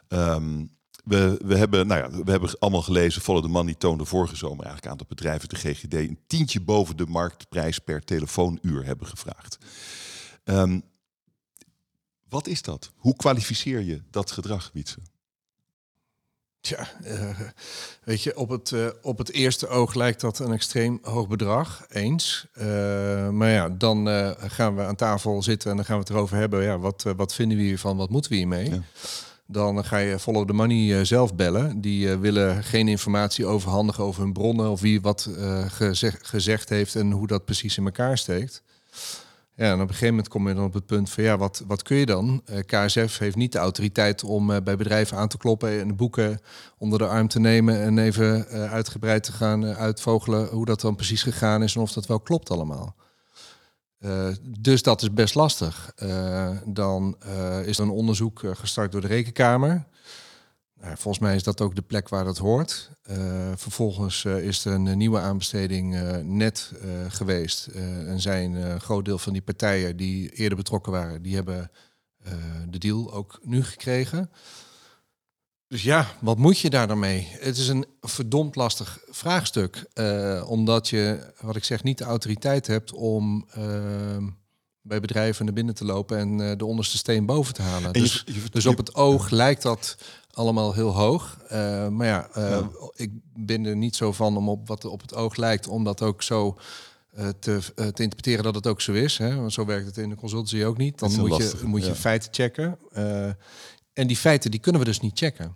Ehm, 0.07 0.65
we, 1.09 1.39
we, 1.45 1.57
hebben, 1.57 1.87
nou 1.87 2.01
ja, 2.01 2.23
we 2.23 2.31
hebben 2.31 2.59
allemaal 2.59 2.81
gelezen, 2.81 3.21
Follow 3.21 3.43
the 3.43 3.49
Money 3.49 3.73
toonde 3.73 4.05
vorige 4.05 4.35
zomer 4.35 4.65
eigenlijk 4.65 4.87
aan 4.91 4.97
dat 4.97 5.07
bedrijven 5.07 5.49
de 5.49 5.55
GGD 5.55 5.93
een 5.93 6.19
tientje 6.27 6.61
boven 6.61 6.97
de 6.97 7.05
marktprijs 7.05 7.79
per 7.79 8.03
telefoonuur 8.03 8.85
hebben 8.85 9.07
gevraagd. 9.07 9.57
Ehm, 10.43 10.79
wat 12.29 12.47
is 12.47 12.61
dat? 12.61 12.91
Hoe 12.95 13.15
kwalificeer 13.15 13.81
je 13.81 14.01
dat 14.11 14.31
gedrag, 14.31 14.69
Wietse? 14.73 14.97
Tja, 16.61 16.87
uh, 17.05 17.39
weet 18.03 18.23
je, 18.23 18.37
op 18.37 18.49
het, 18.49 18.71
uh, 18.71 18.87
op 19.01 19.17
het 19.17 19.31
eerste 19.31 19.67
oog 19.67 19.93
lijkt 19.93 20.21
dat 20.21 20.39
een 20.39 20.51
extreem 20.51 20.99
hoog 21.01 21.27
bedrag, 21.27 21.85
eens. 21.89 22.47
Uh, 22.53 23.29
maar 23.29 23.49
ja, 23.49 23.69
dan 23.69 24.07
gaan 24.37 24.75
we 24.75 24.83
aan 24.83 24.95
tafel 24.95 25.43
zitten 25.43 25.69
en 25.69 25.75
dan 25.75 25.85
gaan 25.85 25.95
we 25.95 26.01
het 26.01 26.09
erover 26.11 26.37
hebben. 26.37 26.63
Ja, 26.63 26.79
wat, 26.79 27.05
wat 27.15 27.33
vinden 27.33 27.57
we 27.57 27.63
hiervan, 27.63 27.97
wat 27.97 28.09
moeten 28.09 28.31
we 28.31 28.37
hiermee? 28.37 28.69
Ja. 28.69 28.81
Dan 29.51 29.85
ga 29.85 29.97
je 29.97 30.19
follow 30.19 30.47
the 30.47 30.53
money 30.53 31.05
zelf 31.05 31.35
bellen. 31.35 31.81
Die 31.81 32.17
willen 32.17 32.63
geen 32.63 32.87
informatie 32.87 33.45
overhandigen 33.45 34.03
over 34.03 34.21
hun 34.21 34.33
bronnen 34.33 34.71
of 34.71 34.81
wie 34.81 35.01
wat 35.01 35.29
gezegd, 35.67 36.27
gezegd 36.27 36.69
heeft 36.69 36.95
en 36.95 37.11
hoe 37.11 37.27
dat 37.27 37.45
precies 37.45 37.77
in 37.77 37.85
elkaar 37.85 38.17
steekt. 38.17 38.63
Ja, 39.59 39.65
en 39.65 39.73
op 39.73 39.79
een 39.79 39.87
gegeven 39.87 40.07
moment 40.07 40.27
kom 40.27 40.47
je 40.47 40.53
dan 40.53 40.63
op 40.63 40.73
het 40.73 40.85
punt 40.85 41.09
van 41.09 41.23
ja, 41.23 41.37
wat, 41.37 41.63
wat 41.67 41.83
kun 41.83 41.97
je 41.97 42.05
dan? 42.05 42.41
Eh, 42.45 42.59
KSF 42.65 43.17
heeft 43.17 43.35
niet 43.35 43.51
de 43.51 43.57
autoriteit 43.57 44.23
om 44.23 44.47
bij 44.47 44.75
bedrijven 44.75 45.17
aan 45.17 45.27
te 45.27 45.37
kloppen 45.37 45.79
en 45.79 45.87
de 45.87 45.93
boeken 45.93 46.39
onder 46.77 46.99
de 46.99 47.07
arm 47.07 47.27
te 47.27 47.39
nemen 47.39 47.81
en 47.81 47.97
even 47.97 48.47
uitgebreid 48.47 49.23
te 49.23 49.31
gaan 49.31 49.65
uitvogelen 49.65 50.47
hoe 50.47 50.65
dat 50.65 50.81
dan 50.81 50.95
precies 50.95 51.23
gegaan 51.23 51.63
is 51.63 51.75
en 51.75 51.81
of 51.81 51.91
dat 51.91 52.05
wel 52.05 52.19
klopt 52.19 52.49
allemaal. 52.49 52.95
Dus 54.59 54.83
dat 54.83 55.01
is 55.01 55.13
best 55.13 55.35
lastig. 55.35 55.93
dan 56.65 57.17
is 57.65 57.77
er 57.77 57.83
een 57.83 57.89
onderzoek 57.89 58.41
gestart 58.53 58.91
door 58.91 59.01
de 59.01 59.07
Rekenkamer. 59.07 59.87
Nou, 60.81 60.97
volgens 60.97 61.23
mij 61.23 61.35
is 61.35 61.43
dat 61.43 61.61
ook 61.61 61.75
de 61.75 61.81
plek 61.81 62.09
waar 62.09 62.23
dat 62.23 62.37
hoort. 62.37 62.91
Vervolgens 63.55 64.25
is 64.25 64.65
er 64.65 64.73
een 64.73 64.97
nieuwe 64.97 65.19
aanbesteding 65.19 65.95
net 66.23 66.71
geweest. 67.09 67.67
en 68.05 68.19
zijn 68.19 68.53
een 68.53 68.81
groot 68.81 69.05
deel 69.05 69.17
van 69.17 69.33
die 69.33 69.41
partijen 69.41 69.97
die 69.97 70.29
eerder 70.29 70.57
betrokken 70.57 70.91
waren, 70.91 71.21
die 71.21 71.35
hebben 71.35 71.71
de 72.69 72.77
deal 72.77 73.13
ook 73.13 73.39
nu 73.43 73.63
gekregen. 73.63 74.29
Dus 75.69 75.83
ja, 75.83 76.07
wat 76.19 76.37
moet 76.37 76.59
je 76.59 76.69
daar 76.69 76.87
dan 76.87 76.99
mee? 76.99 77.27
Het 77.31 77.57
is 77.57 77.67
een 77.67 77.85
verdomd 78.01 78.55
lastig 78.55 78.99
vraagstuk. 79.09 79.85
omdat 80.45 80.89
je, 80.89 81.33
wat 81.41 81.55
ik 81.55 81.63
zeg, 81.63 81.83
niet 81.83 81.97
de 81.97 82.03
autoriteit 82.03 82.67
hebt 82.67 82.93
om 82.93 83.45
bij 84.81 84.99
bedrijven 84.99 85.45
naar 85.45 85.53
binnen 85.53 85.75
te 85.75 85.85
lopen 85.85 86.17
en 86.17 86.57
de 86.57 86.65
onderste 86.65 86.97
steen 86.97 87.25
boven 87.25 87.53
te 87.53 87.61
halen. 87.61 87.93
Dus, 87.93 88.25
dus 88.51 88.65
op 88.65 88.77
het 88.77 88.95
oog 88.95 89.29
lijkt 89.29 89.61
dat 89.61 89.97
allemaal 90.31 90.73
heel 90.73 90.95
hoog. 90.95 91.37
Uh, 91.43 91.87
maar 91.87 92.07
ja, 92.07 92.29
ik 92.95 93.11
ben 93.33 93.65
er 93.65 93.75
niet 93.75 93.95
zo 93.95 94.11
van 94.11 94.37
om 94.37 94.49
op 94.49 94.67
wat 94.67 94.85
op 94.85 95.01
het 95.01 95.15
oog 95.15 95.35
lijkt, 95.35 95.67
om 95.67 95.83
dat 95.83 96.01
ook 96.01 96.23
zo 96.23 96.57
te, 97.39 97.59
te 97.75 98.03
interpreteren 98.03 98.43
dat 98.43 98.55
het 98.55 98.67
ook 98.67 98.81
zo 98.81 98.93
is. 98.93 99.17
Hè? 99.17 99.35
Want 99.35 99.53
zo 99.53 99.65
werkt 99.65 99.85
het 99.85 99.97
in 99.97 100.09
de 100.09 100.15
consultancy 100.15 100.63
ook 100.63 100.77
niet. 100.77 100.99
Dan 100.99 101.15
moet, 101.15 101.29
lastig, 101.29 101.61
je, 101.61 101.67
moet 101.67 101.85
je 101.85 101.95
feiten 101.95 102.33
checken. 102.33 102.77
En 103.99 104.07
die 104.07 104.17
feiten 104.17 104.51
die 104.51 104.59
kunnen 104.59 104.81
we 104.81 104.87
dus 104.87 104.99
niet 104.99 105.17
checken. 105.17 105.55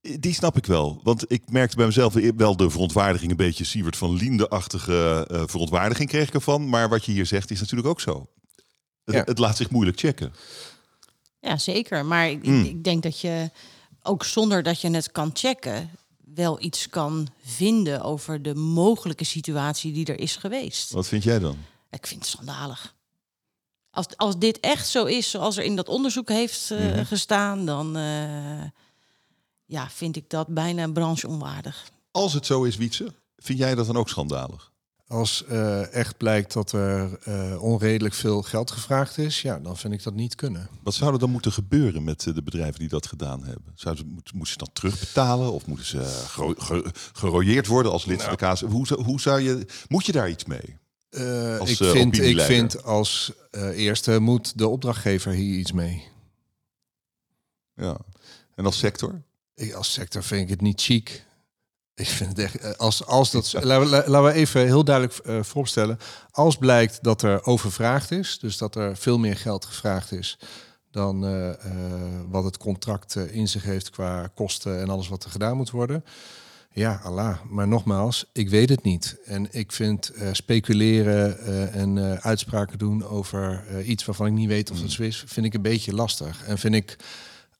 Die 0.00 0.34
snap 0.34 0.56
ik 0.56 0.66
wel. 0.66 1.00
Want 1.02 1.32
ik 1.32 1.50
merkte 1.50 1.76
bij 1.76 1.86
mezelf 1.86 2.14
wel 2.36 2.56
de 2.56 2.70
verontwaardiging, 2.70 3.30
een 3.30 3.36
beetje 3.36 3.64
Sievert 3.64 3.96
van 3.96 4.14
Linde-achtige 4.16 5.28
verontwaardiging 5.46 6.08
kreeg 6.08 6.28
ik 6.28 6.34
ervan. 6.34 6.68
Maar 6.68 6.88
wat 6.88 7.04
je 7.04 7.12
hier 7.12 7.26
zegt 7.26 7.50
is 7.50 7.60
natuurlijk 7.60 7.88
ook 7.88 8.00
zo. 8.00 8.28
Het, 9.04 9.26
het 9.26 9.38
laat 9.38 9.56
zich 9.56 9.70
moeilijk 9.70 9.98
checken. 9.98 10.32
Ja, 11.40 11.58
zeker. 11.58 12.04
Maar 12.04 12.30
ik, 12.30 12.44
hmm. 12.44 12.64
ik 12.64 12.84
denk 12.84 13.02
dat 13.02 13.20
je 13.20 13.50
ook 14.02 14.24
zonder 14.24 14.62
dat 14.62 14.80
je 14.80 14.90
het 14.90 15.12
kan 15.12 15.30
checken, 15.32 15.90
wel 16.34 16.62
iets 16.62 16.88
kan 16.88 17.28
vinden 17.42 18.02
over 18.02 18.42
de 18.42 18.54
mogelijke 18.54 19.24
situatie 19.24 19.92
die 19.92 20.06
er 20.06 20.18
is 20.18 20.36
geweest. 20.36 20.90
Wat 20.90 21.08
vind 21.08 21.22
jij 21.22 21.38
dan? 21.38 21.56
Ik 21.90 22.06
vind 22.06 22.20
het 22.20 22.30
schandalig. 22.30 22.95
Als, 23.96 24.06
als 24.16 24.38
dit 24.38 24.60
echt 24.60 24.88
zo 24.88 25.04
is 25.04 25.30
zoals 25.30 25.56
er 25.56 25.64
in 25.64 25.76
dat 25.76 25.88
onderzoek 25.88 26.28
heeft 26.28 26.70
uh, 26.70 26.78
mm 26.78 27.04
gestaan, 27.04 27.66
dan 27.66 27.96
uh, 27.96 28.62
ja, 29.64 29.88
vind 29.90 30.16
ik 30.16 30.30
dat 30.30 30.46
bijna 30.46 30.88
brancheonwaardig. 30.88 31.84
Als 32.10 32.32
het 32.32 32.46
zo 32.46 32.64
is, 32.64 32.76
Wietse, 32.76 33.14
vind 33.36 33.58
jij 33.58 33.74
dat 33.74 33.86
dan 33.86 33.96
ook 33.96 34.08
schandalig? 34.08 34.72
Als 35.08 35.44
uh, 35.50 35.92
echt 35.94 36.16
blijkt 36.16 36.52
dat 36.52 36.72
er 36.72 37.18
uh, 37.28 37.62
onredelijk 37.62 38.14
veel 38.14 38.42
geld 38.42 38.70
gevraagd 38.70 39.18
is, 39.18 39.42
ja, 39.42 39.58
dan 39.58 39.76
vind 39.76 39.92
ik 39.92 40.02
dat 40.02 40.14
niet 40.14 40.34
kunnen. 40.34 40.68
Wat 40.82 40.94
zou 40.94 41.12
er 41.12 41.18
dan 41.18 41.30
moeten 41.30 41.52
gebeuren 41.52 42.04
met 42.04 42.26
uh, 42.26 42.34
de 42.34 42.42
bedrijven 42.42 42.78
die 42.78 42.88
dat 42.88 43.06
gedaan 43.06 43.44
hebben? 43.44 43.72
Zouden 43.74 44.04
ze, 44.04 44.10
moeten, 44.12 44.36
moeten 44.36 44.52
ze 44.52 44.64
dat 44.64 44.74
terugbetalen 44.74 45.52
of 45.52 45.66
moeten 45.66 45.86
ze 45.86 46.24
gerooieerd 47.12 47.66
worden 47.66 47.92
als 47.92 48.04
lid 48.04 48.22
van 48.22 48.36
de 48.36 48.66
Hoe, 48.66 48.86
hoe 49.04 49.20
zou 49.20 49.40
je, 49.40 49.66
moet 49.88 50.06
je 50.06 50.12
daar 50.12 50.30
iets 50.30 50.44
mee? 50.44 50.78
Als, 51.58 51.70
ik 51.70 51.76
vind, 51.76 52.18
ik 52.20 52.40
vind 52.40 52.82
als 52.82 53.32
eerste 53.52 54.18
moet 54.18 54.58
de 54.58 54.68
opdrachtgever 54.68 55.32
hier 55.32 55.58
iets 55.58 55.72
mee. 55.72 56.08
Ja. 57.74 57.96
En 58.54 58.64
als 58.64 58.78
sector? 58.78 59.22
Ik, 59.54 59.72
als 59.72 59.92
sector 59.92 60.22
vind 60.22 60.42
ik 60.42 60.48
het 60.48 60.60
niet 60.60 60.80
chic. 60.80 61.24
Ik 61.94 62.06
vind 62.06 62.28
het 62.28 62.38
echt, 62.38 62.56
eh, 62.56 62.72
als, 62.72 63.04
als 63.06 63.30
dat, 63.30 63.52
laten, 63.62 63.90
we, 63.90 64.04
laten 64.06 64.24
we 64.24 64.32
even 64.32 64.64
heel 64.64 64.84
duidelijk 64.84 65.26
uh, 65.26 65.42
voorstellen. 65.42 65.98
Als 66.30 66.56
blijkt 66.56 66.98
dat 67.02 67.22
er 67.22 67.44
overvraagd 67.44 68.10
is, 68.10 68.38
dus 68.38 68.56
dat 68.56 68.74
er 68.74 68.96
veel 68.96 69.18
meer 69.18 69.36
geld 69.36 69.64
gevraagd 69.64 70.12
is 70.12 70.38
dan 70.90 71.24
uh, 71.24 71.50
wat 72.28 72.44
het 72.44 72.56
contract 72.56 73.16
in 73.16 73.48
zich 73.48 73.62
heeft 73.62 73.90
qua 73.90 74.30
kosten 74.34 74.80
en 74.80 74.88
alles 74.88 75.08
wat 75.08 75.24
er 75.24 75.30
gedaan 75.30 75.56
moet 75.56 75.70
worden. 75.70 76.04
Ja, 76.76 77.00
Allah. 77.02 77.38
Maar 77.48 77.68
nogmaals, 77.68 78.24
ik 78.32 78.48
weet 78.48 78.68
het 78.68 78.82
niet. 78.82 79.16
En 79.24 79.48
ik 79.50 79.72
vind 79.72 80.12
speculeren 80.32 81.38
en 81.72 82.22
uitspraken 82.22 82.78
doen 82.78 83.04
over 83.04 83.64
iets 83.84 84.04
waarvan 84.04 84.26
ik 84.26 84.32
niet 84.32 84.48
weet 84.48 84.70
of 84.70 84.80
het 84.80 84.92
zo 84.92 85.02
is, 85.02 85.24
vind 85.26 85.46
ik 85.46 85.54
een 85.54 85.62
beetje 85.62 85.94
lastig. 85.94 86.44
En 86.44 86.58
vind 86.58 86.74
ik 86.74 86.96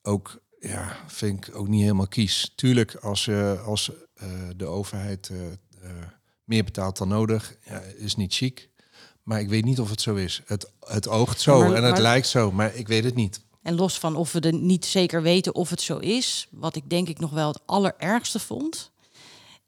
ook 0.02 0.40
ja, 0.60 0.96
vind 1.06 1.46
ik 1.46 1.56
ook 1.56 1.68
niet 1.68 1.80
helemaal 1.80 2.08
kies. 2.08 2.52
Tuurlijk, 2.54 2.94
als, 2.94 3.24
je 3.24 3.60
als 3.64 3.90
de 4.56 4.66
overheid 4.66 5.30
meer 6.44 6.64
betaalt 6.64 6.96
dan 6.96 7.08
nodig, 7.08 7.56
ja, 7.64 7.80
is 7.80 8.16
niet 8.16 8.34
chic. 8.34 8.68
Maar 9.22 9.40
ik 9.40 9.48
weet 9.48 9.64
niet 9.64 9.80
of 9.80 9.90
het 9.90 10.00
zo 10.00 10.14
is. 10.14 10.42
Het, 10.46 10.70
het 10.80 11.08
oogt 11.08 11.40
zo 11.40 11.72
en 11.72 11.84
het 11.84 11.98
lijkt 11.98 12.26
zo, 12.26 12.52
maar 12.52 12.74
ik 12.74 12.88
weet 12.88 13.04
het 13.04 13.14
niet. 13.14 13.40
En 13.62 13.74
los 13.74 13.98
van 13.98 14.16
of 14.16 14.32
we 14.32 14.40
er 14.40 14.54
niet 14.54 14.84
zeker 14.84 15.22
weten 15.22 15.54
of 15.54 15.70
het 15.70 15.80
zo 15.80 15.98
is, 15.98 16.48
wat 16.50 16.76
ik 16.76 16.90
denk 16.90 17.08
ik 17.08 17.18
nog 17.18 17.30
wel 17.30 17.48
het 17.48 17.60
allerergste 17.66 18.38
vond, 18.38 18.90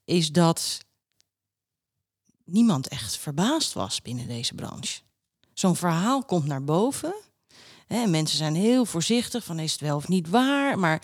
is 0.08 0.32
dat 0.32 0.78
niemand 2.44 2.88
echt 2.88 3.16
verbaasd 3.16 3.72
was 3.72 4.02
binnen 4.02 4.28
deze 4.28 4.54
branche. 4.54 5.00
Zo'n 5.54 5.76
verhaal 5.76 6.24
komt 6.24 6.46
naar 6.46 6.64
boven 6.64 7.14
Hè, 7.88 8.06
mensen 8.06 8.38
zijn 8.38 8.54
heel 8.54 8.84
voorzichtig 8.84 9.44
van 9.44 9.58
is 9.58 9.72
het 9.72 9.80
wel 9.80 9.96
of 9.96 10.08
niet 10.08 10.28
waar. 10.28 10.78
Maar 10.78 11.02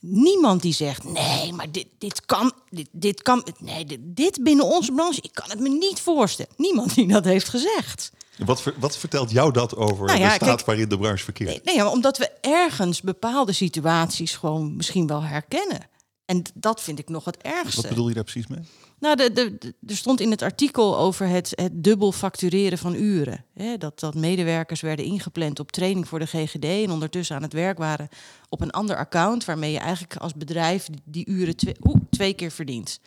niemand 0.00 0.62
die 0.62 0.72
zegt 0.72 1.04
nee, 1.04 1.52
maar 1.52 1.70
dit, 1.70 1.86
dit 1.98 2.24
kan, 2.26 2.52
dit, 2.68 2.88
dit 2.92 3.22
kan, 3.22 3.46
nee, 3.58 3.84
dit, 3.84 3.98
dit 4.02 4.42
binnen 4.42 4.64
onze 4.64 4.92
branche, 4.92 5.22
ik 5.22 5.34
kan 5.34 5.50
het 5.50 5.60
me 5.60 5.68
niet 5.68 6.00
voorstellen. 6.00 6.52
Niemand 6.56 6.94
die 6.94 7.08
dat 7.08 7.24
heeft 7.24 7.48
gezegd. 7.48 8.12
Wat, 8.38 8.62
wat 8.78 8.96
vertelt 8.96 9.30
jou 9.30 9.52
dat 9.52 9.76
over 9.76 10.06
nou 10.06 10.18
de 10.18 10.30
staat 10.30 10.64
waarin 10.64 10.88
de 10.88 10.98
branche 10.98 11.24
verkeert? 11.24 11.64
Nee, 11.64 11.88
omdat 11.88 12.18
we 12.18 12.30
ergens 12.40 13.00
bepaalde 13.00 13.52
situaties 13.52 14.36
gewoon 14.36 14.76
misschien 14.76 15.06
wel 15.06 15.22
herkennen. 15.22 15.88
En 16.30 16.42
dat 16.54 16.80
vind 16.80 16.98
ik 16.98 17.08
nog 17.08 17.24
het 17.24 17.36
ergste. 17.36 17.80
Wat 17.80 17.90
bedoel 17.90 18.08
je 18.08 18.14
daar 18.14 18.24
precies 18.24 18.46
mee? 18.46 18.58
Nou, 18.98 19.16
de, 19.16 19.32
de, 19.32 19.74
er 19.86 19.96
stond 19.96 20.20
in 20.20 20.30
het 20.30 20.42
artikel 20.42 20.98
over 20.98 21.26
het, 21.26 21.52
het 21.54 21.84
dubbel 21.84 22.12
factureren 22.12 22.78
van 22.78 22.94
uren. 22.94 23.44
Hè, 23.54 23.76
dat, 23.78 24.00
dat 24.00 24.14
medewerkers 24.14 24.80
werden 24.80 25.04
ingepland 25.04 25.60
op 25.60 25.72
training 25.72 26.08
voor 26.08 26.18
de 26.18 26.26
GGD 26.26 26.64
en 26.64 26.90
ondertussen 26.90 27.36
aan 27.36 27.42
het 27.42 27.52
werk 27.52 27.78
waren 27.78 28.08
op 28.48 28.60
een 28.60 28.70
ander 28.70 28.96
account, 28.96 29.44
waarmee 29.44 29.72
je 29.72 29.78
eigenlijk 29.78 30.16
als 30.16 30.34
bedrijf 30.34 30.88
die, 31.04 31.26
uren 31.26 31.56
twee, 31.56 31.74
twee 32.10 32.34
keer 32.34 32.50
verdient. 32.50 33.00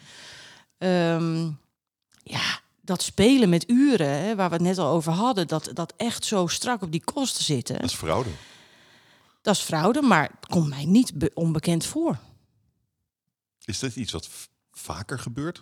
Ehm, 0.78 1.50
ja, 2.24 2.60
dat 2.82 3.02
spelen 3.02 3.50
met 3.50 3.70
uren, 3.70 4.22
hè, 4.22 4.36
waar 4.36 4.50
we 4.50 4.56
het 4.56 4.64
net 4.64 4.78
al 4.78 4.92
over 4.92 5.12
hadden, 5.12 5.48
dat, 5.48 5.70
dat 5.74 5.94
echt 5.98 6.26
zo 6.26 6.48
strak 6.48 6.82
op 6.82 6.92
die 6.92 7.04
kosten 7.04 7.44
zitten. 7.44 7.76
Dat 7.76 7.90
is 7.90 7.96
fraude. 7.96 8.30
Dat 9.42 9.56
is 9.56 9.62
fraude, 9.62 10.02
maar 10.02 10.24
het 10.24 10.50
komt 10.50 10.70
mij 10.70 10.86
niet 10.86 11.14
onbekend 11.34 11.86
voor. 11.86 12.18
Is 13.66 13.80
dit 13.80 13.96
iets 13.96 14.12
wat 14.12 14.30
vaker 14.72 15.20
gebeurt? 15.20 15.62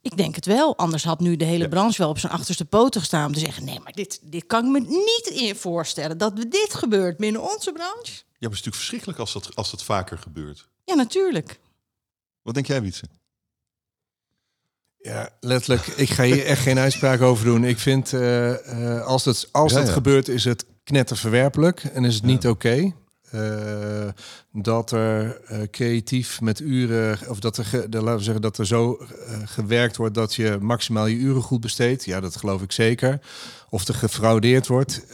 Ik 0.00 0.16
denk 0.16 0.34
het 0.34 0.46
wel. 0.46 0.76
Anders 0.76 1.04
had 1.04 1.20
nu 1.20 1.36
de 1.36 1.44
hele 1.44 1.68
branche 1.68 1.98
wel 1.98 2.08
op 2.08 2.18
zijn 2.18 2.32
achterste 2.32 2.64
poten 2.64 3.00
gestaan 3.00 3.26
om 3.26 3.32
te 3.32 3.38
zeggen: 3.38 3.64
nee, 3.64 3.80
maar 3.80 3.92
dit, 3.92 4.20
dit 4.22 4.46
kan 4.46 4.64
ik 4.64 4.70
me 4.70 4.80
niet 4.80 5.30
in 5.40 5.56
voorstellen 5.56 6.18
dat 6.18 6.36
dit 6.36 6.74
gebeurt 6.74 7.16
binnen 7.16 7.42
onze 7.42 7.72
branche. 7.72 8.12
Ja, 8.12 8.48
maar 8.48 8.50
het 8.50 8.52
is 8.52 8.64
natuurlijk 8.64 8.74
verschrikkelijk 8.74 9.18
als 9.18 9.32
dat, 9.32 9.56
als 9.56 9.70
dat 9.70 9.82
vaker 9.82 10.18
gebeurt. 10.18 10.68
Ja, 10.84 10.94
natuurlijk. 10.94 11.60
Wat 12.42 12.54
denk 12.54 12.66
jij, 12.66 12.82
Wietse? 12.82 13.04
Ja, 14.98 15.30
letterlijk. 15.40 15.86
Ik 15.86 16.10
ga 16.10 16.22
hier 16.22 16.44
echt 16.44 16.62
geen 16.62 16.78
uitspraak 16.78 17.20
over 17.20 17.44
doen. 17.44 17.64
Ik 17.64 17.78
vind, 17.78 18.12
uh, 18.12 18.48
uh, 18.50 19.06
als 19.06 19.24
het, 19.24 19.48
als 19.52 19.72
dat 19.72 19.88
gebeurt, 19.88 20.28
is 20.28 20.44
het 20.44 20.64
knetterverwerpelijk 20.84 21.84
en 21.84 22.04
is 22.04 22.14
het 22.14 22.24
niet 22.24 22.46
oké. 22.46 22.94
Uh, 23.34 24.08
dat 24.52 24.90
er 24.90 25.40
uh, 25.50 25.62
creatief 25.70 26.40
met 26.40 26.60
uren, 26.60 27.18
of 27.28 27.40
dat 27.40 27.56
er, 27.56 27.90
de, 27.90 28.00
laten 28.02 28.16
we 28.16 28.22
zeggen, 28.22 28.42
dat 28.42 28.58
er 28.58 28.66
zo 28.66 28.98
uh, 29.00 29.38
gewerkt 29.44 29.96
wordt 29.96 30.14
dat 30.14 30.34
je 30.34 30.58
maximaal 30.60 31.06
je 31.06 31.16
uren 31.16 31.42
goed 31.42 31.60
besteedt. 31.60 32.04
Ja, 32.04 32.20
dat 32.20 32.36
geloof 32.36 32.62
ik 32.62 32.72
zeker. 32.72 33.20
Of 33.70 33.88
er 33.88 33.94
gefraudeerd 33.94 34.66
wordt. 34.66 35.06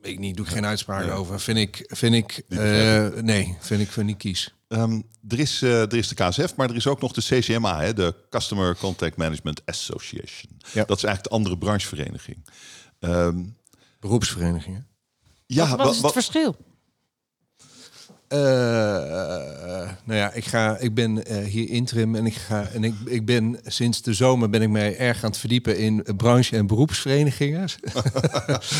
Weet 0.00 0.12
ik 0.12 0.18
niet, 0.18 0.36
doe 0.36 0.46
ik 0.46 0.52
geen 0.52 0.66
uitspraak 0.66 1.10
over. 1.10 1.40
Vind 1.40 1.58
ik, 1.58 1.84
vind 1.86 2.14
ik, 2.14 2.42
eh, 2.48 3.08
nee, 3.08 3.56
vind 3.60 3.80
ik, 3.80 3.90
vind 3.90 4.10
ik 4.10 4.18
kies. 4.18 4.54
Ehm, 4.68 5.00
er, 5.28 5.38
is, 5.38 5.62
eh, 5.62 5.80
er 5.80 5.94
is 5.96 6.08
de 6.08 6.14
KSF, 6.14 6.56
maar 6.56 6.70
er 6.70 6.76
is 6.76 6.86
ook 6.86 7.00
nog 7.00 7.12
de 7.12 7.20
CCMA, 7.22 7.80
hè, 7.80 7.92
de 7.92 8.14
Customer 8.30 8.76
Contact 8.76 9.16
Management 9.16 9.62
Association. 9.64 10.52
Ja. 10.72 10.84
Dat 10.84 10.96
is 10.96 11.04
eigenlijk 11.04 11.22
de 11.22 11.28
andere 11.28 11.58
branchevereniging. 11.58 12.48
Ehm, 13.00 13.42
Beroepsverenigingen. 14.00 14.86
ja, 15.46 15.68
wat, 15.68 15.76
wa- 15.78 15.84
wat 15.84 15.94
is 15.94 16.00
het 16.02 16.12
verschil? 16.12 16.56
Eh, 18.28 18.40
nou 20.04 20.18
ja, 20.18 20.32
ik, 20.32 20.44
ga, 20.44 20.78
ik 20.78 20.94
ben 20.94 21.26
eh, 21.26 21.44
hier 21.44 21.68
interim 21.68 22.14
en 22.14 22.26
ik, 22.26 22.34
ga, 22.34 22.68
en 22.68 22.84
ik, 22.84 22.94
ik 23.04 23.24
ben 23.24 23.58
sinds 23.64 24.02
de 24.02 24.14
zomer 24.14 24.50
ben 24.50 24.62
ik 24.62 24.68
mij 24.68 24.98
erg 24.98 25.24
aan 25.24 25.30
het 25.30 25.38
verdiepen 25.38 25.78
in 25.78 26.06
branche- 26.16 26.56
en 26.56 26.66
beroepsverenigingen. 26.66 27.60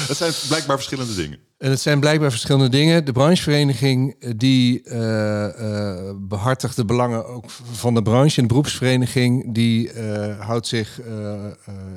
het 0.08 0.16
zijn 0.16 0.32
blijkbaar 0.48 0.76
verschillende 0.76 1.14
dingen. 1.14 1.38
En 1.58 1.70
het 1.70 1.80
zijn 1.80 2.00
blijkbaar 2.00 2.30
verschillende 2.30 2.68
dingen. 2.68 3.04
De 3.04 3.12
branchevereniging 3.12 4.32
die 4.36 4.82
eh, 4.82 5.44
eh, 5.46 6.14
behartigt 6.16 6.76
de 6.76 6.84
belangen 6.84 7.26
ook 7.26 7.50
van 7.50 7.94
de 7.94 8.02
branche. 8.02 8.36
En 8.36 8.42
de 8.42 8.48
beroepsvereniging 8.48 9.54
die 9.54 9.90
houdt 10.38 10.66
zich 10.66 11.00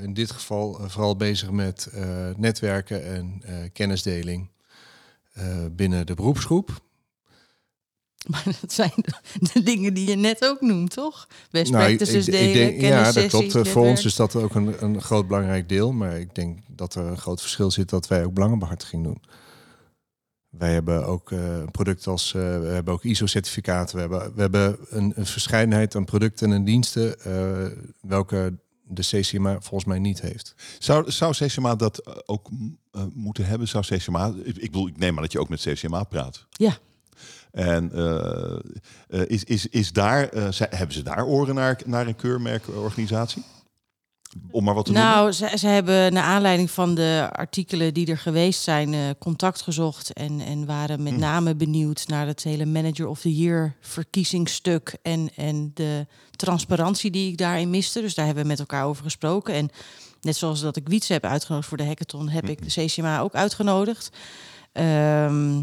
in 0.02 0.14
dit 0.14 0.32
geval 0.32 0.80
vooral 0.88 1.16
bezig 1.16 1.52
met 1.52 1.89
netwerken 2.38 3.06
en 3.06 3.41
kennisdeling 3.74 4.50
binnen 5.76 6.06
de 6.06 6.14
beroepsgroep. 6.14 6.86
Maar 8.32 8.43
dat 8.61 8.74
zijn 8.74 8.91
de 9.53 9.63
dingen 9.63 9.93
die 9.93 10.09
je 10.09 10.15
net 10.15 10.45
ook 10.45 10.61
noemt, 10.61 10.91
toch? 10.91 11.28
Best 11.51 11.72
Nou, 11.72 11.86
practices 11.86 12.28
ik- 12.28 12.34
ik 12.34 12.39
delen, 12.39 12.53
denk- 12.53 12.82
ja, 12.82 13.11
dat 13.11 13.28
klopt. 13.28 13.55
Eh, 13.55 13.65
Voor 13.65 13.86
ons 13.86 14.05
is 14.05 14.15
dat 14.15 14.36
ook 14.36 14.55
een, 14.55 14.84
een 14.84 15.01
groot 15.01 15.28
belangrijk 15.28 15.70
deel. 15.70 15.91
Maar 15.91 16.20
ik 16.20 16.36
denk 16.36 16.59
dat 16.68 16.95
er 16.95 17.03
een 17.05 17.18
groot 17.18 17.41
verschil 17.41 17.72
zit 17.72 17.89
dat 17.89 18.07
wij 18.07 18.26
ook 18.26 18.34
belangenbehartiging 18.34 19.03
doen. 19.03 19.22
Wij 20.49 20.74
hebben 20.74 21.05
ook 21.05 21.32
eh, 21.32 21.57
een 21.57 21.72
product 21.72 22.07
als 22.07 22.34
eh, 22.34 22.41
we 22.41 22.68
hebben 22.68 22.93
ook 22.93 23.03
ISO-certificaten. 23.03 23.95
We 23.95 24.01
hebben, 24.01 24.36
we 24.36 24.41
hebben 24.41 24.78
een, 24.89 25.11
een 25.15 25.26
verscheidenheid 25.26 25.95
aan 25.95 26.05
producten 26.05 26.51
en 26.51 26.63
diensten 26.63 27.20
eh, 27.22 27.78
welke 28.01 28.53
de 28.89 29.01
CCMA 29.01 29.51
volgens 29.61 29.86
mij 29.86 29.99
niet 29.99 30.22
heeft. 30.22 30.53
Zou, 30.80 31.11
zou 31.11 31.34
CCMA 31.34 31.76
dat 31.76 31.97
eh, 31.97 32.13
ook 32.26 32.49
eh, 32.91 33.01
moeten 33.13 33.45
hebben? 33.45 33.68
Zou 33.68 33.84
CCMA, 33.88 34.34
ik, 34.43 34.55
ik 34.57 34.72
bedoel, 34.72 34.88
ik 34.88 34.97
neem 34.97 35.15
aan 35.15 35.22
dat 35.22 35.32
je 35.32 35.39
ook 35.39 35.49
met 35.49 35.61
CCMA 35.61 36.03
praat. 36.03 36.45
Ja. 36.49 36.78
En 37.51 37.91
eh, 37.93 38.59
eh, 39.07 39.22
is, 39.28 39.43
is, 39.43 39.68
is 39.68 39.91
daar, 39.91 40.30
eh, 40.30 40.47
hebben 40.59 40.95
ze 40.95 41.03
daar 41.03 41.26
oren 41.26 41.55
naar, 41.55 41.80
naar 41.86 42.07
een 42.07 42.15
keurmerkorganisatie? 42.15 43.43
Om 44.51 44.63
maar 44.63 44.74
wat 44.74 44.86
te. 44.86 44.91
Nou, 44.91 45.32
ze, 45.32 45.53
ze 45.57 45.68
hebben 45.68 46.13
naar 46.13 46.24
aanleiding 46.24 46.72
van 46.72 46.95
de 46.95 47.30
artikelen 47.32 47.93
die 47.93 48.07
er 48.07 48.18
geweest 48.18 48.61
zijn, 48.61 49.18
contact 49.18 49.61
gezocht 49.61 50.13
en, 50.13 50.39
en 50.39 50.65
waren 50.65 51.03
met 51.03 51.11
Hmm. 51.11 51.22
name 51.22 51.55
benieuwd 51.55 52.07
naar 52.07 52.28
het 52.28 52.43
hele 52.43 52.65
Manager 52.65 53.07
of 53.07 53.20
the 53.20 53.36
Year 53.36 53.76
verkiezingsstuk 53.82 54.97
en, 55.01 55.30
en 55.36 55.72
de 55.74 56.05
transparantie 56.32 57.11
die 57.11 57.32
ik 57.32 57.38
daarin 57.38 57.70
miste. 57.70 58.01
Dus 58.01 58.15
daar 58.15 58.26
hebben 58.26 58.43
we 58.43 58.49
met 58.49 58.59
elkaar 58.59 58.86
over 58.86 59.03
gesproken. 59.03 59.53
En 59.53 59.70
net 60.22 60.36
zoals 60.36 60.61
dat 60.61 60.76
ik 60.76 60.88
Wietse 60.88 61.13
heb 61.13 61.26
uitgenodigd 61.26 61.68
voor 61.68 61.78
de 61.78 61.86
hackathon, 61.86 62.30
heb 62.30 62.49
ik 62.49 62.61
de 62.63 62.86
CCMA 62.86 63.20
ook 63.20 63.34
uitgenodigd. 63.34 64.09
Ehm, 64.72 65.61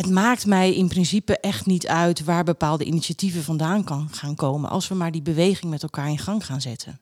het 0.00 0.10
maakt 0.10 0.46
mij 0.46 0.74
in 0.74 0.88
principe 0.88 1.38
echt 1.38 1.66
niet 1.66 1.86
uit 1.86 2.24
waar 2.24 2.44
bepaalde 2.44 2.84
initiatieven 2.84 3.42
vandaan 3.42 3.84
kan 3.84 4.08
gaan 4.10 4.34
komen, 4.34 4.70
als 4.70 4.88
we 4.88 4.94
maar 4.94 5.10
die 5.10 5.22
beweging 5.22 5.70
met 5.70 5.82
elkaar 5.82 6.08
in 6.08 6.18
gang 6.18 6.46
gaan 6.46 6.60
zetten. 6.60 7.00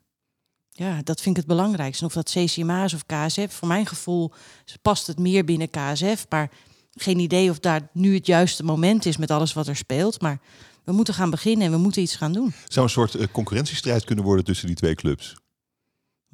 Ja, 0.70 1.00
dat 1.02 1.20
vind 1.20 1.36
ik 1.36 1.42
het 1.42 1.56
belangrijkste. 1.56 2.04
Of 2.04 2.12
dat 2.12 2.30
CCMA 2.30 2.84
of 2.84 3.06
KSF, 3.06 3.54
voor 3.54 3.68
mijn 3.68 3.86
gevoel 3.86 4.32
past 4.82 5.06
het 5.06 5.18
meer 5.18 5.44
binnen 5.44 5.70
KSF. 5.70 6.26
Maar 6.28 6.50
geen 6.90 7.18
idee 7.18 7.50
of 7.50 7.58
daar 7.58 7.88
nu 7.92 8.14
het 8.14 8.26
juiste 8.26 8.64
moment 8.64 9.06
is 9.06 9.16
met 9.16 9.30
alles 9.30 9.52
wat 9.52 9.66
er 9.66 9.76
speelt. 9.76 10.20
Maar 10.20 10.40
we 10.84 10.92
moeten 10.92 11.14
gaan 11.14 11.30
beginnen 11.30 11.66
en 11.66 11.72
we 11.72 11.78
moeten 11.78 12.02
iets 12.02 12.16
gaan 12.16 12.32
doen. 12.32 12.52
Zou 12.68 12.86
een 12.86 12.92
soort 12.92 13.14
eh, 13.14 13.26
concurrentiestrijd 13.32 14.04
kunnen 14.04 14.24
worden 14.24 14.44
tussen 14.44 14.66
die 14.66 14.76
twee 14.76 14.94
clubs? 14.94 15.34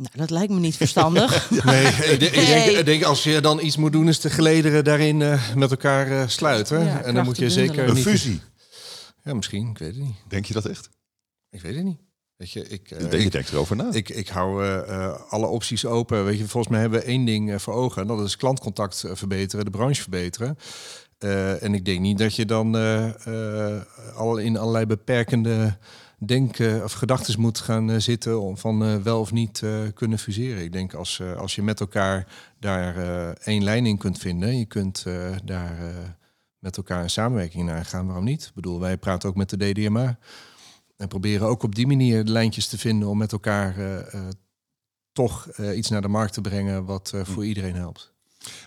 Nou, 0.01 0.13
dat 0.17 0.31
lijkt 0.31 0.53
me 0.53 0.59
niet 0.59 0.77
verstandig. 0.77 1.51
Nee, 1.65 1.87
ik, 1.87 2.21
denk- 2.21 2.33
ik 2.35 2.47
denk, 2.47 2.85
denk 2.85 3.03
als 3.03 3.25
je 3.25 3.41
dan 3.41 3.61
iets 3.61 3.77
moet 3.77 3.93
doen, 3.93 4.09
is 4.09 4.21
de 4.21 4.31
gelederen 4.31 4.85
daarin 4.85 5.23
eh, 5.23 5.55
met 5.55 5.71
elkaar 5.71 6.11
eh, 6.11 6.29
sluiten. 6.29 6.85
Ja, 6.85 7.03
en 7.03 7.15
dan 7.15 7.25
moet 7.25 7.37
je 7.37 7.51
zeker. 7.51 7.89
Een 7.89 7.95
niet. 7.95 8.05
fusie. 8.05 8.41
Ja, 9.25 9.35
misschien. 9.35 9.69
Ik 9.69 9.79
weet 9.79 9.95
het 9.95 10.05
niet. 10.05 10.15
Denk 10.29 10.45
je 10.45 10.53
dat 10.53 10.67
echt? 10.67 10.89
Ik 11.51 11.61
weet 11.61 11.75
het 11.75 11.85
niet. 11.85 11.99
Weet 12.37 12.51
je, 12.51 12.69
ik, 12.69 12.91
eh, 12.91 13.11
je 13.11 13.19
ik, 13.19 13.33
denkt 13.33 13.53
erover 13.53 13.77
na. 13.77 13.93
Ik, 13.93 14.09
ik 14.09 14.29
hou 14.29 14.65
alle 15.29 15.47
opties 15.47 15.85
open. 15.85 16.25
Weet 16.25 16.39
je, 16.39 16.49
volgens 16.49 16.73
mij 16.73 16.81
hebben 16.81 17.01
we 17.01 17.07
één 17.07 17.25
ding 17.25 17.63
voor 17.63 17.75
ogen. 17.75 18.03
En 18.03 18.09
dat 18.09 18.21
is 18.21 18.37
klantcontact 18.37 19.05
verbeteren, 19.13 19.65
de 19.65 19.71
branche 19.71 20.03
verbeteren. 20.03 20.59
Eh, 21.21 21.63
en 21.63 21.75
ik 21.75 21.85
denk 21.85 22.01
niet 22.01 22.19
dat 22.19 22.35
je 22.37 22.45
dan 22.45 22.77
eh, 22.77 23.77
eh, 23.77 23.83
al 24.17 24.37
in 24.37 24.57
allerlei 24.57 24.87
beperkende 24.87 25.77
denken 26.27 26.85
of 26.85 26.93
gedachten 26.93 27.41
moet 27.41 27.59
gaan 27.59 27.91
eh, 27.91 27.99
zitten 27.99 28.41
om 28.41 28.57
van 28.57 28.85
eh, 28.85 28.97
wel 28.97 29.21
of 29.21 29.33
niet 29.33 29.63
eh, 29.63 29.81
kunnen 29.95 30.19
fuseren. 30.19 30.63
Ik 30.63 30.73
denk 30.73 30.95
als, 30.95 31.23
als 31.37 31.55
je 31.55 31.63
met 31.63 31.81
elkaar 31.81 32.27
daar 32.59 32.97
één 33.35 33.65
lijn 33.65 33.87
in 33.87 33.99
kunt 33.99 34.19
vinden, 34.19 34.59
je 34.59 34.67
kunt 34.67 35.05
daar 35.45 35.79
met 36.59 36.77
elkaar 36.77 37.03
een 37.03 37.11
samenwerking 37.11 37.65
naar 37.65 37.85
gaan, 37.85 38.07
waarom 38.07 38.25
niet? 38.25 38.45
Ik 38.45 38.55
bedoel, 38.55 38.81
wij 38.81 38.97
praten 38.97 39.29
ook 39.29 39.35
met 39.35 39.51
de 39.51 39.57
DDMA. 39.57 40.19
En 40.97 41.09
proberen 41.09 41.47
ook 41.47 41.63
op 41.63 41.75
die 41.75 41.87
manier 41.87 42.25
de 42.25 42.33
lijntjes 42.33 42.69
te 42.69 42.79
vinden 42.79 43.09
om 43.09 43.19
met 43.19 43.33
elkaar 43.33 43.75
toch 45.13 45.59
iets 45.59 45.89
naar 45.89 46.03
de 46.03 46.09
markt 46.09 46.33
te 46.33 46.41
brengen 46.41 46.85
wat 46.85 47.13
voor 47.23 47.45
iedereen 47.45 47.75
helpt. 47.75 48.13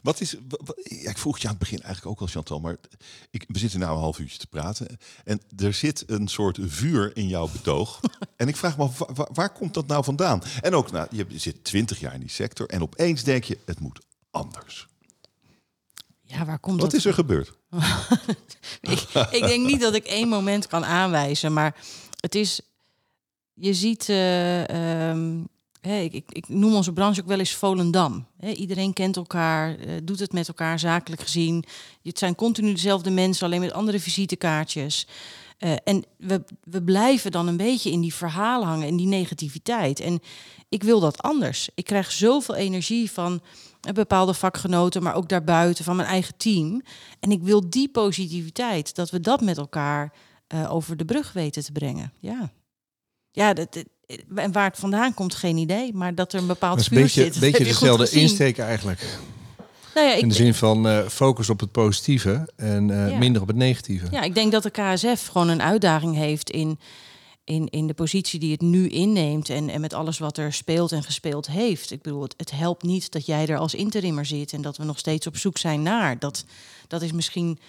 Wat 0.04 0.22
is, 0.22 0.36
ja, 0.84 1.10
ik 1.10 1.18
vroeg 1.18 1.34
het 1.34 1.42
je 1.42 1.48
aan 1.48 1.54
het 1.54 1.64
begin 1.64 1.82
eigenlijk 1.82 2.06
ook 2.16 2.22
al, 2.22 2.28
Chantal, 2.34 2.60
maar 2.60 2.78
ik, 3.32 3.46
we 3.48 3.60
zitten 3.60 3.80
nu 3.80 3.86
een 3.86 3.92
half 3.92 4.20
uurtje 4.20 4.38
te 4.38 4.48
praten. 4.48 4.98
En 5.24 5.42
er 5.58 5.74
zit 5.74 6.04
een 6.08 6.28
soort 6.28 6.58
vuur 6.62 7.16
in 7.18 7.28
jouw 7.28 7.48
betoog. 7.52 8.00
en 8.38 8.48
ik 8.48 8.56
vraag 8.56 8.78
me 8.78 8.84
af, 8.84 8.98
wa- 8.98 9.14
wa- 9.14 9.30
waar, 9.34 9.50
komt 9.54 9.74
dat 9.74 9.88
nou 9.88 10.04
vandaan? 10.04 10.42
En 10.62 10.76
ook, 10.76 10.92
nou, 10.92 11.08
je 11.12 11.26
zit 11.36 11.64
twintig 11.64 12.00
jaar 12.00 12.14
in 12.14 12.20
die 12.20 12.30
sector 12.30 12.68
en 12.70 12.82
opeens 12.82 13.24
denk 13.24 13.44
je, 13.44 13.58
het 13.66 13.80
moet 13.80 14.00
anders. 14.32 14.88
Ja, 16.22 16.46
waar 16.46 16.60
komt 16.60 16.82
Wat 16.82 16.90
dat 16.92 17.00
is 17.00 17.06
er 17.06 17.14
gebeurd? 17.14 17.52
ik, 18.82 19.00
ik 19.32 19.46
denk 19.48 19.66
niet 19.68 19.82
dat 19.82 19.94
ik 19.96 20.06
één 20.06 20.28
moment 20.28 20.68
kan 20.68 20.86
aanwijzen, 20.86 21.54
maar 21.54 21.76
het 22.20 22.36
is. 22.36 22.62
Je 23.54 23.74
ziet. 23.74 24.10
eh, 24.10 25.10
ehm, 25.10 25.42
ik, 25.92 26.24
ik, 26.30 26.48
noem 26.48 26.74
onze 26.74 26.94
branche 26.94 27.22
ook 27.22 27.28
wel 27.28 27.40
eens 27.40 27.56
Volendam. 27.56 28.28
Iedereen 28.56 28.94
kent 28.94 29.16
elkaar, 29.16 29.76
eh, 29.76 29.94
doet 30.04 30.20
het 30.20 30.34
met 30.34 30.48
elkaar 30.48 30.80
zakelijk 30.80 31.22
gezien. 31.22 31.64
Het 32.04 32.20
zijn 32.20 32.36
continu 32.36 32.74
dezelfde 32.74 33.10
mensen, 33.10 33.46
alleen 33.46 33.60
met 33.60 33.72
andere 33.72 34.00
visitekaartjes. 34.00 35.08
Eh, 35.58 35.74
en 35.84 36.04
we, 36.18 36.44
we 36.64 36.84
blijven 36.84 37.32
dan 37.32 37.48
een 37.48 37.58
beetje 37.58 37.92
in 37.92 38.02
die 38.02 38.14
verhalen 38.14 38.68
hangen, 38.68 38.88
in 38.88 38.98
die 38.98 39.08
negativiteit. 39.08 40.00
En 40.00 40.20
ik 40.70 40.84
wil 40.84 41.00
dat 41.00 41.22
anders. 41.22 41.70
Ik 41.76 41.86
krijg 41.86 42.12
zoveel 42.12 42.56
energie 42.56 43.12
van 43.12 43.42
eh, 43.82 43.94
bepaalde 43.94 44.34
vakgenoten, 44.34 45.04
maar 45.04 45.16
ook 45.16 45.30
daarbuiten 45.30 45.86
van 45.86 45.96
mijn 45.96 46.08
eigen 46.08 46.38
team. 46.38 46.82
En 47.20 47.32
ik 47.32 47.42
wil 47.44 47.70
die 47.70 47.90
positiviteit, 47.90 48.96
dat 48.96 49.10
we 49.10 49.20
dat 49.20 49.42
met 49.42 49.58
elkaar 49.58 50.14
over 50.70 50.98
de 50.98 51.06
brug 51.06 51.34
weten 51.34 51.64
te 51.64 51.72
brengen. 51.72 52.14
Ja, 52.20 52.52
ja 53.32 53.54
dat- 53.54 53.84
en 54.36 54.52
waar 54.52 54.70
het 54.70 54.80
vandaan 54.80 55.14
komt, 55.14 55.36
geen 55.36 55.58
idee. 55.58 55.94
Maar 55.94 56.16
dat 56.16 56.34
er 56.34 56.40
een 56.40 56.48
bepaald 56.48 56.76
Dat 56.78 56.86
is 56.86 56.92
een 56.92 56.96
vuur 56.98 57.06
beetje, 57.06 57.24
zit. 57.24 57.34
dat 57.34 57.42
beetje 57.42 57.64
dezelfde 57.74 58.10
insteek 58.20 58.58
eigenlijk. 58.58 59.18
Nou 59.96 60.08
ja, 60.08 60.14
In 60.14 60.20
de 60.28 60.36
ik, 60.36 60.42
zin 60.42 60.54
van 60.54 60.88
eh, 60.88 61.08
focus 61.08 61.50
op 61.50 61.60
het 61.60 61.72
positieve 61.72 62.50
en 62.56 62.90
eh, 62.92 63.10
Ja. 63.10 63.18
minder 63.18 63.42
op 63.42 63.48
het 63.48 63.58
negatieve. 63.58 64.08
ja, 64.12 64.22
ik 64.22 64.36
denk 64.36 64.52
dat 64.52 64.64
de 64.64 64.70
KSF 64.72 65.28
gewoon 65.28 65.50
een 65.50 65.62
uitdaging 65.62 66.16
heeft 66.16 66.50
in, 66.50 66.80
in, 67.44 67.68
in 67.70 67.88
de 67.88 67.94
positie 67.94 68.40
die 68.40 68.52
het 68.52 68.62
nu 68.62 68.88
inneemt. 68.88 69.50
En, 69.50 69.70
en 69.70 69.82
met 69.82 69.94
alles 69.94 70.18
wat 70.18 70.38
er 70.38 70.54
speelt 70.54 70.92
en 70.92 71.04
gespeeld 71.04 71.48
heeft. 71.48 71.92
Ik 71.92 72.02
bedoel, 72.02 72.22
het, 72.22 72.34
het 72.38 72.52
helpt 72.52 72.84
niet 72.84 73.12
dat 73.12 73.26
jij 73.26 73.48
er 73.48 73.58
als 73.58 73.74
interimmer 73.76 74.26
zit 74.26 74.54
en 74.54 74.62
dat 74.62 74.78
we 74.78 74.84
nog 74.84 74.98
steeds 75.00 75.28
op 75.28 75.38
zoek 75.38 75.58
zijn 75.58 75.82
naar. 75.82 76.20
Dat, 76.20 76.46
dat 76.88 77.02
is 77.02 77.12
misschien 77.12 77.60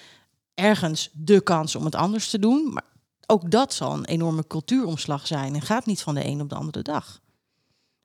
ergens 0.55 1.11
de 1.12 1.40
kans 1.40 1.76
om 1.76 1.84
het 1.84 1.95
anders 1.95 2.30
te 2.30 2.38
doen. 2.38 2.70
Maar 2.72 2.82
ook 3.27 3.51
dat 3.51 3.75
zal 3.75 3.93
een 3.93 4.05
enorme 4.05 4.47
cultuuromslag 4.47 5.27
zijn 5.27 5.55
en 5.55 5.62
gaat 5.62 5.87
niet 5.87 6.03
van 6.03 6.14
de 6.14 6.25
een 6.25 6.41
op 6.41 6.49
de 6.49 6.55
andere 6.55 6.83
dag. 6.83 7.20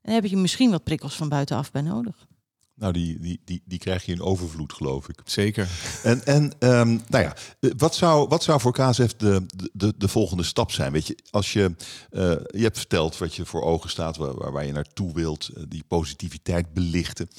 En 0.02 0.12
daar 0.12 0.22
heb 0.22 0.32
je 0.32 0.38
misschien 0.38 0.72
wat 0.72 0.84
prikkels 0.84 1.16
van 1.16 1.30
buitenaf 1.30 1.72
bij 1.72 1.82
nodig. 1.82 2.28
Nou, 2.76 2.94
die, 2.94 3.20
die, 3.20 3.42
die, 3.46 3.62
die 3.66 3.80
krijg 3.80 4.06
je 4.06 4.12
in 4.12 4.22
overvloed, 4.22 4.74
geloof 4.74 5.10
ik. 5.10 5.22
Zeker. 5.26 5.70
En, 6.04 6.26
en 6.26 6.54
ehm, 6.60 6.88
nou 7.08 7.24
ja, 7.24 7.36
eh, 7.60 7.72
wat 7.78 7.96
zou, 7.96 8.28
wat 8.28 8.44
zou 8.44 8.60
voor 8.60 8.72
KSF 8.74 9.14
de, 9.18 9.46
de, 9.74 9.94
de 9.98 10.08
volgende 10.08 10.44
stap 10.44 10.72
zijn? 10.72 10.92
Weet 10.92 11.08
je, 11.08 11.18
als 11.32 11.54
je, 11.54 11.76
eh, 12.10 12.22
je 12.48 12.62
hebt 12.62 12.78
verteld 12.78 13.18
wat 13.18 13.36
je 13.36 13.46
voor 13.46 13.62
ogen 13.62 13.90
staat, 13.90 14.18
waar, 14.18 14.52
waar- 14.52 14.66
je 14.66 14.72
naartoe 14.72 15.14
wilt, 15.14 15.48
eh, 15.48 15.64
die 15.68 15.84
positiviteit 15.88 16.74
belichten. 16.74 17.30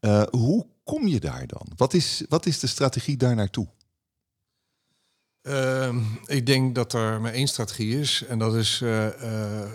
Eh, 0.00 0.22
hoe 0.30 0.66
kom 0.84 1.06
je 1.06 1.20
daar 1.20 1.46
dan? 1.46 1.66
Wat 1.76 1.94
is, 1.94 2.24
wat 2.28 2.46
is 2.46 2.58
de 2.58 2.66
strategie 2.66 3.16
daar 3.16 3.34
naartoe? 3.34 3.66
Ehm, 5.42 5.98
ik 6.26 6.46
denk 6.46 6.74
dat 6.74 6.92
er 6.92 7.20
maar 7.20 7.32
één 7.32 7.48
strategie 7.48 8.00
is. 8.00 8.24
En 8.28 8.38
dat 8.38 8.54
is 8.54 8.80
eh, 8.80 9.06
eh, 9.62 9.70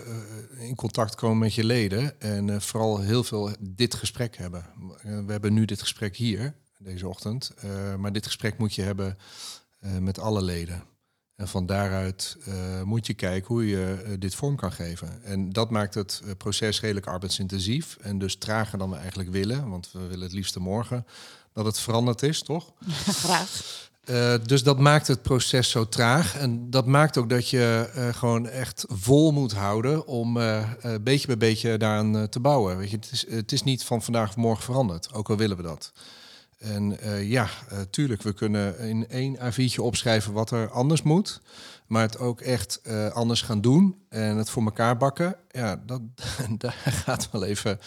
in 0.58 0.74
contact 0.74 1.14
komen 1.14 1.38
met 1.38 1.54
je 1.54 1.64
leden. 1.64 2.20
En 2.20 2.50
eh, 2.50 2.60
vooral 2.60 3.00
heel 3.00 3.24
veel 3.24 3.50
dit 3.60 3.94
gesprek 3.94 4.36
hebben. 4.36 4.64
We 5.02 5.32
hebben 5.32 5.52
nu 5.52 5.64
dit 5.64 5.80
gesprek 5.80 6.16
hier. 6.16 6.54
deze 6.78 7.08
ochtend. 7.08 7.54
maar 7.98 8.12
dit 8.12 8.26
gesprek 8.26 8.58
moet 8.58 8.74
je 8.74 8.82
hebben 8.82 9.18
met 10.00 10.18
alle 10.18 10.42
leden. 10.42 10.84
En 11.36 11.48
van 11.48 11.66
daaruit 11.66 12.36
moet 12.84 13.06
je 13.06 13.14
kijken 13.14 13.54
hoe 13.54 13.66
je 13.66 14.16
dit 14.18 14.34
vorm 14.34 14.56
kan 14.56 14.72
geven. 14.72 15.22
En 15.24 15.52
dat 15.52 15.70
maakt 15.70 15.94
het 15.94 16.22
proces 16.38 16.80
redelijk 16.80 17.06
arbeidsintensief. 17.06 17.96
En 18.00 18.18
dus 18.18 18.36
trager 18.36 18.78
dan 18.78 18.90
we 18.90 18.96
eigenlijk 18.96 19.30
willen. 19.30 19.68
Want 19.68 19.92
we 19.92 20.06
willen 20.06 20.24
het 20.24 20.32
liefste 20.32 20.60
morgen 20.60 21.06
dat 21.52 21.64
het 21.64 21.78
veranderd 21.78 22.22
is, 22.22 22.42
toch? 22.42 22.72
Graag. 23.24 23.90
Uh, 24.10 24.34
dus 24.42 24.62
dat 24.62 24.78
maakt 24.78 25.06
het 25.06 25.22
proces 25.22 25.70
zo 25.70 25.88
traag. 25.88 26.36
En 26.36 26.70
dat 26.70 26.86
maakt 26.86 27.16
ook 27.16 27.28
dat 27.28 27.50
je 27.50 27.90
uh, 27.96 28.08
gewoon 28.14 28.48
echt 28.48 28.84
vol 28.88 29.32
moet 29.32 29.52
houden 29.52 30.06
om 30.06 30.36
uh, 30.36 30.64
beetje 31.00 31.26
bij 31.26 31.36
beetje 31.36 31.76
daaraan 31.76 32.28
te 32.28 32.40
bouwen. 32.40 32.76
Weet 32.76 32.90
je, 32.90 32.96
het, 32.96 33.10
is, 33.12 33.26
het 33.30 33.52
is 33.52 33.62
niet 33.62 33.84
van 33.84 34.02
vandaag 34.02 34.28
of 34.28 34.36
morgen 34.36 34.64
veranderd, 34.64 35.12
ook 35.12 35.30
al 35.30 35.36
willen 35.36 35.56
we 35.56 35.62
dat. 35.62 35.92
En 36.58 36.98
ja, 37.28 37.48
tuurlijk, 37.90 38.22
we 38.22 38.32
kunnen 38.32 38.78
in 38.78 39.08
één 39.08 39.38
A4'tje 39.38 39.80
opschrijven 39.80 40.32
wat 40.32 40.50
er 40.50 40.70
anders 40.70 41.02
moet. 41.02 41.40
Maar 41.86 42.02
het 42.02 42.18
ook 42.18 42.40
echt 42.40 42.80
anders 43.12 43.42
gaan 43.42 43.60
doen 43.60 43.96
en 44.08 44.36
het 44.36 44.50
voor 44.50 44.64
elkaar 44.64 44.96
bakken, 44.96 45.36
ja, 45.50 45.82
dat, 45.86 46.00
daar 46.58 46.82
gaat 46.84 47.28
wel 47.32 47.44
even 47.44 47.80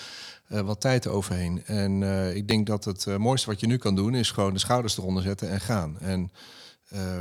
uh, 0.50 0.60
wat 0.60 0.82
tijd 0.82 1.08
overheen. 1.08 1.66
En 1.66 2.02
uh, 2.02 2.36
ik 2.36 2.48
denk 2.48 2.68
dat 2.68 2.86
het 2.86 3.06
uh, 3.06 3.18
mooiste 3.18 3.50
wat 3.50 3.60
je 3.60 3.68
nu 3.68 3.78
kan 3.78 3.96
doen 3.96 4.16
is 4.16 4.32
gewoon 4.32 4.54
de 4.54 4.60
schouders 4.60 4.98
eronder 4.98 5.24
zetten 5.24 5.50
en 5.50 5.62
gaan. 5.62 6.00
En 6.00 6.32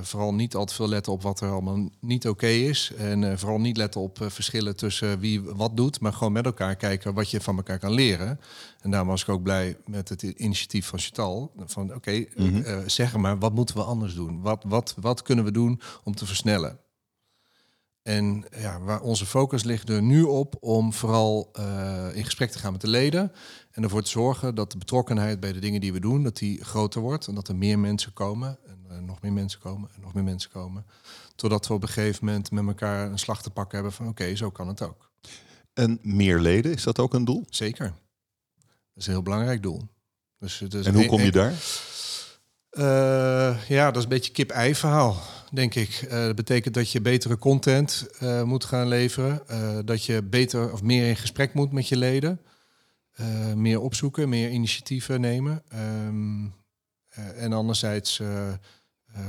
vooral 0.01 0.35
niet 0.35 0.55
al 0.55 0.65
te 0.65 0.75
veel 0.75 0.89
letten 0.89 1.13
op 1.13 1.23
wat 1.23 1.41
er 1.41 1.51
allemaal 1.51 1.89
niet 2.01 2.29
oké 2.29 2.45
okay 2.45 2.61
is. 2.61 2.93
En 2.97 3.39
vooral 3.39 3.61
niet 3.61 3.77
letten 3.77 4.01
op 4.01 4.19
verschillen 4.23 4.77
tussen 4.77 5.19
wie 5.19 5.43
wat 5.43 5.77
doet, 5.77 6.01
maar 6.01 6.13
gewoon 6.13 6.33
met 6.33 6.45
elkaar 6.45 6.77
kijken 6.77 7.15
wat 7.15 7.31
je 7.31 7.41
van 7.41 7.57
elkaar 7.57 7.79
kan 7.79 7.93
leren. 7.93 8.41
En 8.81 8.91
daarom 8.91 9.09
was 9.09 9.23
ik 9.23 9.29
ook 9.29 9.43
blij 9.43 9.77
met 9.87 10.09
het 10.09 10.23
initiatief 10.23 10.87
van 10.87 10.99
Chantal. 10.99 11.53
Van 11.67 11.85
oké, 11.85 11.97
okay, 11.97 12.29
mm 12.37 12.63
-hmm. 12.63 12.89
zeg 12.89 13.17
maar, 13.17 13.39
wat 13.39 13.55
moeten 13.55 13.77
we 13.77 13.83
anders 13.83 14.15
doen? 14.15 14.41
Wat, 14.41 14.65
wat, 14.67 14.95
wat 15.01 15.23
kunnen 15.23 15.45
we 15.45 15.51
doen 15.51 15.81
om 16.05 16.15
te 16.15 16.27
versnellen? 16.27 16.79
En 18.09 18.45
ja, 18.57 18.81
waar 18.81 19.01
onze 19.01 19.27
focus 19.27 19.65
ligt 19.65 19.89
er 19.89 20.03
nu 20.03 20.23
op 20.23 20.57
om 20.61 20.93
vooral 20.93 21.51
uh, 21.59 22.07
in 22.13 22.25
gesprek 22.25 22.51
te 22.51 22.59
gaan 22.59 22.73
met 22.73 22.81
de 22.81 22.89
leden. 22.89 23.33
En 23.71 23.83
ervoor 23.83 24.03
te 24.03 24.11
zorgen 24.11 24.55
dat 24.55 24.73
de 24.73 24.79
betrokkenheid 24.79 25.41
bij 25.41 25.53
de 25.53 25.59
dingen 25.59 25.81
die 25.81 25.93
we 25.93 26.01
doen, 26.01 26.23
dat 26.23 26.37
die 26.37 26.65
groter 26.65 27.01
wordt. 27.01 27.27
En 27.27 27.35
dat 27.35 27.49
er 27.49 27.57
meer 27.57 27.79
mensen 27.79 28.13
komen. 28.13 28.59
En 28.67 28.87
uh, 28.91 28.99
nog 28.99 29.23
meer 29.23 29.33
mensen 29.33 29.61
komen. 29.61 29.91
En 29.95 30.01
nog 30.01 30.15
meer 30.15 30.25
mensen 30.25 30.51
komen. 30.51 30.87
Totdat 31.35 31.67
we 31.67 31.75
op 31.75 31.83
een 31.83 31.89
gegeven 31.89 32.25
moment 32.25 32.51
met 32.51 32.67
elkaar 32.67 33.11
een 33.11 33.19
slag 33.19 33.43
te 33.43 33.51
pakken 33.51 33.75
hebben 33.75 33.93
van 33.93 34.09
oké, 34.09 34.23
okay, 34.23 34.37
zo 34.37 34.51
kan 34.51 34.69
het 34.69 34.83
ook. 34.83 35.11
En 35.73 35.99
meer 36.03 36.39
leden, 36.39 36.73
is 36.73 36.83
dat 36.83 36.99
ook 36.99 37.15
een 37.15 37.25
doel? 37.25 37.47
Zeker. 37.51 37.87
Dat 38.57 38.67
is 38.95 39.07
een 39.07 39.13
heel 39.13 39.23
belangrijk 39.23 39.63
doel. 39.63 39.89
Dus, 40.39 40.61
en 40.61 40.95
hoe 40.95 41.07
kom 41.07 41.21
je 41.21 41.33
daar? 41.33 41.53
Uh, 42.73 43.69
ja, 43.69 43.87
dat 43.87 43.97
is 43.97 44.03
een 44.03 44.09
beetje 44.09 44.33
kip-ei 44.33 44.75
verhaal 44.75 45.23
denk 45.53 45.75
ik. 45.75 46.03
Uh, 46.05 46.11
dat 46.11 46.37
betekent 46.37 46.75
dat 46.75 46.93
je 46.93 47.01
betere 47.01 47.39
content 47.39 48.09
uh, 48.23 48.43
moet 48.43 48.65
gaan 48.65 48.89
leveren. 48.89 49.43
Uh, 49.51 49.79
dat 49.85 50.05
je 50.05 50.23
beter 50.23 50.73
of 50.73 50.83
meer 50.83 51.09
in 51.09 51.17
gesprek 51.17 51.55
moet 51.55 51.73
met 51.73 51.89
je 51.89 51.97
leden. 51.97 52.41
meer 53.55 53.81
opzoeken, 53.81 54.29
meer 54.29 54.51
initiatieven 54.51 55.21
nemen. 55.21 55.63
Um, 56.07 56.55
en 57.35 57.53
anderzijds 57.53 58.21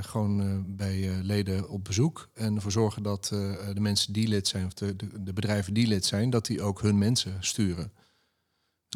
gewoon 0.01 0.63
bij 0.76 1.09
leden 1.22 1.70
op 1.70 1.84
bezoek. 1.84 2.30
En 2.34 2.55
ervoor 2.55 2.72
zorgen 2.72 3.03
dat 3.03 3.26
de 3.74 3.80
mensen 3.80 4.13
die 4.13 4.28
lid 4.28 4.47
zijn, 4.47 4.65
of 4.65 4.74
de, 4.74 4.95
de, 4.95 5.24
de, 5.24 5.34
bedrijven 5.34 5.74
die 5.74 5.88
lid 5.88 6.05
zijn, 6.05 6.30
dat 6.30 6.45
die 6.45 6.61
ook 6.61 6.82
hun 6.82 6.97
mensen 6.97 7.38
sturen. 7.39 7.91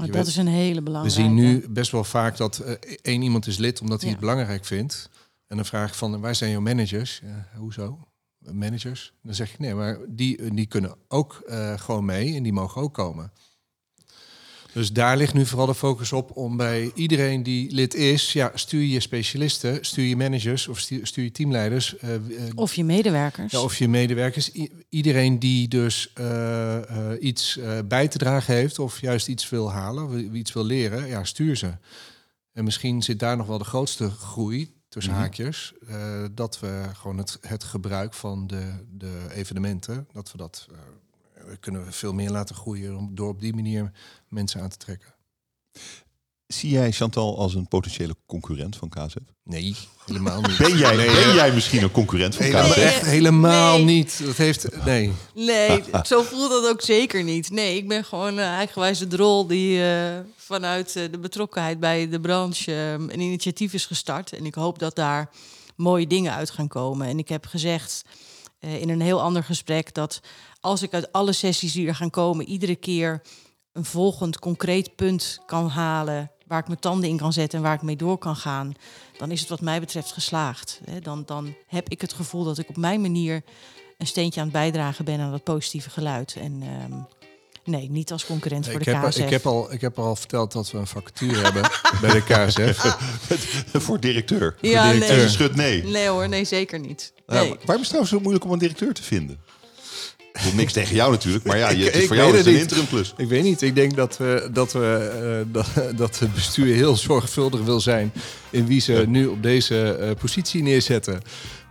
Oh, 0.01 0.11
dat 0.11 0.27
is 0.27 0.35
een 0.35 0.47
hele 0.47 0.81
belangrijke. 0.81 1.21
We 1.21 1.23
zien 1.23 1.35
nu 1.35 1.69
best 1.69 1.91
wel 1.91 2.03
vaak 2.03 2.37
dat 2.37 2.57
één 3.01 3.21
iemand 3.21 3.47
is 3.47 3.57
lid 3.57 3.81
omdat 3.81 4.01
hij 4.01 4.09
ja. 4.09 4.15
het 4.15 4.25
belangrijk 4.25 4.65
vindt. 4.65 5.09
En 5.53 5.59
dan 5.59 5.67
vraag 5.67 5.89
ik 5.89 5.95
van, 5.95 6.21
waar 6.21 6.35
zijn 6.35 6.51
jouw 6.51 6.61
managers? 6.61 7.21
Ja, 7.23 7.47
hoezo? 7.57 8.07
Managers? 8.37 9.13
Dan 9.21 9.35
zeg 9.35 9.53
ik, 9.53 9.59
nee, 9.59 9.73
maar 9.73 9.97
die, 10.07 10.53
die 10.53 10.65
kunnen 10.65 10.95
ook 11.07 11.43
uh, 11.49 11.79
gewoon 11.79 12.05
mee 12.05 12.35
en 12.35 12.43
die 12.43 12.53
mogen 12.53 12.81
ook 12.81 12.93
komen. 12.93 13.31
Dus 14.71 14.91
daar 14.91 15.17
ligt 15.17 15.33
nu 15.33 15.45
vooral 15.45 15.65
de 15.65 15.75
focus 15.75 16.11
op 16.11 16.37
om 16.37 16.57
bij 16.57 16.91
iedereen 16.95 17.43
die 17.43 17.71
lid 17.71 17.93
is, 17.93 18.33
ja, 18.33 18.51
stuur 18.53 18.83
je 18.83 18.99
specialisten, 18.99 19.85
stuur 19.85 20.05
je 20.05 20.15
managers 20.15 20.67
of 20.67 20.79
stuur, 20.79 21.23
je 21.23 21.31
teamleiders. 21.31 21.95
Uh, 22.03 22.11
of 22.55 22.73
je 22.73 22.83
medewerkers. 22.83 23.51
Ja, 23.51 23.61
of 23.61 23.77
je 23.77 23.87
medewerkers. 23.87 24.51
I 24.53 24.71
iedereen 24.89 25.39
die 25.39 25.67
dus 25.67 26.13
uh, 26.19 26.79
iets 27.19 27.59
bij 27.85 28.07
te 28.07 28.17
dragen 28.17 28.53
heeft 28.53 28.79
of 28.79 29.01
juist 29.01 29.27
iets 29.27 29.49
wil 29.49 29.71
halen, 29.71 30.05
of 30.05 30.33
iets 30.33 30.53
wil 30.53 30.65
leren, 30.65 31.07
ja, 31.07 31.23
stuur 31.23 31.57
ze. 31.57 31.77
En 32.53 32.63
misschien 32.63 33.01
zit 33.01 33.19
daar 33.19 33.37
nog 33.37 33.47
wel 33.47 33.57
de 33.57 33.63
grootste 33.63 34.09
groei 34.09 34.81
tussen 34.93 35.13
mhm. 35.13 35.21
haakjes, 35.21 35.73
uh, 35.89 36.25
dat 36.31 36.59
we 36.59 36.89
gewoon 36.93 37.17
het, 37.17 37.37
het 37.41 37.63
gebruik 37.63 38.13
van 38.13 38.47
de, 38.47 38.85
de 38.89 39.25
evenementen, 39.29 40.07
dat 40.11 40.31
we 40.31 40.37
dat 40.37 40.67
uh, 40.71 40.77
kunnen 41.59 41.85
we 41.85 41.91
veel 41.91 42.13
meer 42.13 42.29
laten 42.29 42.55
groeien 42.55 42.97
om, 42.97 43.15
door 43.15 43.29
op 43.29 43.39
die 43.39 43.53
manier 43.53 43.91
mensen 44.27 44.61
aan 44.61 44.69
te 44.69 44.77
trekken. 44.77 45.13
Zie 46.47 46.69
jij 46.69 46.91
Chantal 46.91 47.37
als 47.37 47.55
een 47.55 47.67
potentiële 47.67 48.15
concurrent 48.25 48.75
van 48.75 48.89
KZ? 48.89 49.13
Nee, 49.43 49.75
helemaal 50.05 50.41
niet. 50.41 50.57
Ben 50.57 50.77
jij, 50.77 50.95
ben 50.95 51.33
jij 51.33 51.53
misschien 51.53 51.83
een 51.83 51.91
concurrent 51.91 52.35
van 52.35 52.45
KZ? 52.49 52.77
Echt 52.77 53.05
helemaal 53.05 53.83
niet. 53.83 54.21
Dat 54.25 54.37
heeft, 54.37 54.85
nee. 54.85 55.11
Nee, 55.33 55.83
zo 56.03 56.21
voelt 56.21 56.49
dat 56.49 56.67
ook 56.67 56.81
zeker 56.81 57.23
niet. 57.23 57.49
Nee, 57.49 57.77
ik 57.77 57.87
ben 57.87 58.05
gewoon 58.05 58.37
uh, 58.37 58.45
eigenwijs 58.45 58.99
de 58.99 59.07
drol 59.07 59.47
die 59.47 59.77
uh, 59.77 60.19
vanuit 60.35 60.95
uh, 60.95 61.03
de 61.11 61.19
betrokkenheid 61.19 61.79
bij 61.79 62.09
de 62.09 62.19
branche 62.19 62.73
een 62.73 63.19
initiatief 63.19 63.73
is 63.73 63.85
gestart. 63.85 64.33
En 64.33 64.45
ik 64.45 64.55
hoop 64.55 64.79
dat 64.79 64.95
daar 64.95 65.29
mooie 65.75 66.07
dingen 66.07 66.33
uit 66.33 66.49
gaan 66.49 66.67
komen. 66.67 67.07
En 67.07 67.17
ik 67.17 67.29
heb 67.29 67.45
gezegd 67.45 68.01
in 68.59 68.89
een 68.89 69.01
heel 69.01 69.21
ander 69.21 69.43
gesprek 69.43 69.93
dat 69.93 70.19
als 70.59 70.81
ik 70.81 70.93
uit 70.93 71.11
alle 71.11 71.33
sessies 71.33 71.73
die 71.73 71.87
er 71.87 71.95
gaan 71.95 72.09
komen, 72.09 72.47
iedere 72.47 72.75
keer 72.75 73.21
een 73.73 73.85
volgend 73.85 74.39
concreet 74.39 74.95
punt 74.95 75.39
kan 75.45 75.67
halen 75.67 76.31
waar 76.47 76.59
ik 76.59 76.67
mijn 76.67 76.79
tanden 76.79 77.09
in 77.09 77.17
kan 77.17 77.33
zetten 77.33 77.57
en 77.57 77.65
waar 77.65 77.73
ik 77.73 77.81
mee 77.81 77.95
door 77.95 78.17
kan 78.17 78.35
gaan, 78.35 78.73
dan 79.17 79.31
is 79.31 79.39
het 79.39 79.49
wat 79.49 79.61
mij 79.61 79.79
betreft 79.79 80.11
geslaagd. 80.11 80.81
Dan, 81.01 81.23
dan 81.25 81.55
heb 81.67 81.89
ik 81.89 82.01
het 82.01 82.13
gevoel 82.13 82.43
dat 82.43 82.57
ik 82.57 82.69
op 82.69 82.77
mijn 82.77 83.01
manier 83.01 83.43
een 83.97 84.07
steentje 84.07 84.39
aan 84.39 84.45
het 84.45 84.55
bijdragen 84.55 85.05
ben 85.05 85.19
aan 85.19 85.31
dat 85.31 85.43
positieve 85.43 85.89
geluid. 85.89 86.35
En 86.39 86.61
ehm, 86.61 86.99
nee, 87.63 87.89
niet 87.89 88.11
als 88.11 88.25
concurrent 88.25 88.65
voor 88.65 88.79
ik 88.79 88.83
de 88.83 88.95
heb, 88.95 89.09
KSF. 89.09 89.17
Ik 89.17 89.29
heb, 89.29 89.45
al, 89.45 89.73
ik 89.73 89.81
heb 89.81 89.99
al 89.99 90.15
verteld 90.15 90.51
dat 90.51 90.71
we 90.71 90.77
een 90.77 90.87
vacature 90.87 91.41
hebben 91.41 91.61
bij 92.01 92.11
de 92.11 92.23
KSF. 92.23 92.97
voor 93.85 93.99
directeur. 93.99 94.55
Ja, 94.61 94.83
voor 94.83 94.93
directeur. 94.93 95.17
nee. 95.17 95.29
Schud 95.29 95.55
nee. 95.55 95.83
Nee 95.83 96.07
hoor, 96.07 96.29
nee 96.29 96.45
zeker 96.45 96.79
niet. 96.79 97.13
Nee. 97.27 97.55
Waarom 97.65 97.83
is 97.83 97.87
het 97.87 97.91
nou 97.91 98.05
zo 98.05 98.19
moeilijk 98.19 98.45
om 98.45 98.51
een 98.51 98.59
directeur 98.59 98.93
te 98.93 99.03
vinden? 99.03 99.39
Ik 100.33 100.41
wil 100.41 100.53
niks 100.53 100.73
tegen 100.73 100.95
jou 100.95 101.11
natuurlijk, 101.11 101.45
maar 101.45 101.57
ja, 101.57 101.69
je, 101.69 101.91
ik, 101.91 102.07
voor 102.07 102.15
jou 102.15 102.31
is 102.31 102.37
het 102.37 102.47
een 102.47 102.59
interim 102.59 102.87
plus. 102.87 103.13
Ik 103.17 103.27
weet 103.27 103.43
niet. 103.43 103.61
Ik 103.61 103.75
denk 103.75 103.95
dat, 103.95 104.17
we, 104.17 104.49
dat, 104.51 104.71
we, 104.73 105.43
uh, 105.45 105.53
dat, 105.53 105.67
dat 106.01 106.19
het 106.19 106.33
bestuur 106.33 106.75
heel 106.75 106.95
zorgvuldig 106.95 107.61
wil 107.61 107.79
zijn 107.79 108.13
in 108.49 108.65
wie 108.65 108.81
ze 108.81 109.05
nu 109.07 109.25
op 109.25 109.43
deze 109.43 109.97
uh, 109.99 110.09
positie 110.19 110.63
neerzetten. 110.63 111.21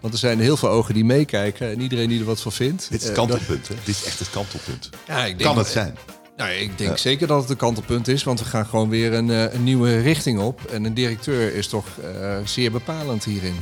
Want 0.00 0.12
er 0.12 0.18
zijn 0.18 0.40
heel 0.40 0.56
veel 0.56 0.68
ogen 0.68 0.94
die 0.94 1.04
meekijken 1.04 1.70
en 1.70 1.80
iedereen 1.80 2.08
die 2.08 2.20
er 2.20 2.24
wat 2.24 2.40
van 2.40 2.52
vindt. 2.52 2.90
Dit 2.90 3.00
is 3.00 3.06
het 3.06 3.16
kantelpunt. 3.16 3.70
Uh, 3.70 3.76
Dit 3.84 3.94
is 3.94 4.04
echt 4.04 4.18
het 4.18 4.30
kantelpunt. 4.30 4.90
Ja, 5.06 5.24
ik 5.24 5.38
denk, 5.38 5.50
kan 5.50 5.58
het 5.58 5.66
zijn? 5.66 5.96
Nou, 6.36 6.50
ik 6.50 6.78
denk 6.78 6.90
ja. 6.90 6.96
zeker 6.96 7.26
dat 7.26 7.40
het 7.40 7.50
een 7.50 7.56
kantelpunt 7.56 8.08
is, 8.08 8.24
want 8.24 8.38
we 8.38 8.46
gaan 8.46 8.66
gewoon 8.66 8.88
weer 8.88 9.12
een, 9.12 9.28
een 9.28 9.64
nieuwe 9.64 10.00
richting 10.00 10.40
op. 10.40 10.60
En 10.70 10.84
een 10.84 10.94
directeur 10.94 11.54
is 11.54 11.66
toch 11.66 11.86
zeer 12.44 12.70
bepalend 12.70 13.24
hierin. 13.24 13.56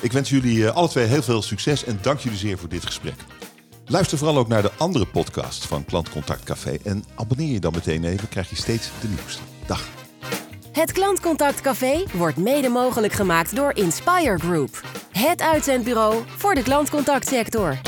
Ik 0.00 0.12
wens 0.12 0.30
jullie 0.30 0.68
alle 0.68 0.88
twee 0.88 1.06
heel 1.06 1.22
veel 1.22 1.42
succes 1.42 1.84
en 1.84 1.98
dank 2.02 2.18
jullie 2.18 2.38
zeer 2.38 2.58
voor 2.58 2.68
dit 2.68 2.86
gesprek. 2.86 3.14
Luister 3.86 4.18
vooral 4.18 4.38
ook 4.38 4.48
naar 4.48 4.62
de 4.62 4.70
andere 4.78 5.06
podcast 5.06 5.66
van 5.66 5.84
Klantcontact 5.84 6.44
Café. 6.44 6.76
En 6.84 7.04
abonneer 7.14 7.52
je 7.52 7.60
dan 7.60 7.72
meteen 7.72 8.04
even, 8.04 8.28
krijg 8.28 8.50
je 8.50 8.56
steeds 8.56 8.90
de 9.00 9.08
nieuwste. 9.08 9.42
Dag. 9.66 9.88
Het 10.72 10.92
Klantcontact 10.92 11.60
Café 11.60 12.04
wordt 12.12 12.36
mede 12.36 12.68
mogelijk 12.68 13.12
gemaakt 13.12 13.56
door 13.56 13.74
Inspire 13.74 14.38
Group. 14.38 14.80
Het 15.12 15.40
uitzendbureau 15.40 16.22
voor 16.36 16.54
de 16.54 16.62
klantcontactsector. 16.62 17.78